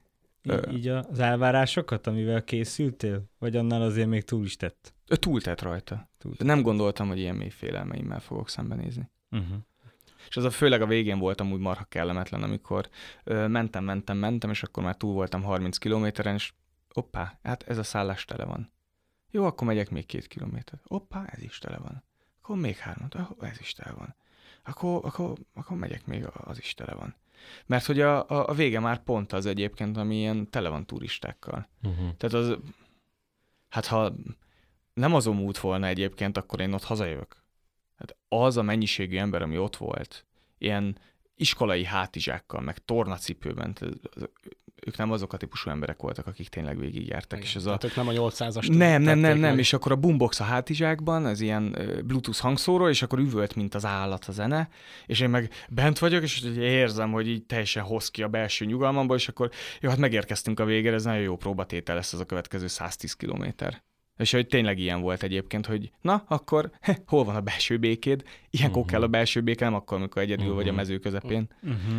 így, 0.47 0.73
így 0.73 0.87
az 0.87 1.19
elvárásokat, 1.19 2.07
amivel 2.07 2.43
készültél? 2.43 3.29
Vagy 3.39 3.55
annál 3.55 3.81
azért 3.81 4.07
még 4.07 4.23
túl 4.23 4.45
is 4.45 4.55
tett? 4.55 4.93
Túltett 5.05 5.61
rajta. 5.61 6.09
Túltett. 6.17 6.47
Nem 6.47 6.61
gondoltam, 6.61 7.07
hogy 7.07 7.19
ilyen 7.19 7.35
mély 7.35 7.49
félelmeimmel 7.49 8.19
fogok 8.19 8.49
szembenézni. 8.49 9.09
Uh-huh. 9.31 9.57
És 10.29 10.37
az 10.37 10.43
a 10.43 10.49
főleg 10.49 10.81
a 10.81 10.85
végén 10.85 11.19
voltam 11.19 11.51
úgy 11.51 11.59
marha 11.59 11.83
kellemetlen, 11.83 12.43
amikor 12.43 12.89
ö, 13.23 13.47
mentem, 13.47 13.83
mentem, 13.83 14.17
mentem, 14.17 14.49
és 14.49 14.63
akkor 14.63 14.83
már 14.83 14.95
túl 14.95 15.13
voltam 15.13 15.43
30 15.43 15.77
kilométeren, 15.77 16.33
és 16.33 16.53
oppá, 16.93 17.39
hát 17.43 17.63
ez 17.63 17.77
a 17.77 17.83
szállás 17.83 18.25
tele 18.25 18.45
van. 18.45 18.71
Jó, 19.31 19.45
akkor 19.45 19.67
megyek 19.67 19.89
még 19.89 20.05
két 20.05 20.27
kilométer. 20.27 20.79
Oppá, 20.87 21.25
ez 21.25 21.41
is 21.41 21.57
tele 21.57 21.77
van. 21.77 22.03
Akkor 22.41 22.57
még 22.57 22.77
hármat, 22.77 23.15
ez 23.39 23.59
is 23.59 23.73
tele 23.73 23.95
van. 23.95 24.15
Akkor, 24.63 25.05
akkor, 25.05 25.37
akkor 25.53 25.77
megyek 25.77 26.05
még, 26.05 26.25
az 26.33 26.57
is 26.57 26.73
tele 26.73 26.93
van. 26.93 27.15
Mert 27.65 27.85
hogy 27.85 28.01
a, 28.01 28.29
a, 28.29 28.49
a 28.49 28.53
vége 28.53 28.79
már 28.79 29.03
pont 29.03 29.33
az 29.33 29.45
egyébként, 29.45 29.97
ami 29.97 30.15
ilyen 30.15 30.49
tele 30.49 30.69
van 30.69 30.85
turistákkal. 30.85 31.67
Uh-huh. 31.83 32.15
Tehát 32.17 32.35
az, 32.35 32.57
hát 33.69 33.85
ha 33.85 34.13
nem 34.93 35.13
azon 35.13 35.39
út 35.39 35.57
volna 35.57 35.87
egyébként, 35.87 36.37
akkor 36.37 36.59
én 36.59 36.73
ott 36.73 36.83
hazajövök. 36.83 37.43
Hát 37.97 38.15
az 38.27 38.57
a 38.57 38.61
mennyiségű 38.61 39.17
ember, 39.17 39.41
ami 39.41 39.57
ott 39.57 39.75
volt, 39.75 40.25
ilyen 40.57 40.97
iskolai 41.37 41.85
hátizsákkal, 41.85 42.61
meg 42.61 42.77
tornacipőben, 42.85 43.75
ők 44.85 44.97
nem 44.97 45.11
azok 45.11 45.33
a 45.33 45.37
típusú 45.37 45.69
emberek 45.69 46.01
voltak, 46.01 46.27
akik 46.27 46.49
tényleg 46.49 46.79
végigjártak. 46.79 47.43
És 47.43 47.55
ez 47.55 47.65
a... 47.65 47.77
ők 47.83 47.95
nem 47.95 48.07
a 48.07 48.11
800-as. 48.11 48.77
Nem, 48.77 49.01
nem, 49.01 49.19
nem, 49.19 49.37
nem, 49.37 49.57
és 49.57 49.73
akkor 49.73 49.91
a 49.91 49.95
boombox 49.95 50.39
a 50.39 50.43
hátizsákban, 50.43 51.27
ez 51.27 51.41
ilyen 51.41 51.75
bluetooth 52.05 52.39
hangszóró, 52.39 52.89
és 52.89 53.01
akkor 53.01 53.19
üvölt, 53.19 53.55
mint 53.55 53.75
az 53.75 53.85
állat 53.85 54.25
a 54.25 54.31
zene, 54.31 54.69
és 55.05 55.19
én 55.19 55.29
meg 55.29 55.51
bent 55.69 55.99
vagyok, 55.99 56.23
és 56.23 56.41
érzem, 56.57 57.11
hogy 57.11 57.27
így 57.27 57.45
teljesen 57.45 57.83
hoz 57.83 58.11
ki 58.11 58.23
a 58.23 58.27
belső 58.27 58.65
nyugalmamból, 58.65 59.15
és 59.15 59.27
akkor 59.27 59.51
jó, 59.81 59.89
hát 59.89 59.97
megérkeztünk 59.97 60.59
a 60.59 60.65
végére, 60.65 60.95
ez 60.95 61.03
nagyon 61.03 61.21
jó 61.21 61.37
próbatétel 61.37 61.95
lesz 61.95 62.13
az 62.13 62.19
a 62.19 62.25
következő 62.25 62.67
110 62.67 63.13
kilométer. 63.13 63.83
És 64.17 64.31
hogy 64.31 64.47
tényleg 64.47 64.79
ilyen 64.79 65.01
volt 65.01 65.23
egyébként, 65.23 65.65
hogy 65.65 65.91
na, 66.01 66.23
akkor 66.27 66.71
he, 66.81 66.97
hol 67.07 67.23
van 67.23 67.35
a 67.35 67.41
belső 67.41 67.77
békéd? 67.77 68.23
Ilyenkor 68.49 68.77
uh-huh. 68.77 68.91
kell 68.91 69.01
a 69.01 69.07
belső 69.07 69.41
béke, 69.41 69.65
nem 69.65 69.73
akkor, 69.73 69.97
amikor 69.97 70.21
egyedül 70.21 70.43
uh-huh. 70.43 70.61
vagy 70.61 70.69
a 70.69 70.73
mező 70.73 70.97
közepén. 70.97 71.47
Uh-huh. 71.63 71.97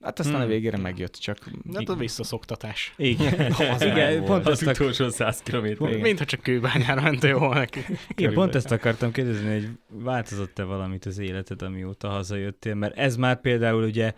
Hát 0.00 0.18
aztán 0.18 0.34
hmm. 0.34 0.44
a 0.44 0.46
végére 0.46 0.76
megjött, 0.76 1.14
csak... 1.14 1.38
Hát 1.74 1.88
a 1.88 1.94
visszaszoktatás. 1.94 2.94
Igen, 2.96 3.52
az 3.74 3.82
Igen 3.82 4.24
pont 4.24 4.46
az 4.46 4.66
ezt 4.66 4.80
utolsó 4.80 5.08
100 5.08 5.42
km. 5.42 5.84
Mintha 5.84 6.24
csak 6.24 6.40
kőbányára 6.40 7.02
mentél 7.02 7.38
volna 7.38 7.54
neki. 7.54 7.80
Igen, 8.08 8.32
pont 8.32 8.54
ezt 8.54 8.70
akartam 8.70 9.12
kérdezni, 9.12 9.52
hogy 9.52 9.68
változott-e 9.88 10.62
valamit 10.62 11.06
az 11.06 11.18
életed, 11.18 11.62
amióta 11.62 12.08
hazajöttél, 12.08 12.74
mert 12.74 12.96
ez 12.96 13.16
már 13.16 13.40
például 13.40 13.84
ugye 13.84 14.12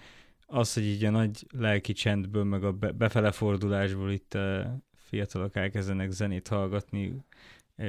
az, 0.47 0.75
hogy 0.75 0.85
így 0.85 1.05
a 1.05 1.11
nagy 1.11 1.47
lelki 1.59 1.93
csendből, 1.93 2.45
meg 2.45 2.65
a 2.65 2.73
befele 2.73 3.31
fordulásból 3.31 4.11
itt 4.11 4.35
a 4.35 4.79
fiatalok 5.11 5.57
elkezdenek 5.57 6.11
zenét 6.11 6.49
hallgatni 6.49 7.25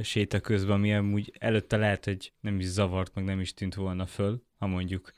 séta 0.02 0.40
közben, 0.40 0.76
ami 0.76 0.94
amúgy 0.94 1.34
előtte 1.40 1.78
lehet, 1.78 2.06
hogy 2.06 2.34
nem 2.40 2.60
is 2.60 2.66
zavart, 2.66 3.16
meg 3.16 3.24
nem 3.24 3.40
is 3.40 3.54
tűnt 3.54 3.76
volna 3.76 4.06
föl, 4.06 4.44
ha 4.58 4.68
mondjuk 4.68 5.12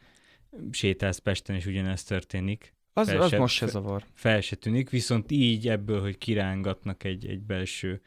sétálsz 0.72 1.18
Pesten, 1.18 1.56
és 1.56 1.66
ugyanezt 1.66 2.08
történik. 2.08 2.74
Az, 2.94 3.08
fel 3.08 3.22
az 3.22 3.30
se, 3.30 3.38
most 3.38 3.56
se 3.56 3.68
zavar. 3.68 4.06
Fel 4.14 4.42
se 4.42 4.56
tűnik, 4.56 4.90
viszont 4.90 5.32
így 5.32 5.68
ebből, 5.68 6.02
hogy 6.02 6.18
kirángatnak 6.18 7.04
egy, 7.04 7.26
egy 7.26 7.42
belső 7.42 8.02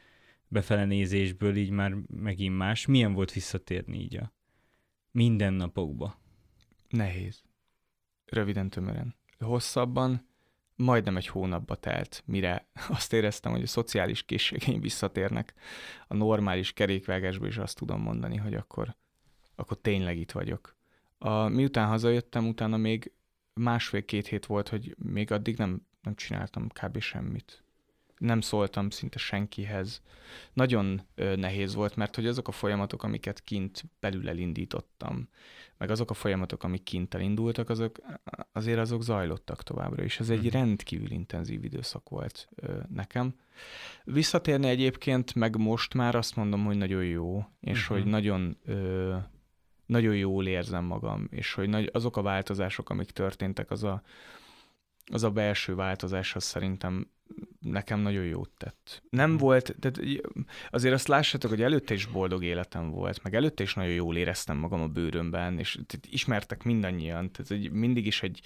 befele 0.48 0.84
nézésből, 0.84 1.56
így 1.56 1.70
már 1.70 1.94
megint 2.06 2.56
más. 2.56 2.86
Milyen 2.86 3.12
volt 3.12 3.32
visszatérni 3.32 3.98
így 3.98 4.16
a 4.16 4.32
mindennapokba? 5.10 6.20
Nehéz. 6.88 7.42
Röviden, 8.24 8.70
tömören. 8.70 9.14
Hosszabban 9.38 10.28
majdnem 10.76 11.16
egy 11.16 11.26
hónapba 11.26 11.74
telt, 11.74 12.22
mire 12.26 12.68
azt 12.88 13.12
éreztem, 13.12 13.52
hogy 13.52 13.62
a 13.62 13.66
szociális 13.66 14.22
készségeim 14.22 14.80
visszatérnek 14.80 15.54
a 16.06 16.14
normális 16.14 16.72
kerékvágásba, 16.72 17.46
és 17.46 17.56
azt 17.56 17.76
tudom 17.76 18.00
mondani, 18.00 18.36
hogy 18.36 18.54
akkor, 18.54 18.96
akkor 19.54 19.80
tényleg 19.80 20.18
itt 20.18 20.32
vagyok 20.32 20.76
A, 21.18 21.48
miután 21.48 21.88
hazajöttem, 21.88 22.48
utána 22.48 22.76
még 22.76 23.12
másfél-két 23.54 24.26
hét 24.26 24.46
volt, 24.46 24.68
hogy 24.68 24.94
még 24.98 25.32
addig 25.32 25.56
nem, 25.56 25.86
nem 26.02 26.14
csináltam 26.14 26.68
kb. 26.68 27.00
semmit. 27.00 27.64
Nem 28.18 28.40
szóltam 28.40 28.90
szinte 28.90 29.18
senkihez. 29.18 30.02
Nagyon 30.52 31.00
ö, 31.14 31.36
nehéz 31.36 31.74
volt, 31.74 31.96
mert 31.96 32.14
hogy 32.14 32.26
azok 32.26 32.48
a 32.48 32.52
folyamatok, 32.52 33.02
amiket 33.02 33.40
kint 33.44 33.84
belül 34.00 34.28
elindítottam, 34.28 35.28
meg 35.78 35.90
azok 35.90 36.10
a 36.10 36.14
folyamatok, 36.14 36.62
amik 36.62 36.82
kint 36.82 37.14
elindultak, 37.14 37.68
azok 37.68 37.98
azért 38.52 38.78
azok 38.78 39.02
zajlottak 39.02 39.62
továbbra 39.62 40.04
is. 40.04 40.20
Ez 40.20 40.30
egy 40.30 40.38
Mhm. 40.44 40.52
rendkívül 40.52 41.10
intenzív 41.10 41.64
időszak 41.64 42.08
volt 42.08 42.48
ö, 42.54 42.78
nekem. 42.94 43.34
Visszatérni 44.04 44.68
egyébként, 44.68 45.34
meg 45.34 45.56
most 45.56 45.94
már 45.94 46.14
azt 46.14 46.36
mondom, 46.36 46.64
hogy 46.64 46.76
nagyon 46.76 47.04
jó, 47.04 47.44
és 47.60 47.84
Mhm. 47.88 47.92
hogy 47.98 48.06
nagyon 48.06 48.56
ö, 48.64 49.16
nagyon 49.86 50.16
jól 50.16 50.46
érzem 50.46 50.84
magam, 50.84 51.26
és 51.30 51.52
hogy 51.52 51.68
nagy, 51.68 51.90
azok 51.92 52.16
a 52.16 52.22
változások, 52.22 52.90
amik 52.90 53.10
történtek, 53.10 53.70
az 53.70 53.84
a, 53.84 54.02
az 55.12 55.22
a 55.22 55.30
belső 55.30 55.74
változás, 55.74 56.34
az 56.34 56.44
szerintem 56.44 57.10
nekem 57.60 58.00
nagyon 58.00 58.24
jót 58.24 58.50
tett. 58.56 59.02
Nem 59.10 59.30
Mhm. 59.30 59.38
volt, 59.40 59.74
tehát 59.80 60.00
azért 60.70 60.94
azt 60.94 61.08
lássátok, 61.08 61.50
hogy 61.50 61.62
előtte 61.62 61.94
is 61.94 62.06
boldog 62.06 62.44
életem 62.44 62.90
volt, 62.90 63.22
meg 63.22 63.34
előtte 63.34 63.62
is 63.62 63.74
nagyon 63.74 63.92
jól 63.92 64.16
éreztem 64.16 64.56
magam 64.56 64.80
a 64.80 64.86
bőrömben, 64.88 65.58
és 65.58 65.72
tehát 65.72 66.06
ismertek 66.10 66.62
mindannyian, 66.62 67.30
tehát 67.32 67.50
egy, 67.50 67.70
mindig 67.70 68.06
is 68.06 68.22
egy, 68.22 68.40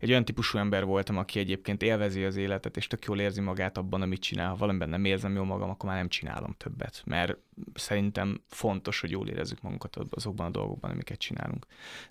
egy 0.00 0.10
olyan 0.10 0.24
típusú 0.24 0.58
ember 0.58 0.84
voltam, 0.84 1.16
aki 1.16 1.38
egyébként 1.38 1.82
élvezi 1.82 2.24
az 2.24 2.36
életet, 2.36 2.76
és 2.76 2.86
tök 2.86 3.04
jól 3.04 3.20
érzi 3.20 3.40
magát 3.40 3.78
abban, 3.78 4.02
amit 4.02 4.20
csinál. 4.20 4.48
Ha 4.48 4.56
valamiben 4.56 4.88
nem 4.88 5.04
érzem 5.04 5.34
jól 5.34 5.44
magam, 5.44 5.70
akkor 5.70 5.88
már 5.88 5.98
nem 5.98 6.08
csinálom 6.08 6.54
többet, 6.56 7.02
mert 7.06 7.36
szerintem 7.74 8.40
fontos, 8.48 9.00
hogy 9.00 9.10
jól 9.10 9.28
érezzük 9.28 9.62
magunkat 9.62 9.96
azokban 10.10 10.46
a 10.46 10.50
dolgokban, 10.50 10.90
amiket 10.90 11.18
csinálunk. 11.18 11.66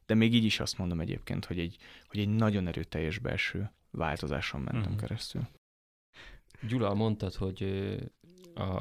De 0.06 0.14
még 0.14 0.34
így 0.34 0.44
is 0.46 0.60
azt 0.60 0.78
mondom 0.78 1.00
egyébként, 1.00 1.46
hogy 1.46 1.60
egy, 1.60 1.76
hogy 2.08 2.20
egy 2.20 2.30
nagyon 2.30 2.68
erőteljes 2.68 3.18
belső 3.20 3.72
változáson 3.92 4.62
mentem 4.62 4.92
Mhm. 4.92 5.00
keresztül. 5.00 5.48
Gyula, 6.62 6.94
mondtad, 6.94 7.34
hogy 7.34 7.86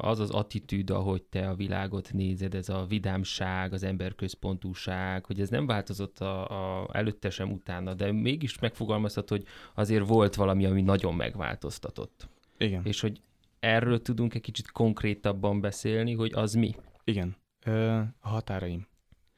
az 0.01 0.19
az 0.19 0.29
attitűd, 0.29 0.89
ahogy 0.89 1.23
te 1.23 1.49
a 1.49 1.55
világot 1.55 2.13
nézed, 2.13 2.55
ez 2.55 2.69
a 2.69 2.85
vidámság, 2.85 3.73
az 3.73 3.83
emberközpontúság, 3.83 5.25
hogy 5.25 5.39
ez 5.39 5.49
nem 5.49 5.65
változott 5.65 6.19
a, 6.19 6.81
a 6.81 6.89
előtte 6.91 7.29
sem 7.29 7.51
utána, 7.51 7.93
de 7.93 8.11
mégis 8.11 8.59
megfogalmaztad, 8.59 9.29
hogy 9.29 9.45
azért 9.73 10.07
volt 10.07 10.35
valami, 10.35 10.65
ami 10.65 10.81
nagyon 10.81 11.15
megváltoztatott. 11.15 12.29
Igen. 12.57 12.85
És 12.85 13.01
hogy 13.01 13.21
erről 13.59 14.01
tudunk 14.01 14.33
egy 14.33 14.41
kicsit 14.41 14.71
konkrétabban 14.71 15.61
beszélni, 15.61 16.13
hogy 16.13 16.31
az 16.33 16.53
mi? 16.53 16.75
Igen. 17.03 17.35
Ö, 17.65 17.99
a 18.19 18.27
határaim. 18.27 18.87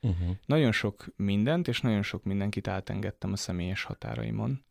Uh-huh. 0.01 0.35
Nagyon 0.45 0.71
sok 0.71 1.05
mindent, 1.15 1.67
és 1.67 1.81
nagyon 1.81 2.01
sok 2.01 2.23
mindenkit 2.23 2.67
átengedtem 2.67 3.31
a 3.31 3.35
személyes 3.35 3.83
határaimon. 3.83 4.63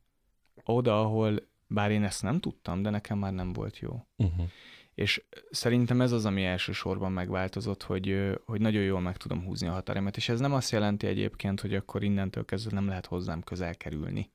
Oda, 0.64 1.00
ahol, 1.00 1.48
bár 1.68 1.90
én 1.90 2.04
ezt 2.04 2.22
nem 2.22 2.40
tudtam, 2.40 2.82
de 2.82 2.90
nekem 2.90 3.18
már 3.18 3.32
nem 3.32 3.52
volt 3.52 3.78
jó. 3.78 4.06
Uh-huh. 4.16 4.46
És 4.94 5.24
szerintem 5.50 6.00
ez 6.00 6.12
az, 6.12 6.24
ami 6.24 6.44
elsősorban 6.44 7.12
megváltozott, 7.12 7.82
hogy, 7.82 8.32
hogy 8.44 8.60
nagyon 8.60 8.82
jól 8.82 9.00
meg 9.00 9.16
tudom 9.16 9.44
húzni 9.44 9.66
a 9.66 9.72
határaimat, 9.72 10.16
és 10.16 10.28
ez 10.28 10.40
nem 10.40 10.52
azt 10.52 10.70
jelenti 10.70 11.06
egyébként, 11.06 11.60
hogy 11.60 11.74
akkor 11.74 12.02
innentől 12.02 12.44
kezdve 12.44 12.70
nem 12.74 12.86
lehet 12.86 13.06
hozzám 13.06 13.42
közel 13.42 13.76
kerülni. 13.76 14.30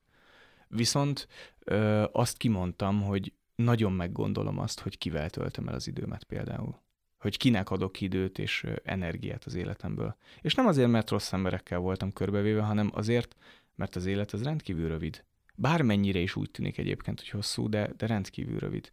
Viszont 0.68 1.28
ö, 1.60 2.04
azt 2.12 2.38
kimondtam, 2.38 3.02
hogy 3.02 3.34
nagyon 3.56 3.92
meggondolom 3.92 4.60
azt, 4.60 4.80
hogy 4.80 4.98
kivel 4.98 5.30
töltöm 5.30 5.68
el 5.68 5.74
az 5.74 5.88
időmet 5.88 6.24
például. 6.24 6.82
Hogy 7.18 7.38
kinek 7.38 7.70
adok 7.70 8.02
időt 8.02 8.40
és 8.40 8.66
energiát 8.84 9.44
az 9.44 9.56
életemből. 9.56 10.16
És 10.42 10.56
nem 10.56 10.68
azért, 10.68 10.90
mert 10.90 11.10
rossz 11.10 11.34
emberekkel 11.34 11.80
voltam 11.80 12.14
körbevéve, 12.14 12.62
hanem 12.62 12.92
azért, 12.94 13.36
mert 13.76 13.96
az 13.96 14.06
élet 14.06 14.32
az 14.32 14.44
rendkívül 14.44 14.88
rövid. 14.88 15.24
Bármennyire 15.56 16.20
is 16.20 16.36
úgy 16.36 16.52
tűnik 16.52 16.78
egyébként, 16.78 17.20
hogy 17.20 17.30
hosszú, 17.30 17.70
de, 17.70 17.90
de 17.98 18.08
rendkívül 18.08 18.60
rövid. 18.60 18.92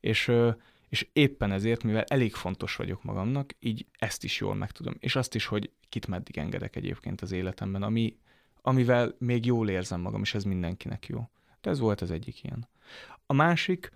És, 0.00 0.32
és 0.88 1.08
éppen 1.12 1.52
ezért, 1.52 1.82
mivel 1.82 2.04
elég 2.04 2.34
fontos 2.34 2.76
vagyok 2.76 3.02
magamnak, 3.02 3.54
így 3.58 3.86
ezt 3.98 4.24
is 4.24 4.40
jól 4.40 4.54
meg 4.54 4.70
tudom. 4.70 4.94
És 4.98 5.16
azt 5.16 5.34
is, 5.34 5.46
hogy 5.46 5.70
kit 5.88 6.06
meddig 6.06 6.38
engedek 6.38 6.76
egyébként 6.76 7.20
az 7.20 7.32
életemben, 7.32 7.82
ami, 7.82 8.16
amivel 8.62 9.14
még 9.18 9.44
jól 9.44 9.68
érzem 9.68 10.00
magam, 10.00 10.20
és 10.22 10.34
ez 10.34 10.44
mindenkinek 10.44 11.06
jó. 11.06 11.28
De 11.60 11.70
ez 11.70 11.78
volt 11.78 12.00
az 12.00 12.10
egyik 12.10 12.44
ilyen. 12.44 12.68
A 13.26 13.32
másik, 13.32 13.90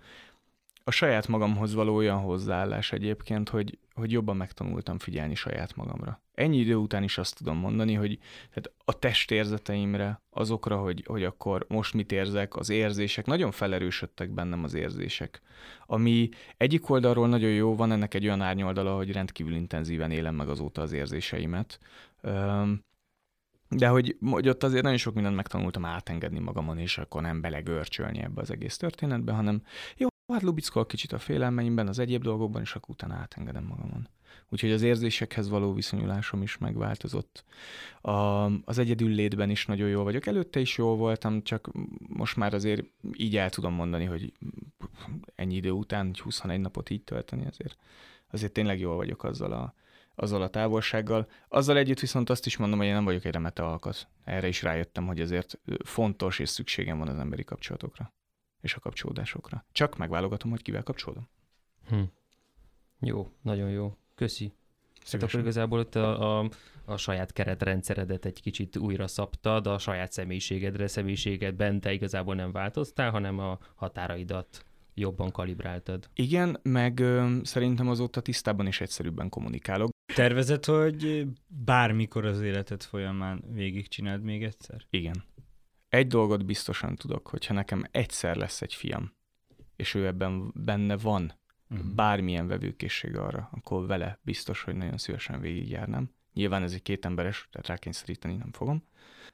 a 0.83 0.91
saját 0.91 1.27
magamhoz 1.27 1.73
való 1.73 1.95
olyan 1.95 2.19
hozzáállás 2.19 2.91
egyébként, 2.91 3.49
hogy, 3.49 3.77
hogy 3.93 4.11
jobban 4.11 4.35
megtanultam 4.35 4.97
figyelni 4.99 5.35
saját 5.35 5.75
magamra. 5.75 6.21
Ennyi 6.33 6.57
idő 6.57 6.75
után 6.75 7.03
is 7.03 7.17
azt 7.17 7.37
tudom 7.37 7.57
mondani, 7.57 7.93
hogy 7.93 8.17
tehát 8.37 8.71
a 8.85 8.99
testérzeteimre, 8.99 10.21
azokra, 10.29 10.77
hogy, 10.77 11.03
hogy 11.07 11.23
akkor 11.23 11.65
most 11.69 11.93
mit 11.93 12.11
érzek, 12.11 12.55
az 12.55 12.69
érzések, 12.69 13.25
nagyon 13.25 13.51
felerősödtek 13.51 14.29
bennem 14.29 14.63
az 14.63 14.73
érzések. 14.73 15.41
Ami 15.85 16.29
egyik 16.57 16.89
oldalról 16.89 17.27
nagyon 17.27 17.51
jó, 17.51 17.75
van 17.75 17.91
ennek 17.91 18.13
egy 18.13 18.25
olyan 18.25 18.41
árnyoldala, 18.41 18.95
hogy 18.95 19.11
rendkívül 19.11 19.53
intenzíven 19.53 20.11
élem 20.11 20.35
meg 20.35 20.49
azóta 20.49 20.81
az 20.81 20.91
érzéseimet. 20.91 21.79
Öm, 22.21 22.83
de 23.75 23.87
hogy, 23.87 24.17
hogy 24.29 24.49
ott 24.49 24.63
azért 24.63 24.83
nagyon 24.83 24.97
sok 24.97 25.13
mindent 25.13 25.35
megtanultam 25.35 25.85
átengedni 25.85 26.39
magamon, 26.39 26.77
és 26.77 26.97
akkor 26.97 27.21
nem 27.21 27.41
belegörcsölni 27.41 28.19
ebbe 28.19 28.41
az 28.41 28.51
egész 28.51 28.77
történetbe, 28.77 29.31
hanem 29.31 29.61
jó, 29.97 30.07
hát 30.31 30.41
lubickol 30.41 30.85
kicsit 30.85 31.11
a 31.11 31.19
félelmeimben, 31.19 31.87
az 31.87 31.99
egyéb 31.99 32.23
dolgokban, 32.23 32.61
és 32.61 32.75
akkor 32.75 32.89
utána 32.89 33.13
átengedem 33.15 33.63
magamon. 33.63 34.07
Úgyhogy 34.49 34.71
az 34.71 34.81
érzésekhez 34.81 35.49
való 35.49 35.73
viszonyulásom 35.73 36.41
is 36.41 36.57
megváltozott. 36.57 37.43
A, 38.01 38.11
az 38.45 38.77
egyedül 38.77 39.09
létben 39.09 39.49
is 39.49 39.65
nagyon 39.65 39.89
jó 39.89 40.03
vagyok. 40.03 40.25
Előtte 40.25 40.59
is 40.59 40.77
jó 40.77 40.95
voltam, 40.95 41.43
csak 41.43 41.71
most 42.07 42.35
már 42.35 42.53
azért 42.53 42.83
így 43.13 43.37
el 43.37 43.49
tudom 43.49 43.73
mondani, 43.73 44.05
hogy 44.05 44.33
ennyi 45.35 45.55
idő 45.55 45.71
után, 45.71 46.05
hogy 46.05 46.19
21 46.19 46.59
napot 46.59 46.89
így 46.89 47.03
tölteni, 47.03 47.45
azért, 47.45 47.77
azért 48.31 48.51
tényleg 48.51 48.79
jól 48.79 48.95
vagyok 48.95 49.23
azzal 49.23 49.51
a, 49.51 49.73
azzal 50.15 50.41
a 50.41 50.49
távolsággal. 50.49 51.27
Azzal 51.47 51.77
együtt 51.77 51.99
viszont 51.99 52.29
azt 52.29 52.45
is 52.45 52.57
mondom, 52.57 52.79
hogy 52.79 52.87
én 52.87 52.93
nem 52.93 53.05
vagyok 53.05 53.25
egy 53.25 53.33
remete 53.33 53.63
alkat. 53.63 54.07
Erre 54.23 54.47
is 54.47 54.61
rájöttem, 54.61 55.07
hogy 55.07 55.19
ezért 55.19 55.59
fontos 55.83 56.39
és 56.39 56.49
szükségem 56.49 56.97
van 56.97 57.07
az 57.07 57.19
emberi 57.19 57.43
kapcsolatokra 57.43 58.13
és 58.61 58.73
a 58.75 58.79
kapcsolódásokra. 58.79 59.65
Csak 59.71 59.97
megválogatom, 59.97 60.51
hogy 60.51 60.61
kivel 60.61 60.83
kapcsolódom. 60.83 61.27
Hm. 61.87 62.01
Jó, 62.99 63.31
nagyon 63.41 63.69
jó. 63.69 63.97
Köszi. 64.15 64.53
Hát 65.01 65.13
akkor 65.13 65.29
Szívesen. 65.29 65.39
igazából 65.39 65.79
ott 65.79 65.95
a, 65.95 66.39
a, 66.39 66.49
a 66.85 66.97
saját 66.97 67.33
keretrendszeredet 67.33 68.25
egy 68.25 68.41
kicsit 68.41 68.77
újra 68.77 69.07
szabtad, 69.07 69.67
a 69.67 69.77
saját 69.77 70.11
személyiségedre, 70.11 70.87
személyiségedben 70.87 71.79
te 71.79 71.93
igazából 71.93 72.35
nem 72.35 72.51
változtál, 72.51 73.11
hanem 73.11 73.39
a 73.39 73.57
határaidat 73.75 74.65
jobban 74.93 75.31
kalibráltad. 75.31 76.09
Igen, 76.13 76.59
meg 76.63 76.99
ö, 76.99 77.37
szerintem 77.43 77.89
azóta 77.89 78.21
tisztában 78.21 78.67
és 78.67 78.81
egyszerűbben 78.81 79.29
kommunikálok. 79.29 79.89
Tervezed, 80.15 80.65
hogy 80.65 81.27
bármikor 81.47 82.25
az 82.25 82.41
életed 82.41 82.81
folyamán 82.81 83.43
végigcsináld 83.53 84.23
még 84.23 84.43
egyszer? 84.43 84.85
Igen. 84.89 85.23
Egy 85.91 86.07
dolgot 86.07 86.45
biztosan 86.45 86.95
tudok, 86.95 87.27
hogyha 87.27 87.53
nekem 87.53 87.83
egyszer 87.91 88.35
lesz 88.35 88.61
egy 88.61 88.73
fiam, 88.73 89.13
és 89.75 89.93
ő 89.93 90.05
ebben 90.07 90.51
benne 90.55 90.97
van, 90.97 91.39
Mhm. 91.67 91.95
bármilyen 91.95 92.47
vevőkészség 92.47 93.15
arra, 93.17 93.49
akkor 93.51 93.85
vele 93.87 94.19
biztos, 94.21 94.61
hogy 94.63 94.75
nagyon 94.75 94.97
szívesen 94.97 95.39
végigjárnám. 95.39 96.09
Nyilván 96.33 96.63
ez 96.63 96.73
egy 96.73 96.81
kétemberes, 96.81 97.47
tehát 97.51 97.67
rákényszeríteni 97.67 98.35
nem 98.35 98.51
fogom. 98.51 98.83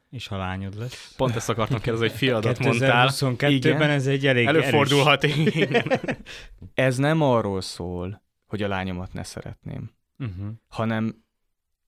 És 0.09 0.27
ha 0.27 0.37
lányod 0.37 0.77
lesz? 0.77 1.13
Pont 1.15 1.35
ezt 1.35 1.49
akartam 1.49 1.79
kérdezni, 1.81 2.07
hogy 2.07 2.17
fiadat 2.17 2.59
mondtál. 2.59 3.07
2022-ben 3.09 3.75
Igen. 3.75 3.89
ez 3.89 4.07
egy 4.07 4.27
elég 4.27 4.45
Előfordulhat, 4.45 5.23
igen. 5.23 5.83
Ez 6.73 6.97
nem 6.97 7.21
arról 7.21 7.61
szól, 7.61 8.23
hogy 8.45 8.63
a 8.63 8.67
lányomat 8.67 9.13
ne 9.13 9.23
szeretném. 9.23 9.91
Uh-huh. 10.19 10.47
hanem 10.67 11.23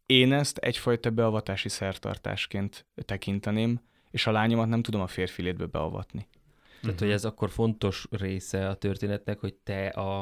én 0.06 0.34
ezt 0.34 0.58
egyfajta 0.58 1.10
beavatási 1.10 1.70
szertartásként 1.70 2.86
tekinteném, 3.06 3.82
és 4.12 4.28
a 4.28 4.32
lányomat 4.32 4.68
nem 4.68 4.82
tudom 4.82 5.02
a 5.02 5.08
férfi 5.08 5.42
létbe 5.42 5.66
beavatni. 5.66 6.28
Tehát, 6.82 6.96
Mhm. 6.96 7.04
hogy 7.06 7.14
ez 7.14 7.26
akkor 7.26 7.50
fontos 7.50 8.08
része 8.12 8.68
a 8.70 8.76
történetnek, 8.76 9.40
hogy 9.40 9.54
te 9.54 9.88
a, 9.88 10.20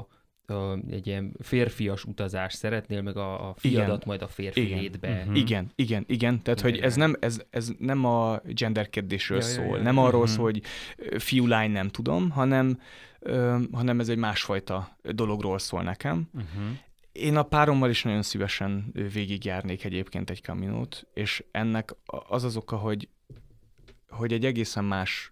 a 0.48 0.78
egy 0.90 1.08
ilyen 1.08 1.36
férfias 1.40 2.04
utazás 2.06 2.54
szeretnél, 2.54 3.02
meg 3.02 3.18
a, 3.18 3.50
a 3.50 3.54
fiadat 3.58 3.88
Igen. 3.88 4.02
majd 4.06 4.22
a 4.22 4.28
férfi 4.28 4.62
Igen. 4.66 4.80
létbe. 4.80 5.24
Mhm. 5.26 5.36
Igen, 5.36 5.72
igen, 5.76 6.04
igen. 6.08 6.42
Tehát, 6.42 6.62
hogy 6.62 6.78
ez 6.80 6.96
nem, 6.96 7.16
ez, 7.20 7.42
ez 7.50 7.72
nem 7.80 8.06
a 8.06 8.40
gender 8.46 8.90
kérdésről 8.90 9.40
Ja, 9.40 9.48
ja, 9.48 9.52
szól. 9.54 9.78
ja. 9.78 9.84
Nem 9.84 9.98
arról 9.98 10.22
Mhm. 10.24 10.30
szól, 10.32 10.44
hogy 10.44 10.62
fiú-lány 11.18 11.72
nem 11.72 11.88
tudom, 11.90 12.30
hanem, 12.30 12.80
ö, 13.20 13.58
hanem 13.72 14.00
ez 14.00 14.10
egy 14.10 14.18
másfajta 14.18 14.98
dologról 15.02 15.60
szól 15.60 15.84
nekem. 15.84 16.30
Uh-huh. 16.34 16.64
Én 17.12 17.36
a 17.38 17.44
párommal 17.44 17.90
is 17.90 18.04
nagyon 18.04 18.22
szívesen 18.22 18.94
végigjárnék 19.14 19.84
egyébként 19.84 20.30
egy 20.30 20.42
kaminót, 20.42 21.08
és 21.14 21.44
ennek 21.52 21.96
az 22.28 22.44
az 22.44 22.58
oka, 22.58 22.76
hogy, 22.78 23.10
hogy 24.10 24.34
egy 24.34 24.46
egészen 24.46 24.86
más 24.86 25.32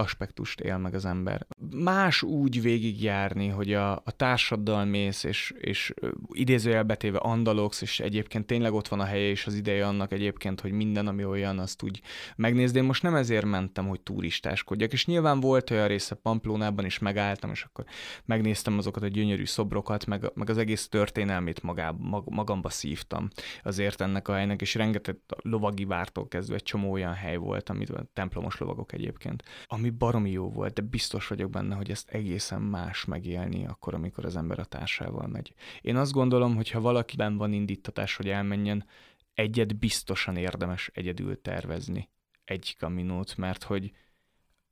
aspektust 0.00 0.60
él 0.60 0.78
meg 0.78 0.94
az 0.94 1.04
ember. 1.04 1.46
Más 1.76 2.22
úgy 2.22 2.62
végigjárni, 2.62 3.48
hogy 3.48 3.72
a, 3.72 3.92
a 3.92 4.10
társaddal 4.16 4.84
mész, 4.84 5.24
és, 5.24 5.54
és 5.60 5.94
idézőjelbetéve 6.32 7.18
andalogsz, 7.18 7.80
és 7.80 8.00
egyébként 8.00 8.46
tényleg 8.46 8.72
ott 8.72 8.88
van 8.88 9.00
a 9.00 9.04
helye, 9.04 9.28
és 9.28 9.46
az 9.46 9.54
ideje 9.54 9.86
annak 9.86 10.12
egyébként, 10.12 10.60
hogy 10.60 10.72
minden, 10.72 11.06
ami 11.06 11.24
olyan, 11.24 11.58
azt 11.58 11.82
úgy 11.82 12.00
megnézni. 12.36 12.78
Én 12.78 12.84
most 12.84 13.02
nem 13.02 13.14
ezért 13.14 13.44
mentem, 13.44 13.88
hogy 13.88 14.00
turistáskodjak, 14.00 14.92
és 14.92 15.06
nyilván 15.06 15.40
volt 15.40 15.70
olyan 15.70 15.88
része 15.88 16.14
Pamplónában 16.14 16.84
is 16.84 16.98
megálltam, 16.98 17.50
és 17.50 17.62
akkor 17.62 17.84
megnéztem 18.24 18.78
azokat 18.78 19.02
a 19.02 19.08
gyönyörű 19.08 19.44
szobrokat, 19.44 20.06
meg, 20.06 20.30
meg 20.34 20.50
az 20.50 20.58
egész 20.58 20.88
történelmét 20.88 21.62
magá, 21.62 21.94
mag, 21.98 22.24
magamba 22.28 22.68
szívtam 22.68 23.28
azért 23.62 24.00
ennek 24.00 24.28
a 24.28 24.34
helynek, 24.34 24.60
és 24.60 24.74
rengeteg 24.74 25.16
lovagi 25.42 25.84
vártól 25.84 26.28
kezdve 26.28 26.54
egy 26.54 26.62
csomó 26.62 26.90
olyan 26.90 27.14
hely 27.14 27.36
volt, 27.36 27.68
amit 27.68 27.92
templomos 28.12 28.58
lovagok 28.58 28.92
egyébként, 28.92 29.42
ami 29.64 29.89
baromi 29.90 30.30
jó 30.30 30.50
volt, 30.50 30.72
de 30.74 30.82
biztos 30.82 31.28
vagyok 31.28 31.50
benne, 31.50 31.74
hogy 31.74 31.90
ezt 31.90 32.08
egészen 32.08 32.62
más 32.62 33.04
megélni 33.04 33.66
akkor, 33.66 33.94
amikor 33.94 34.24
az 34.24 34.36
ember 34.36 34.58
a 34.58 34.64
társával 34.64 35.26
megy. 35.26 35.54
Én 35.80 35.96
azt 35.96 36.12
gondolom, 36.12 36.56
hogy 36.56 36.70
ha 36.70 36.80
valakiben 36.80 37.36
van 37.36 37.52
indítatás, 37.52 38.16
hogy 38.16 38.28
elmenjen, 38.28 38.86
egyet 39.34 39.78
biztosan 39.78 40.36
érdemes 40.36 40.90
egyedül 40.94 41.40
tervezni 41.40 42.10
egy 42.44 42.76
kaminót, 42.78 43.36
mert 43.36 43.62
hogy 43.62 43.92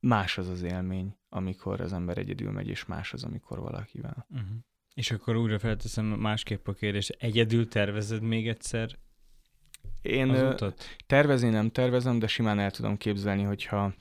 más 0.01 0.39
az 0.39 0.49
az 0.49 0.63
élmény, 0.63 1.17
amikor 1.29 1.81
az 1.81 1.93
ember 1.93 2.19
egyedül 2.19 2.51
megy, 2.51 2.69
és 2.69 2.85
más 2.85 3.13
az, 3.13 3.25
amikor 3.25 3.59
valakivel. 3.59 4.27
Uh-huh. 4.31 4.49
És 4.95 5.11
akkor 5.11 5.37
újra 5.37 5.59
felteszem 5.59 6.05
másképp 6.05 6.69
a 6.69 6.73
kérdést. 6.73 7.17
Egyedül 7.19 7.69
tervezed 7.69 8.23
még 8.23 8.49
egyszer 8.49 8.99
Én 10.03 10.55
tervezni 11.07 11.49
nem 11.49 11.71
tervezem, 11.71 12.19
de 12.19 12.27
simán 12.27 12.59
el 12.59 12.71
tudom 12.71 12.97
képzelni, 12.97 13.43
hogyha 13.43 13.95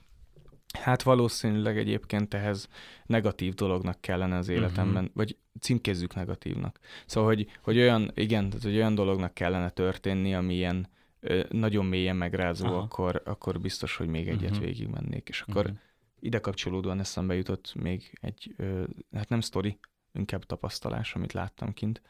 hát 0.74 1.04
valószínűleg 1.04 1.78
egyébként 1.78 2.34
ehhez 2.34 2.70
negatív 3.06 3.54
dolognak 3.54 4.02
kellene 4.02 4.38
az 4.38 4.48
életemben, 4.48 5.04
uh-huh. 5.04 5.16
vagy 5.16 5.38
címkézzük 5.60 6.16
negatívnak. 6.16 6.80
Szóval, 7.06 7.30
hogy, 7.30 7.48
hogy 7.62 7.78
olyan, 7.78 8.12
igen, 8.14 8.50
tehát, 8.50 8.64
hogy 8.64 8.76
olyan 8.76 8.96
dolognak 8.96 9.34
kellene 9.34 9.70
történni, 9.70 10.36
ami 10.36 10.54
ilyen 10.54 10.88
ö, 11.20 11.44
nagyon 11.50 11.86
mélyen 11.86 12.16
megrázó, 12.16 12.78
akkor, 12.78 13.22
akkor 13.26 13.60
biztos, 13.60 13.96
hogy 13.96 14.08
még 14.08 14.28
egyet 14.28 14.50
uh-huh. 14.50 14.66
végigmennék. 14.66 15.30
És 15.30 15.42
akkor 15.42 15.66
uh-huh. 15.66 15.80
ide 16.20 16.40
kapcsolódóan 16.40 17.00
eszembe 17.00 17.36
jutott 17.36 17.74
még 17.76 18.18
egy, 18.22 18.54
ö, 18.58 18.84
hát 19.14 19.30
nem 19.30 19.42
sztori, 19.42 19.80
inkább 20.14 20.44
tapasztalás, 20.44 21.16
amit 21.16 21.34
láttam 21.34 21.74
kint. 21.74 22.02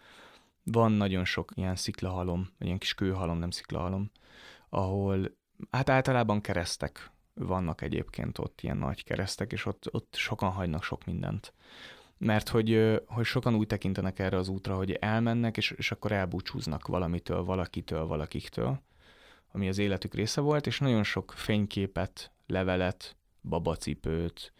Van 0.63 0.91
nagyon 0.91 1.25
sok 1.25 1.51
ilyen 1.55 1.75
sziklahalom, 1.75 2.49
vagy 2.57 2.67
ilyen 2.67 2.79
kis 2.79 2.93
kőhalom, 2.93 3.37
nem 3.37 3.51
sziklahalom, 3.51 4.11
ahol 4.69 5.37
hát 5.71 5.89
általában 5.89 6.41
keresztek 6.41 7.11
vannak 7.37 7.81
egyébként 7.81 8.37
ott, 8.37 8.61
ilyen 8.61 8.77
nagy 8.77 9.03
keresztek, 9.03 9.51
és 9.51 9.65
ott, 9.65 9.93
ott 9.93 10.15
sokan 10.15 10.51
hagynak 10.51 10.83
sok 10.83 11.05
mindent. 11.05 11.53
Mert 12.17 12.49
hogy, 12.49 13.01
hogy 13.07 13.25
sokan 13.25 13.55
úgy 13.55 13.67
tekintenek 13.67 14.19
erre 14.19 14.37
az 14.37 14.47
útra, 14.47 14.75
hogy 14.75 14.91
elmennek, 14.91 15.57
és, 15.57 15.71
és 15.71 15.91
akkor 15.91 16.11
elbúcsúznak 16.11 16.87
valamitől, 16.87 17.43
valakitől, 17.43 18.05
valakiktől, 18.05 18.81
ami 19.51 19.67
az 19.67 19.77
életük 19.77 20.13
része 20.13 20.41
volt, 20.41 20.67
és 20.67 20.79
nagyon 20.79 21.03
sok 21.03 21.33
fényképet, 21.35 22.31
levelet, 22.47 23.15
babacipőt, 23.41 24.53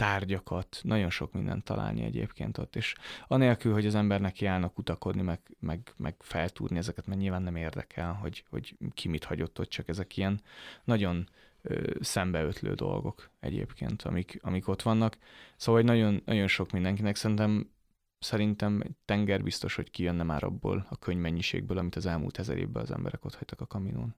tárgyakat, 0.00 0.80
nagyon 0.82 1.10
sok 1.10 1.32
mindent 1.32 1.64
találni 1.64 2.04
egyébként 2.04 2.58
ott, 2.58 2.76
és 2.76 2.94
anélkül, 3.26 3.72
hogy 3.72 3.86
az 3.86 3.94
embernek 3.94 4.40
járnak 4.40 4.78
utakodni, 4.78 5.22
meg, 5.22 5.40
meg, 5.58 5.94
meg 5.96 6.14
feltúrni 6.18 6.78
ezeket, 6.78 7.06
mert 7.06 7.20
nyilván 7.20 7.42
nem 7.42 7.56
érdekel, 7.56 8.12
hogy, 8.12 8.44
hogy 8.50 8.76
ki 8.94 9.08
mit 9.08 9.24
hagyott 9.24 9.58
ott, 9.58 9.68
csak 9.68 9.88
ezek 9.88 10.16
ilyen 10.16 10.40
nagyon 10.84 11.28
ö, 11.62 11.94
szembeötlő 12.00 12.74
dolgok 12.74 13.30
egyébként, 13.40 14.02
amik, 14.02 14.38
amik 14.42 14.68
ott 14.68 14.82
vannak. 14.82 15.18
Szóval 15.56 15.80
hogy 15.80 15.90
nagyon, 15.90 16.22
nagyon 16.24 16.46
sok 16.46 16.70
mindenkinek 16.70 17.16
szerintem 17.16 17.70
szerintem 18.18 18.80
egy 18.80 18.94
tenger 19.04 19.42
biztos, 19.42 19.74
hogy 19.74 19.90
kijönne 19.90 20.22
már 20.22 20.44
abból 20.44 20.86
a 20.90 20.98
könyvmennyiségből, 20.98 21.78
amit 21.78 21.96
az 21.96 22.06
elmúlt 22.06 22.38
ezer 22.38 22.58
évben 22.58 22.82
az 22.82 22.90
emberek 22.90 23.24
ott 23.24 23.34
hagytak 23.34 23.60
a 23.60 23.66
kaminón. 23.66 24.14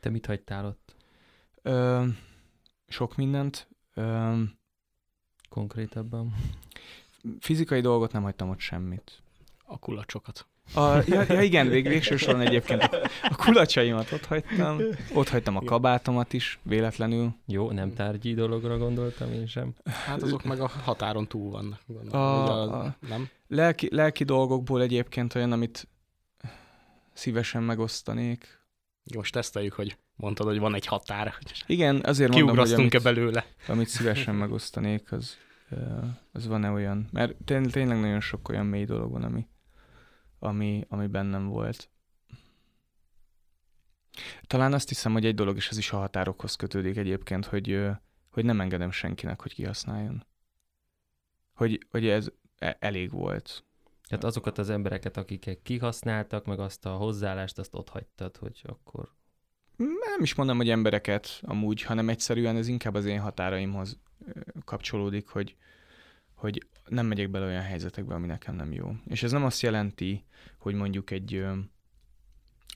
Te 0.00 0.10
mit 0.10 0.26
hagytál 0.26 0.66
ott? 0.66 0.96
Ö, 1.62 2.06
sok 2.88 3.16
mindent. 3.16 3.68
Ö, 3.94 4.42
konkrétabban? 5.54 6.34
Fizikai 7.40 7.80
dolgot 7.80 8.12
nem 8.12 8.22
hagytam 8.22 8.50
ott 8.50 8.58
semmit. 8.58 9.22
A 9.64 9.78
kulacsokat. 9.78 10.46
A, 10.74 10.80
ja, 10.80 11.24
ja 11.28 11.42
igen, 11.42 11.68
vég, 11.68 11.88
végső 11.88 12.16
soron 12.16 12.40
egyébként 12.40 12.82
a, 12.82 12.90
a 13.22 13.36
kulacsaimat 13.36 14.12
ott 14.12 14.24
hagytam, 14.24 14.80
ott 15.14 15.28
hagytam 15.28 15.56
a 15.56 15.60
kabátomat 15.60 16.32
is, 16.32 16.58
véletlenül. 16.62 17.34
Jó, 17.46 17.70
nem 17.70 17.94
tárgyi 17.94 18.34
dologra 18.34 18.78
gondoltam 18.78 19.32
én 19.32 19.46
sem. 19.46 19.74
Hát 19.84 20.22
azok 20.22 20.44
meg 20.44 20.60
a 20.60 20.68
határon 20.68 21.26
túl 21.26 21.50
vannak. 21.50 21.80
a, 22.12 22.16
a, 22.16 22.84
a, 22.84 22.96
nem? 23.08 23.28
Lelki, 23.48 23.88
lelki 23.90 24.24
dolgokból 24.24 24.82
egyébként 24.82 25.34
olyan, 25.34 25.52
amit 25.52 25.88
szívesen 27.12 27.62
megosztanék. 27.62 28.62
Most 29.14 29.32
teszteljük, 29.32 29.72
hogy 29.72 29.96
mondtad, 30.16 30.46
hogy 30.46 30.58
van 30.58 30.74
egy 30.74 30.86
határ. 30.86 31.34
Igen, 31.66 32.00
azért 32.04 32.34
mondom, 32.34 32.56
hogy 32.56 32.72
amit, 32.72 33.02
belőle. 33.02 33.46
amit 33.68 33.88
szívesen 33.88 34.34
megosztanék, 34.34 35.12
az, 35.12 35.36
az 36.32 36.46
van-e 36.46 36.70
olyan? 36.70 37.08
Mert 37.12 37.36
tény, 37.44 37.70
tényleg 37.70 38.00
nagyon 38.00 38.20
sok 38.20 38.48
olyan 38.48 38.66
mély 38.66 38.84
dolog 38.84 39.10
van, 39.10 39.22
ami, 39.22 39.48
ami, 40.38 40.84
ami 40.88 41.06
bennem 41.06 41.46
volt. 41.46 41.90
Talán 44.46 44.72
azt 44.72 44.88
hiszem, 44.88 45.12
hogy 45.12 45.26
egy 45.26 45.34
dolog, 45.34 45.56
és 45.56 45.68
ez 45.68 45.78
is 45.78 45.92
a 45.92 45.96
határokhoz 45.96 46.56
kötődik 46.56 46.96
egyébként, 46.96 47.44
hogy, 47.44 47.86
hogy 48.30 48.44
nem 48.44 48.60
engedem 48.60 48.90
senkinek, 48.90 49.42
hogy 49.42 49.54
kihasználjon. 49.54 50.26
Hogy, 51.52 51.86
hogy 51.90 52.06
ez 52.06 52.30
e, 52.58 52.76
elég 52.80 53.10
volt. 53.10 53.64
Tehát 54.08 54.24
azokat 54.24 54.58
az 54.58 54.70
embereket, 54.70 55.16
akiket 55.16 55.62
kihasználtak, 55.62 56.44
meg 56.44 56.58
azt 56.58 56.86
a 56.86 56.90
hozzáállást, 56.90 57.58
azt 57.58 57.74
ott 57.74 57.88
hagytad, 57.88 58.36
hogy 58.36 58.62
akkor... 58.66 59.12
Nem 59.76 60.22
is 60.22 60.34
mondom, 60.34 60.56
hogy 60.56 60.70
embereket 60.70 61.40
amúgy, 61.42 61.82
hanem 61.82 62.08
egyszerűen 62.08 62.56
ez 62.56 62.68
inkább 62.68 62.94
az 62.94 63.04
én 63.04 63.20
határaimhoz 63.20 63.98
kapcsolódik, 64.64 65.28
hogy, 65.28 65.56
hogy 66.34 66.66
nem 66.86 67.06
megyek 67.06 67.30
bele 67.30 67.46
olyan 67.46 67.62
helyzetekbe, 67.62 68.14
ami 68.14 68.26
nekem 68.26 68.54
nem 68.54 68.72
jó. 68.72 68.96
És 69.06 69.22
ez 69.22 69.32
nem 69.32 69.44
azt 69.44 69.60
jelenti, 69.60 70.24
hogy 70.58 70.74
mondjuk 70.74 71.10
egy, 71.10 71.44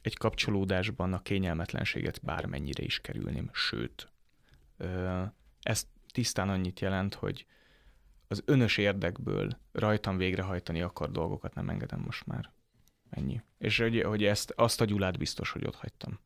egy 0.03 0.16
kapcsolódásban 0.16 1.12
a 1.12 1.22
kényelmetlenséget 1.22 2.20
bármennyire 2.22 2.82
is 2.82 3.01
kerülném, 3.01 3.51
sőt, 3.53 4.12
ez 5.62 5.86
tisztán 6.12 6.49
annyit 6.49 6.80
jelent, 6.80 7.14
hogy 7.14 7.46
az 8.28 8.42
önös 8.44 8.76
érdekből 8.76 9.59
rajtam 9.72 10.16
végrehajtani 10.16 10.82
akar 10.82 11.11
dolgokat 11.11 11.55
nem 11.55 11.68
engedem 11.68 12.01
most 12.01 12.26
már. 12.26 12.53
Ennyi. 13.11 13.42
És 13.59 13.78
hogy, 13.78 14.03
hogy 14.03 14.24
ezt, 14.24 14.51
azt 14.51 14.80
a 14.80 14.84
Gyulát 14.84 15.18
biztos, 15.18 15.51
hogy 15.51 15.66
ott 15.66 15.74
hagytam. 15.74 16.18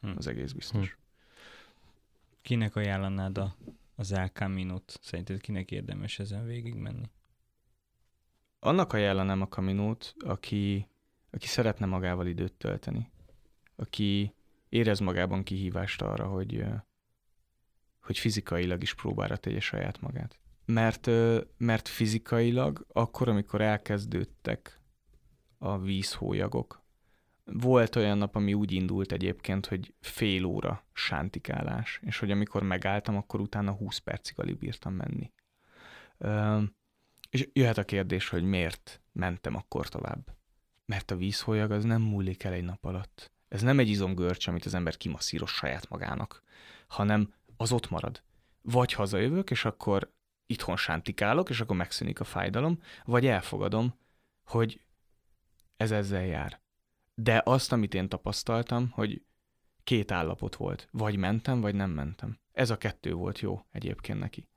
Hm. 0.00 0.12
Az 0.16 0.26
egész 0.26 0.52
biztos. 0.52 0.88
Hm. 0.88 0.96
Kinek 2.42 2.76
ajánlanád 2.76 3.38
a 3.38 3.56
az 3.94 4.12
El 4.12 4.28
Camino-t? 4.28 4.98
Szerinted 5.02 5.40
kinek 5.40 5.70
érdemes 5.70 6.18
ezen 6.18 6.46
végigmenni? 6.46 7.10
Annak 8.58 8.92
ajánlanám 8.92 9.40
a 9.40 9.48
Caminót, 9.48 10.14
aki, 10.18 10.88
aki 11.30 11.46
szeretne 11.46 11.86
magával 11.86 12.26
időt 12.26 12.52
tölteni. 12.52 13.10
Aki 13.76 14.34
érez 14.68 14.98
magában 14.98 15.42
kihívást 15.42 16.02
arra, 16.02 16.26
hogy, 16.26 16.64
hogy 18.00 18.18
fizikailag 18.18 18.82
is 18.82 18.94
próbára 18.94 19.36
tegye 19.36 19.60
saját 19.60 20.00
magát. 20.00 20.38
Mert, 20.64 21.10
mert 21.56 21.88
fizikailag 21.88 22.86
akkor, 22.92 23.28
amikor 23.28 23.60
elkezdődtek 23.60 24.80
a 25.58 25.78
vízhólyagok, 25.78 26.83
volt 27.44 27.96
olyan 27.96 28.18
nap, 28.18 28.36
ami 28.36 28.54
úgy 28.54 28.72
indult 28.72 29.12
egyébként, 29.12 29.66
hogy 29.66 29.94
fél 30.00 30.44
óra 30.44 30.84
sántikálás, 30.92 32.00
és 32.02 32.18
hogy 32.18 32.30
amikor 32.30 32.62
megálltam, 32.62 33.16
akkor 33.16 33.40
utána 33.40 33.72
20 33.72 33.98
percig 33.98 34.38
alig 34.38 34.58
bírtam 34.58 34.94
menni. 34.94 35.32
És 37.30 37.48
jöhet 37.52 37.78
a 37.78 37.84
kérdés, 37.84 38.28
hogy 38.28 38.42
miért 38.42 39.00
mentem 39.12 39.54
akkor 39.54 39.88
tovább. 39.88 40.36
Mert 40.86 41.10
a 41.10 41.16
vízhólyag 41.16 41.70
az 41.70 41.84
nem 41.84 42.02
múlik 42.02 42.44
el 42.44 42.52
egy 42.52 42.64
nap 42.64 42.84
alatt. 42.84 43.32
Ez 43.48 43.62
nem 43.62 43.78
egy 43.78 43.88
izomgörcs, 43.88 44.46
amit 44.46 44.64
az 44.64 44.74
ember 44.74 44.96
kimasszíroz 44.96 45.50
saját 45.50 45.88
magának, 45.88 46.42
hanem 46.86 47.34
az 47.56 47.72
ott 47.72 47.90
marad. 47.90 48.22
Vagy 48.62 48.92
hazajövök, 48.92 49.50
és 49.50 49.64
akkor 49.64 50.12
itthon 50.46 50.76
sántikálok, 50.76 51.50
és 51.50 51.60
akkor 51.60 51.76
megszűnik 51.76 52.20
a 52.20 52.24
fájdalom, 52.24 52.80
vagy 53.04 53.26
elfogadom, 53.26 53.94
hogy 54.44 54.80
ez 55.76 55.90
ezzel 55.90 56.24
jár 56.24 56.62
de 57.14 57.42
azt, 57.44 57.72
amit 57.72 57.94
én 57.94 58.08
tapasztaltam, 58.08 58.90
hogy 58.90 59.22
két 59.84 60.10
állapot 60.10 60.56
volt. 60.56 60.88
Vagy 60.90 61.16
mentem, 61.16 61.60
vagy 61.60 61.74
nem 61.74 61.90
mentem. 61.90 62.38
Ez 62.52 62.70
a 62.70 62.78
kettő 62.78 63.12
volt 63.12 63.38
jó 63.40 63.66
egyébként 63.70 64.18
neki. 64.18 64.48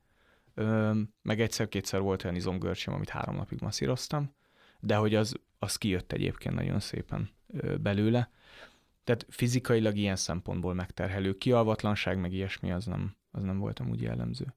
Ö, 0.54 1.00
meg 1.22 1.42
egyszer-kétszer 1.42 2.02
volt 2.02 2.24
olyan 2.24 2.36
izomgörcsöm, 2.36 2.94
amit 2.94 3.10
három 3.10 3.36
napig 3.36 3.62
masszíroztam, 3.62 4.36
de 4.80 4.96
hogy 4.96 5.16
az, 5.16 5.40
az 5.60 5.76
kijött 5.76 6.12
egyébként 6.12 6.56
nagyon 6.56 6.80
szépen 6.80 7.30
ö, 7.48 7.78
belőle. 7.78 8.32
Tehát 9.04 9.26
fizikailag 9.30 9.96
ilyen 9.96 10.16
szempontból 10.16 10.74
megterhelő. 10.74 11.38
Kialvatlanság, 11.38 12.20
meg 12.20 12.34
ilyesmi 12.34 12.72
az 12.72 12.86
nem, 12.86 13.16
Az 13.32 13.44
nem 13.44 13.60
voltam 13.60 13.90
úgy 13.90 14.02
jellemző. 14.02 14.56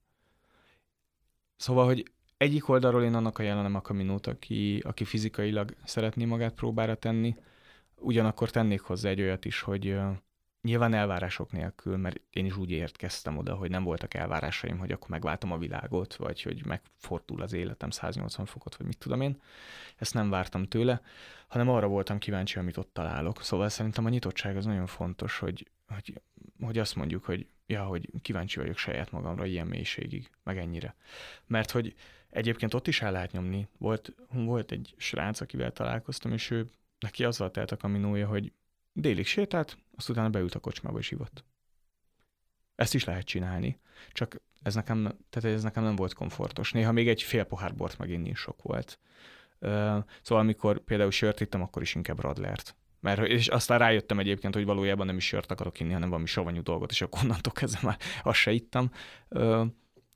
Szóval, 1.57 1.85
hogy 1.85 2.13
egyik 2.37 2.69
oldalról 2.69 3.03
én 3.03 3.15
annak 3.15 3.39
ajánlom 3.39 3.75
a 3.75 3.81
kaminót, 3.81 4.27
aki, 4.27 4.79
aki 4.79 5.05
fizikailag 5.05 5.77
szeretné 5.85 6.25
magát 6.25 6.55
próbára 6.55 6.95
tenni, 6.95 7.37
ugyanakkor 8.01 8.51
tennék 8.51 8.81
hozzá 8.81 9.09
egy 9.09 9.21
olyat 9.21 9.45
is, 9.45 9.61
hogy 9.61 9.97
nyilván 10.63 10.95
elvárások 10.95 11.53
nélkül, 11.53 11.97
mert 11.97 12.21
én 12.31 12.45
is 12.45 12.57
úgy 12.57 12.71
értkeztem 12.71 13.37
oda, 13.37 13.55
hogy 13.55 13.71
nem 13.71 13.85
voltak 13.85 14.15
elvárásaim, 14.15 14.79
hogy 14.79 14.93
akkor 14.93 15.09
megváltom 15.09 15.53
a 15.53 15.59
világot, 15.59 16.15
vagy 16.15 16.43
hogy 16.43 16.67
megfordul 16.67 17.43
az 17.43 17.53
életem 17.53 17.91
180 17.91 18.47
fokot, 18.47 18.77
vagy 18.77 18.87
mit 18.87 18.99
tudom 18.99 19.21
én. 19.21 19.41
Ezt 19.97 20.15
nem 20.15 20.31
vártam 20.31 20.65
tőle, 20.65 21.01
hanem 21.49 21.69
arra 21.69 21.87
voltam 21.87 22.19
kíváncsi, 22.19 22.59
amit 22.59 22.77
ott 22.77 22.91
találok. 22.93 23.43
Szóval 23.43 23.69
szerintem 23.69 24.05
a 24.05 24.09
nyitottság 24.09 24.57
az 24.57 24.65
nagyon 24.65 24.87
fontos, 24.87 25.39
hogy, 25.39 25.71
hogy, 25.89 26.21
hogy 26.61 26.79
azt 26.79 26.95
mondjuk, 26.95 27.25
hogy 27.25 27.47
ja, 27.67 27.85
hogy 27.85 28.11
kíváncsi 28.23 28.59
vagyok 28.59 28.77
saját 28.77 29.11
magamra 29.11 29.45
ilyen 29.45 29.67
mélységig, 29.67 30.31
meg 30.43 30.59
ennyire. 30.59 30.95
Mert 31.47 31.71
hogy 31.71 31.95
egyébként 32.31 32.75
ott 32.75 32.87
is 32.87 33.03
el 33.03 33.13
lehet 33.13 33.33
nyomni. 33.33 33.69
Volt, 33.79 34.15
volt 34.33 34.71
egy 34.71 34.95
srác, 34.97 35.41
akivel 35.41 35.73
találkoztam, 35.73 36.33
és 36.33 36.51
ő 36.51 36.71
neki 37.01 37.25
azzal 37.25 37.51
telt 37.51 37.71
a 37.71 37.77
kaminója, 37.77 38.27
hogy 38.27 38.53
délig 38.93 39.27
sétált, 39.27 39.79
azt 39.97 40.31
beült 40.31 40.55
a 40.55 40.59
kocsmába 40.59 40.99
és 40.99 41.11
ivott. 41.11 41.45
Ezt 42.75 42.95
is 42.95 43.05
lehet 43.05 43.27
csinálni, 43.27 43.81
csak 44.13 44.43
ez 44.63 44.75
nekem, 44.75 45.03
tehát 45.31 45.57
ez 45.57 45.63
nekem 45.63 45.83
nem 45.83 45.97
volt 45.97 46.15
komfortos. 46.15 46.73
Néha 46.73 46.93
még 46.93 47.09
egy 47.09 47.23
fél 47.23 47.45
pohár 47.45 47.75
bort 47.75 47.99
meginni 47.99 48.29
is 48.29 48.39
sok 48.39 48.63
volt. 48.63 48.99
Szóval 50.23 50.43
amikor 50.43 50.81
például 50.81 51.11
sört 51.11 51.41
ittam, 51.41 51.63
akkor 51.63 51.83
is 51.83 51.95
inkább 51.95 52.21
radlert. 52.21 52.77
Mert, 53.01 53.27
és 53.27 53.49
aztán 53.49 53.79
rájöttem 53.79 54.19
egyébként, 54.19 54.55
hogy 54.55 54.65
valójában 54.65 55.07
nem 55.07 55.17
is 55.17 55.27
sört 55.27 55.51
akarok 55.51 55.81
inni, 55.81 55.93
hanem 55.93 56.09
valami 56.09 56.27
savanyú 56.27 56.63
dolgot, 56.63 56.91
és 56.91 57.01
akkor 57.01 57.23
onnantól 57.23 57.53
kezdve 57.53 57.81
már 57.83 57.99
azt 58.23 58.39
se 58.39 58.51
ittam. 58.51 58.91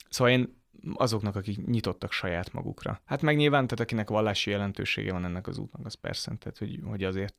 Szóval 0.09 0.33
én 0.33 0.63
azoknak, 0.93 1.37
akik 1.37 1.67
nyitottak 1.67 2.13
saját 2.13 2.53
magukra. 2.53 3.01
Hát 3.05 3.23
meg 3.23 3.37
nyilván, 3.37 3.67
tehát 3.67 3.81
akinek 3.81 4.09
vallási 4.09 4.51
jelentősége 4.51 5.13
van 5.13 5.25
ennek 5.25 5.47
az 5.47 5.59
útnak, 5.59 5.87
az 5.87 5.95
persze, 5.95 6.37
tehát 6.39 6.59
hogy, 6.59 6.81
hogy 6.85 7.05
azért, 7.05 7.35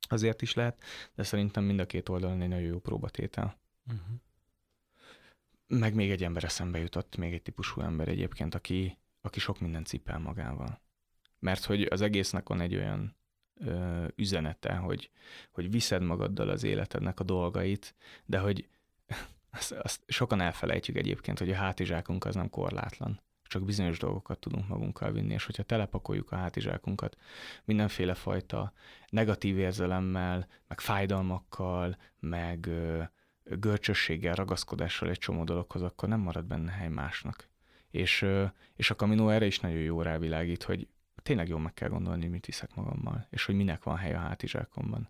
azért 0.00 0.42
is 0.42 0.54
lehet, 0.54 0.82
de 1.14 1.22
szerintem 1.22 1.64
mind 1.64 1.80
a 1.80 1.86
két 1.86 2.08
oldalon 2.08 2.40
egy 2.40 2.48
nagyon 2.48 2.64
jó 2.64 2.78
próbatétel. 2.78 3.58
Uh-huh. 3.86 4.16
Meg 5.66 5.94
még 5.94 6.10
egy 6.10 6.24
ember 6.24 6.44
eszembe 6.44 6.78
jutott, 6.78 7.16
még 7.16 7.32
egy 7.32 7.42
típusú 7.42 7.80
ember 7.80 8.08
egyébként, 8.08 8.54
aki, 8.54 8.98
aki 9.20 9.40
sok 9.40 9.60
mindent 9.60 9.86
cipel 9.86 10.18
magával. 10.18 10.80
Mert 11.38 11.64
hogy 11.64 11.82
az 11.82 12.00
egésznek 12.00 12.48
van 12.48 12.60
egy 12.60 12.74
olyan 12.74 13.16
ö, 13.54 14.06
üzenete, 14.14 14.74
hogy, 14.74 15.10
hogy 15.50 15.70
viszed 15.70 16.02
magaddal 16.02 16.48
az 16.48 16.62
életednek 16.62 17.20
a 17.20 17.24
dolgait, 17.24 17.94
de 18.24 18.38
hogy 18.38 18.68
azt, 19.56 19.72
azt 19.72 20.02
sokan 20.06 20.40
elfelejtjük 20.40 20.96
egyébként, 20.96 21.38
hogy 21.38 21.50
a 21.50 21.56
hátizsákunk 21.56 22.24
az 22.24 22.34
nem 22.34 22.50
korlátlan. 22.50 23.20
Csak 23.48 23.64
bizonyos 23.64 23.98
dolgokat 23.98 24.38
tudunk 24.38 24.68
magunkkal 24.68 25.12
vinni, 25.12 25.32
és 25.32 25.44
hogyha 25.44 25.62
telepakoljuk 25.62 26.32
a 26.32 26.36
hátizsákunkat 26.36 27.16
mindenféle 27.64 28.14
fajta 28.14 28.72
negatív 29.08 29.58
érzelemmel, 29.58 30.46
meg 30.68 30.80
fájdalmakkal, 30.80 31.96
meg 32.20 32.66
ö, 32.66 33.02
görcsösséggel, 33.44 34.34
ragaszkodással 34.34 35.08
egy 35.08 35.18
csomó 35.18 35.44
dologhoz, 35.44 35.82
akkor 35.82 36.08
nem 36.08 36.20
marad 36.20 36.44
benne 36.44 36.72
hely 36.72 36.88
másnak. 36.88 37.48
És, 37.90 38.22
ö, 38.22 38.44
és 38.74 38.90
a 38.90 38.94
Camino 38.94 39.28
erre 39.28 39.46
is 39.46 39.60
nagyon 39.60 39.78
jó 39.78 40.02
rávilágít, 40.02 40.62
hogy 40.62 40.88
tényleg 41.22 41.48
jól 41.48 41.60
meg 41.60 41.74
kell 41.74 41.88
gondolni, 41.88 42.26
mit 42.26 42.46
viszek 42.46 42.74
magammal, 42.74 43.26
és 43.30 43.44
hogy 43.44 43.54
minek 43.54 43.82
van 43.82 43.96
hely 43.96 44.14
a 44.14 44.18
hátizsákomban. 44.18 45.08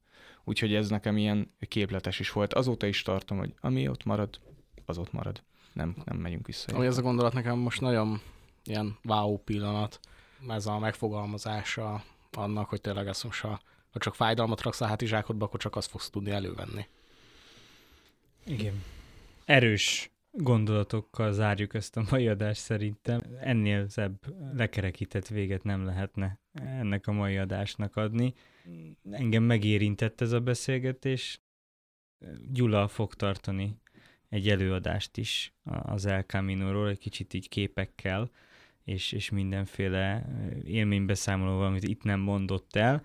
Úgyhogy 0.49 0.75
ez 0.75 0.89
nekem 0.89 1.17
ilyen 1.17 1.55
képletes 1.69 2.21
is 2.21 2.33
volt. 2.33 2.55
Azóta 2.55 2.87
is 2.87 3.03
tartom, 3.03 3.39
hogy 3.39 3.55
ami 3.61 3.89
ott 3.89 4.05
marad, 4.05 4.41
az 4.85 4.99
ott 4.99 5.13
marad. 5.13 5.43
Nem, 5.73 5.97
nem 6.05 6.17
megyünk 6.17 6.47
vissza. 6.47 6.77
Ami 6.77 6.87
ez 6.87 6.99
a 6.99 7.03
gondolat 7.03 7.33
nekem 7.33 7.59
most 7.59 7.81
nagyon 7.81 8.21
ilyen 8.65 8.99
wow 9.05 9.39
pillanat, 9.39 10.01
ez 10.49 10.67
a 10.67 10.79
megfogalmazása 10.79 12.05
annak, 12.33 12.69
hogy 12.69 12.81
tényleg 12.81 13.07
ezt 13.07 13.25
most, 13.25 13.41
ha, 13.41 13.61
ha 13.91 13.99
csak 13.99 14.15
fájdalmat 14.15 14.63
raksz 14.63 14.81
a 14.81 14.87
hátizsákodba, 14.87 15.45
akkor 15.45 15.61
csak 15.61 15.77
azt 15.77 15.91
fogsz 15.91 16.11
tudni 16.11 16.31
elővenni. 16.31 16.87
Igen. 18.45 18.83
Erős 19.45 20.11
gondolatokkal 20.31 21.33
zárjuk 21.33 21.75
ezt 21.75 21.97
a 21.97 22.05
mai 22.11 22.29
adást 22.29 22.61
szerintem. 22.61 23.23
Ennél 23.41 23.89
szebb 23.89 24.19
lekerekített 24.55 25.27
véget 25.27 25.65
nem 25.65 25.85
lehetne 25.85 26.39
ennek 26.53 27.07
a 27.07 27.13
mai 27.13 27.37
adásnak 27.37 27.97
adni. 27.97 28.35
Engem 29.11 29.43
megérintett 29.43 30.21
ez 30.21 30.33
a 30.33 30.41
beszélgetés. 30.41 31.41
Gyula 32.53 32.89
fog 32.89 33.15
tartani 33.15 33.81
egy 34.29 34.49
előadást 34.49 35.17
is 35.17 35.55
az 35.65 36.07
El 36.07 36.23
Camino-ról, 36.23 36.89
egy 36.89 36.99
kicsit 36.99 37.35
így 37.35 37.49
képekkel, 37.49 38.31
és, 38.85 39.13
és 39.13 39.31
mindenféle 39.31 40.27
élménybeszámolóval, 40.65 41.67
amit 41.67 41.83
itt 41.83 42.03
nem 42.03 42.21
mondott 42.21 42.77
el. 42.77 43.05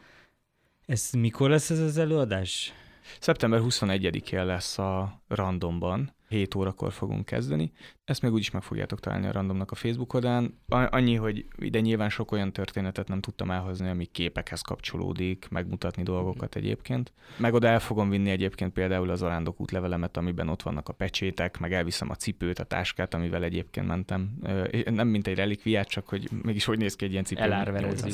Ez 0.86 1.12
mikor 1.12 1.50
lesz 1.50 1.70
ez 1.70 1.80
az 1.80 1.98
előadás? 1.98 2.74
Szeptember 3.20 3.60
21-én 3.64 4.46
lesz 4.46 4.78
a 4.78 5.22
randomban, 5.28 6.14
7 6.32 6.56
órakor 6.56 6.92
fogunk 6.92 7.26
kezdeni. 7.26 7.72
Ezt 8.04 8.22
még 8.22 8.32
úgyis 8.32 8.52
meg 8.52 8.62
fogjátok 8.62 9.00
találni 9.00 9.28
a 9.28 9.32
randomnak 9.32 9.72
a 9.72 9.76
Facebook 9.76 10.14
oldalán. 10.14 10.60
Annyi, 10.68 11.16
hogy 11.16 11.46
ide 11.58 11.80
nyilván 11.80 12.10
sok 12.10 12.32
olyan 12.32 12.54
történetet 12.54 13.08
nem 13.08 13.22
tudtam 13.22 13.52
elhozni, 13.52 13.90
ami 13.90 14.06
képekhez 14.06 14.62
kapcsolódik, 14.62 15.48
megmutatni 15.50 16.04
dolgokat 16.04 16.56
egyébként. 16.56 17.12
Meg 17.38 17.54
oda 17.54 17.68
el 17.68 17.80
fogom 17.80 18.10
vinni 18.10 18.30
egyébként 18.30 18.74
például 18.74 19.10
az 19.10 19.22
arándok 19.22 19.60
útlevelemet, 19.60 20.18
amiben 20.18 20.50
ott 20.50 20.62
vannak 20.62 20.90
a 20.90 20.94
pecsétek, 20.94 21.60
meg 21.60 21.74
elviszem 21.74 22.10
a 22.10 22.16
cipőt, 22.16 22.60
a 22.60 22.64
táskát, 22.64 23.14
amivel 23.14 23.44
egyébként 23.44 23.88
mentem. 23.88 24.38
Nem 24.86 25.08
mint 25.08 25.28
egy 25.28 25.36
relikviát, 25.36 25.88
csak 25.88 26.08
hogy 26.08 26.30
mégis 26.44 26.66
hogy 26.66 26.78
néz 26.78 26.96
ki 26.96 27.06
egy 27.06 27.12
ilyen 27.12 27.24
cipő. 27.24 27.42
Elárverezni. 27.42 28.12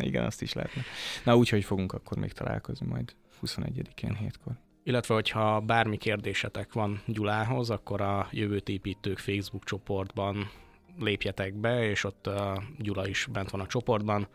Igen, 0.00 0.24
azt 0.24 0.42
is 0.42 0.52
lehetne. 0.52 0.82
Na 1.24 1.36
úgyhogy 1.36 1.64
fogunk 1.64 1.92
akkor 1.92 2.18
még 2.18 2.32
találkozni 2.32 2.86
majd 2.86 3.14
21-én 3.46 4.14
hétkor. 4.14 4.52
Illetve, 4.86 5.14
hogyha 5.14 5.60
bármi 5.60 5.96
kérdésetek 5.96 6.72
van 6.72 7.02
Gyulához, 7.06 7.70
akkor 7.70 8.00
a 8.00 8.28
Jövőt 8.30 8.68
építők 8.68 9.18
Facebook 9.18 9.64
csoportban 9.64 10.50
lépjetek 10.98 11.54
be, 11.54 11.84
és 11.88 12.04
ott 12.04 12.26
a 12.26 12.62
Gyula 12.78 13.06
is 13.08 13.28
bent 13.32 13.50
van 13.50 13.60
a 13.60 13.66
csoportban. 13.66 14.28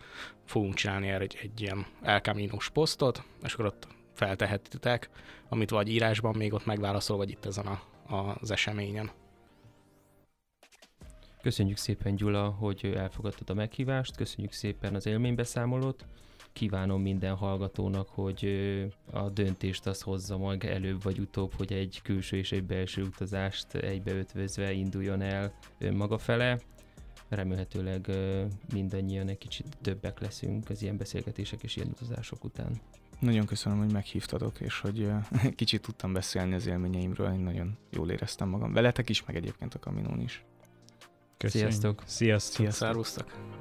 Fogunk 0.45 0.73
csinálni 0.73 1.07
erre 1.07 1.23
egy, 1.23 1.37
egy 1.41 1.61
ilyen 1.61 1.85
elkamínós 2.01 2.69
posztot, 2.69 3.23
és 3.43 3.53
akkor 3.53 3.65
ott 3.65 3.87
feltehetitek, 4.13 5.09
amit 5.49 5.69
vagy 5.69 5.89
írásban 5.89 6.35
még 6.35 6.53
ott 6.53 6.65
megválaszol, 6.65 7.17
vagy 7.17 7.29
itt 7.29 7.45
ezen 7.45 7.65
a, 7.65 7.81
a, 8.15 8.37
az 8.39 8.51
eseményen. 8.51 9.11
Köszönjük 11.41 11.77
szépen 11.77 12.15
Gyula, 12.15 12.49
hogy 12.49 12.93
elfogadtad 12.95 13.49
a 13.49 13.53
meghívást, 13.53 14.15
köszönjük 14.15 14.51
szépen 14.51 14.95
az 14.95 15.05
élménybeszámolót, 15.05 16.05
kívánom 16.53 17.01
minden 17.01 17.35
hallgatónak, 17.35 18.09
hogy 18.09 18.45
a 19.11 19.29
döntést 19.29 19.87
az 19.87 20.01
hozza 20.01 20.37
majd 20.37 20.63
előbb 20.63 21.03
vagy 21.03 21.19
utóbb, 21.19 21.53
hogy 21.53 21.73
egy 21.73 21.99
külső 22.03 22.37
és 22.37 22.51
egy 22.51 22.63
belső 22.63 23.03
utazást 23.03 23.73
egybeötvözve 23.73 24.71
induljon 24.71 25.21
el 25.21 25.53
maga 25.93 26.17
fele. 26.17 26.59
Remélhetőleg 27.29 28.07
mindannyian 28.73 29.27
egy 29.27 29.37
kicsit 29.37 29.77
többek 29.81 30.19
leszünk 30.19 30.69
az 30.69 30.81
ilyen 30.81 30.97
beszélgetések 30.97 31.63
és 31.63 31.75
ilyen 31.75 31.89
utazások 31.89 32.43
után. 32.43 32.81
Nagyon 33.19 33.45
köszönöm, 33.45 33.77
hogy 33.77 33.91
meghívtatok, 33.91 34.59
és 34.59 34.79
hogy 34.79 35.11
kicsit 35.55 35.81
tudtam 35.81 36.13
beszélni 36.13 36.53
az 36.53 36.67
élményeimről, 36.67 37.33
én 37.33 37.39
nagyon 37.39 37.77
jól 37.89 38.09
éreztem 38.09 38.49
magam. 38.49 38.73
Veletek 38.73 39.09
is, 39.09 39.25
meg 39.25 39.35
egyébként 39.35 39.73
a 39.73 39.79
Kaminón 39.79 40.21
is. 40.21 40.43
Köszönjük. 41.37 41.71
Sziasztok! 41.71 42.03
Sziasztok! 42.05 42.55
Sziasztok! 42.55 42.87
Szervusztok! 42.87 43.58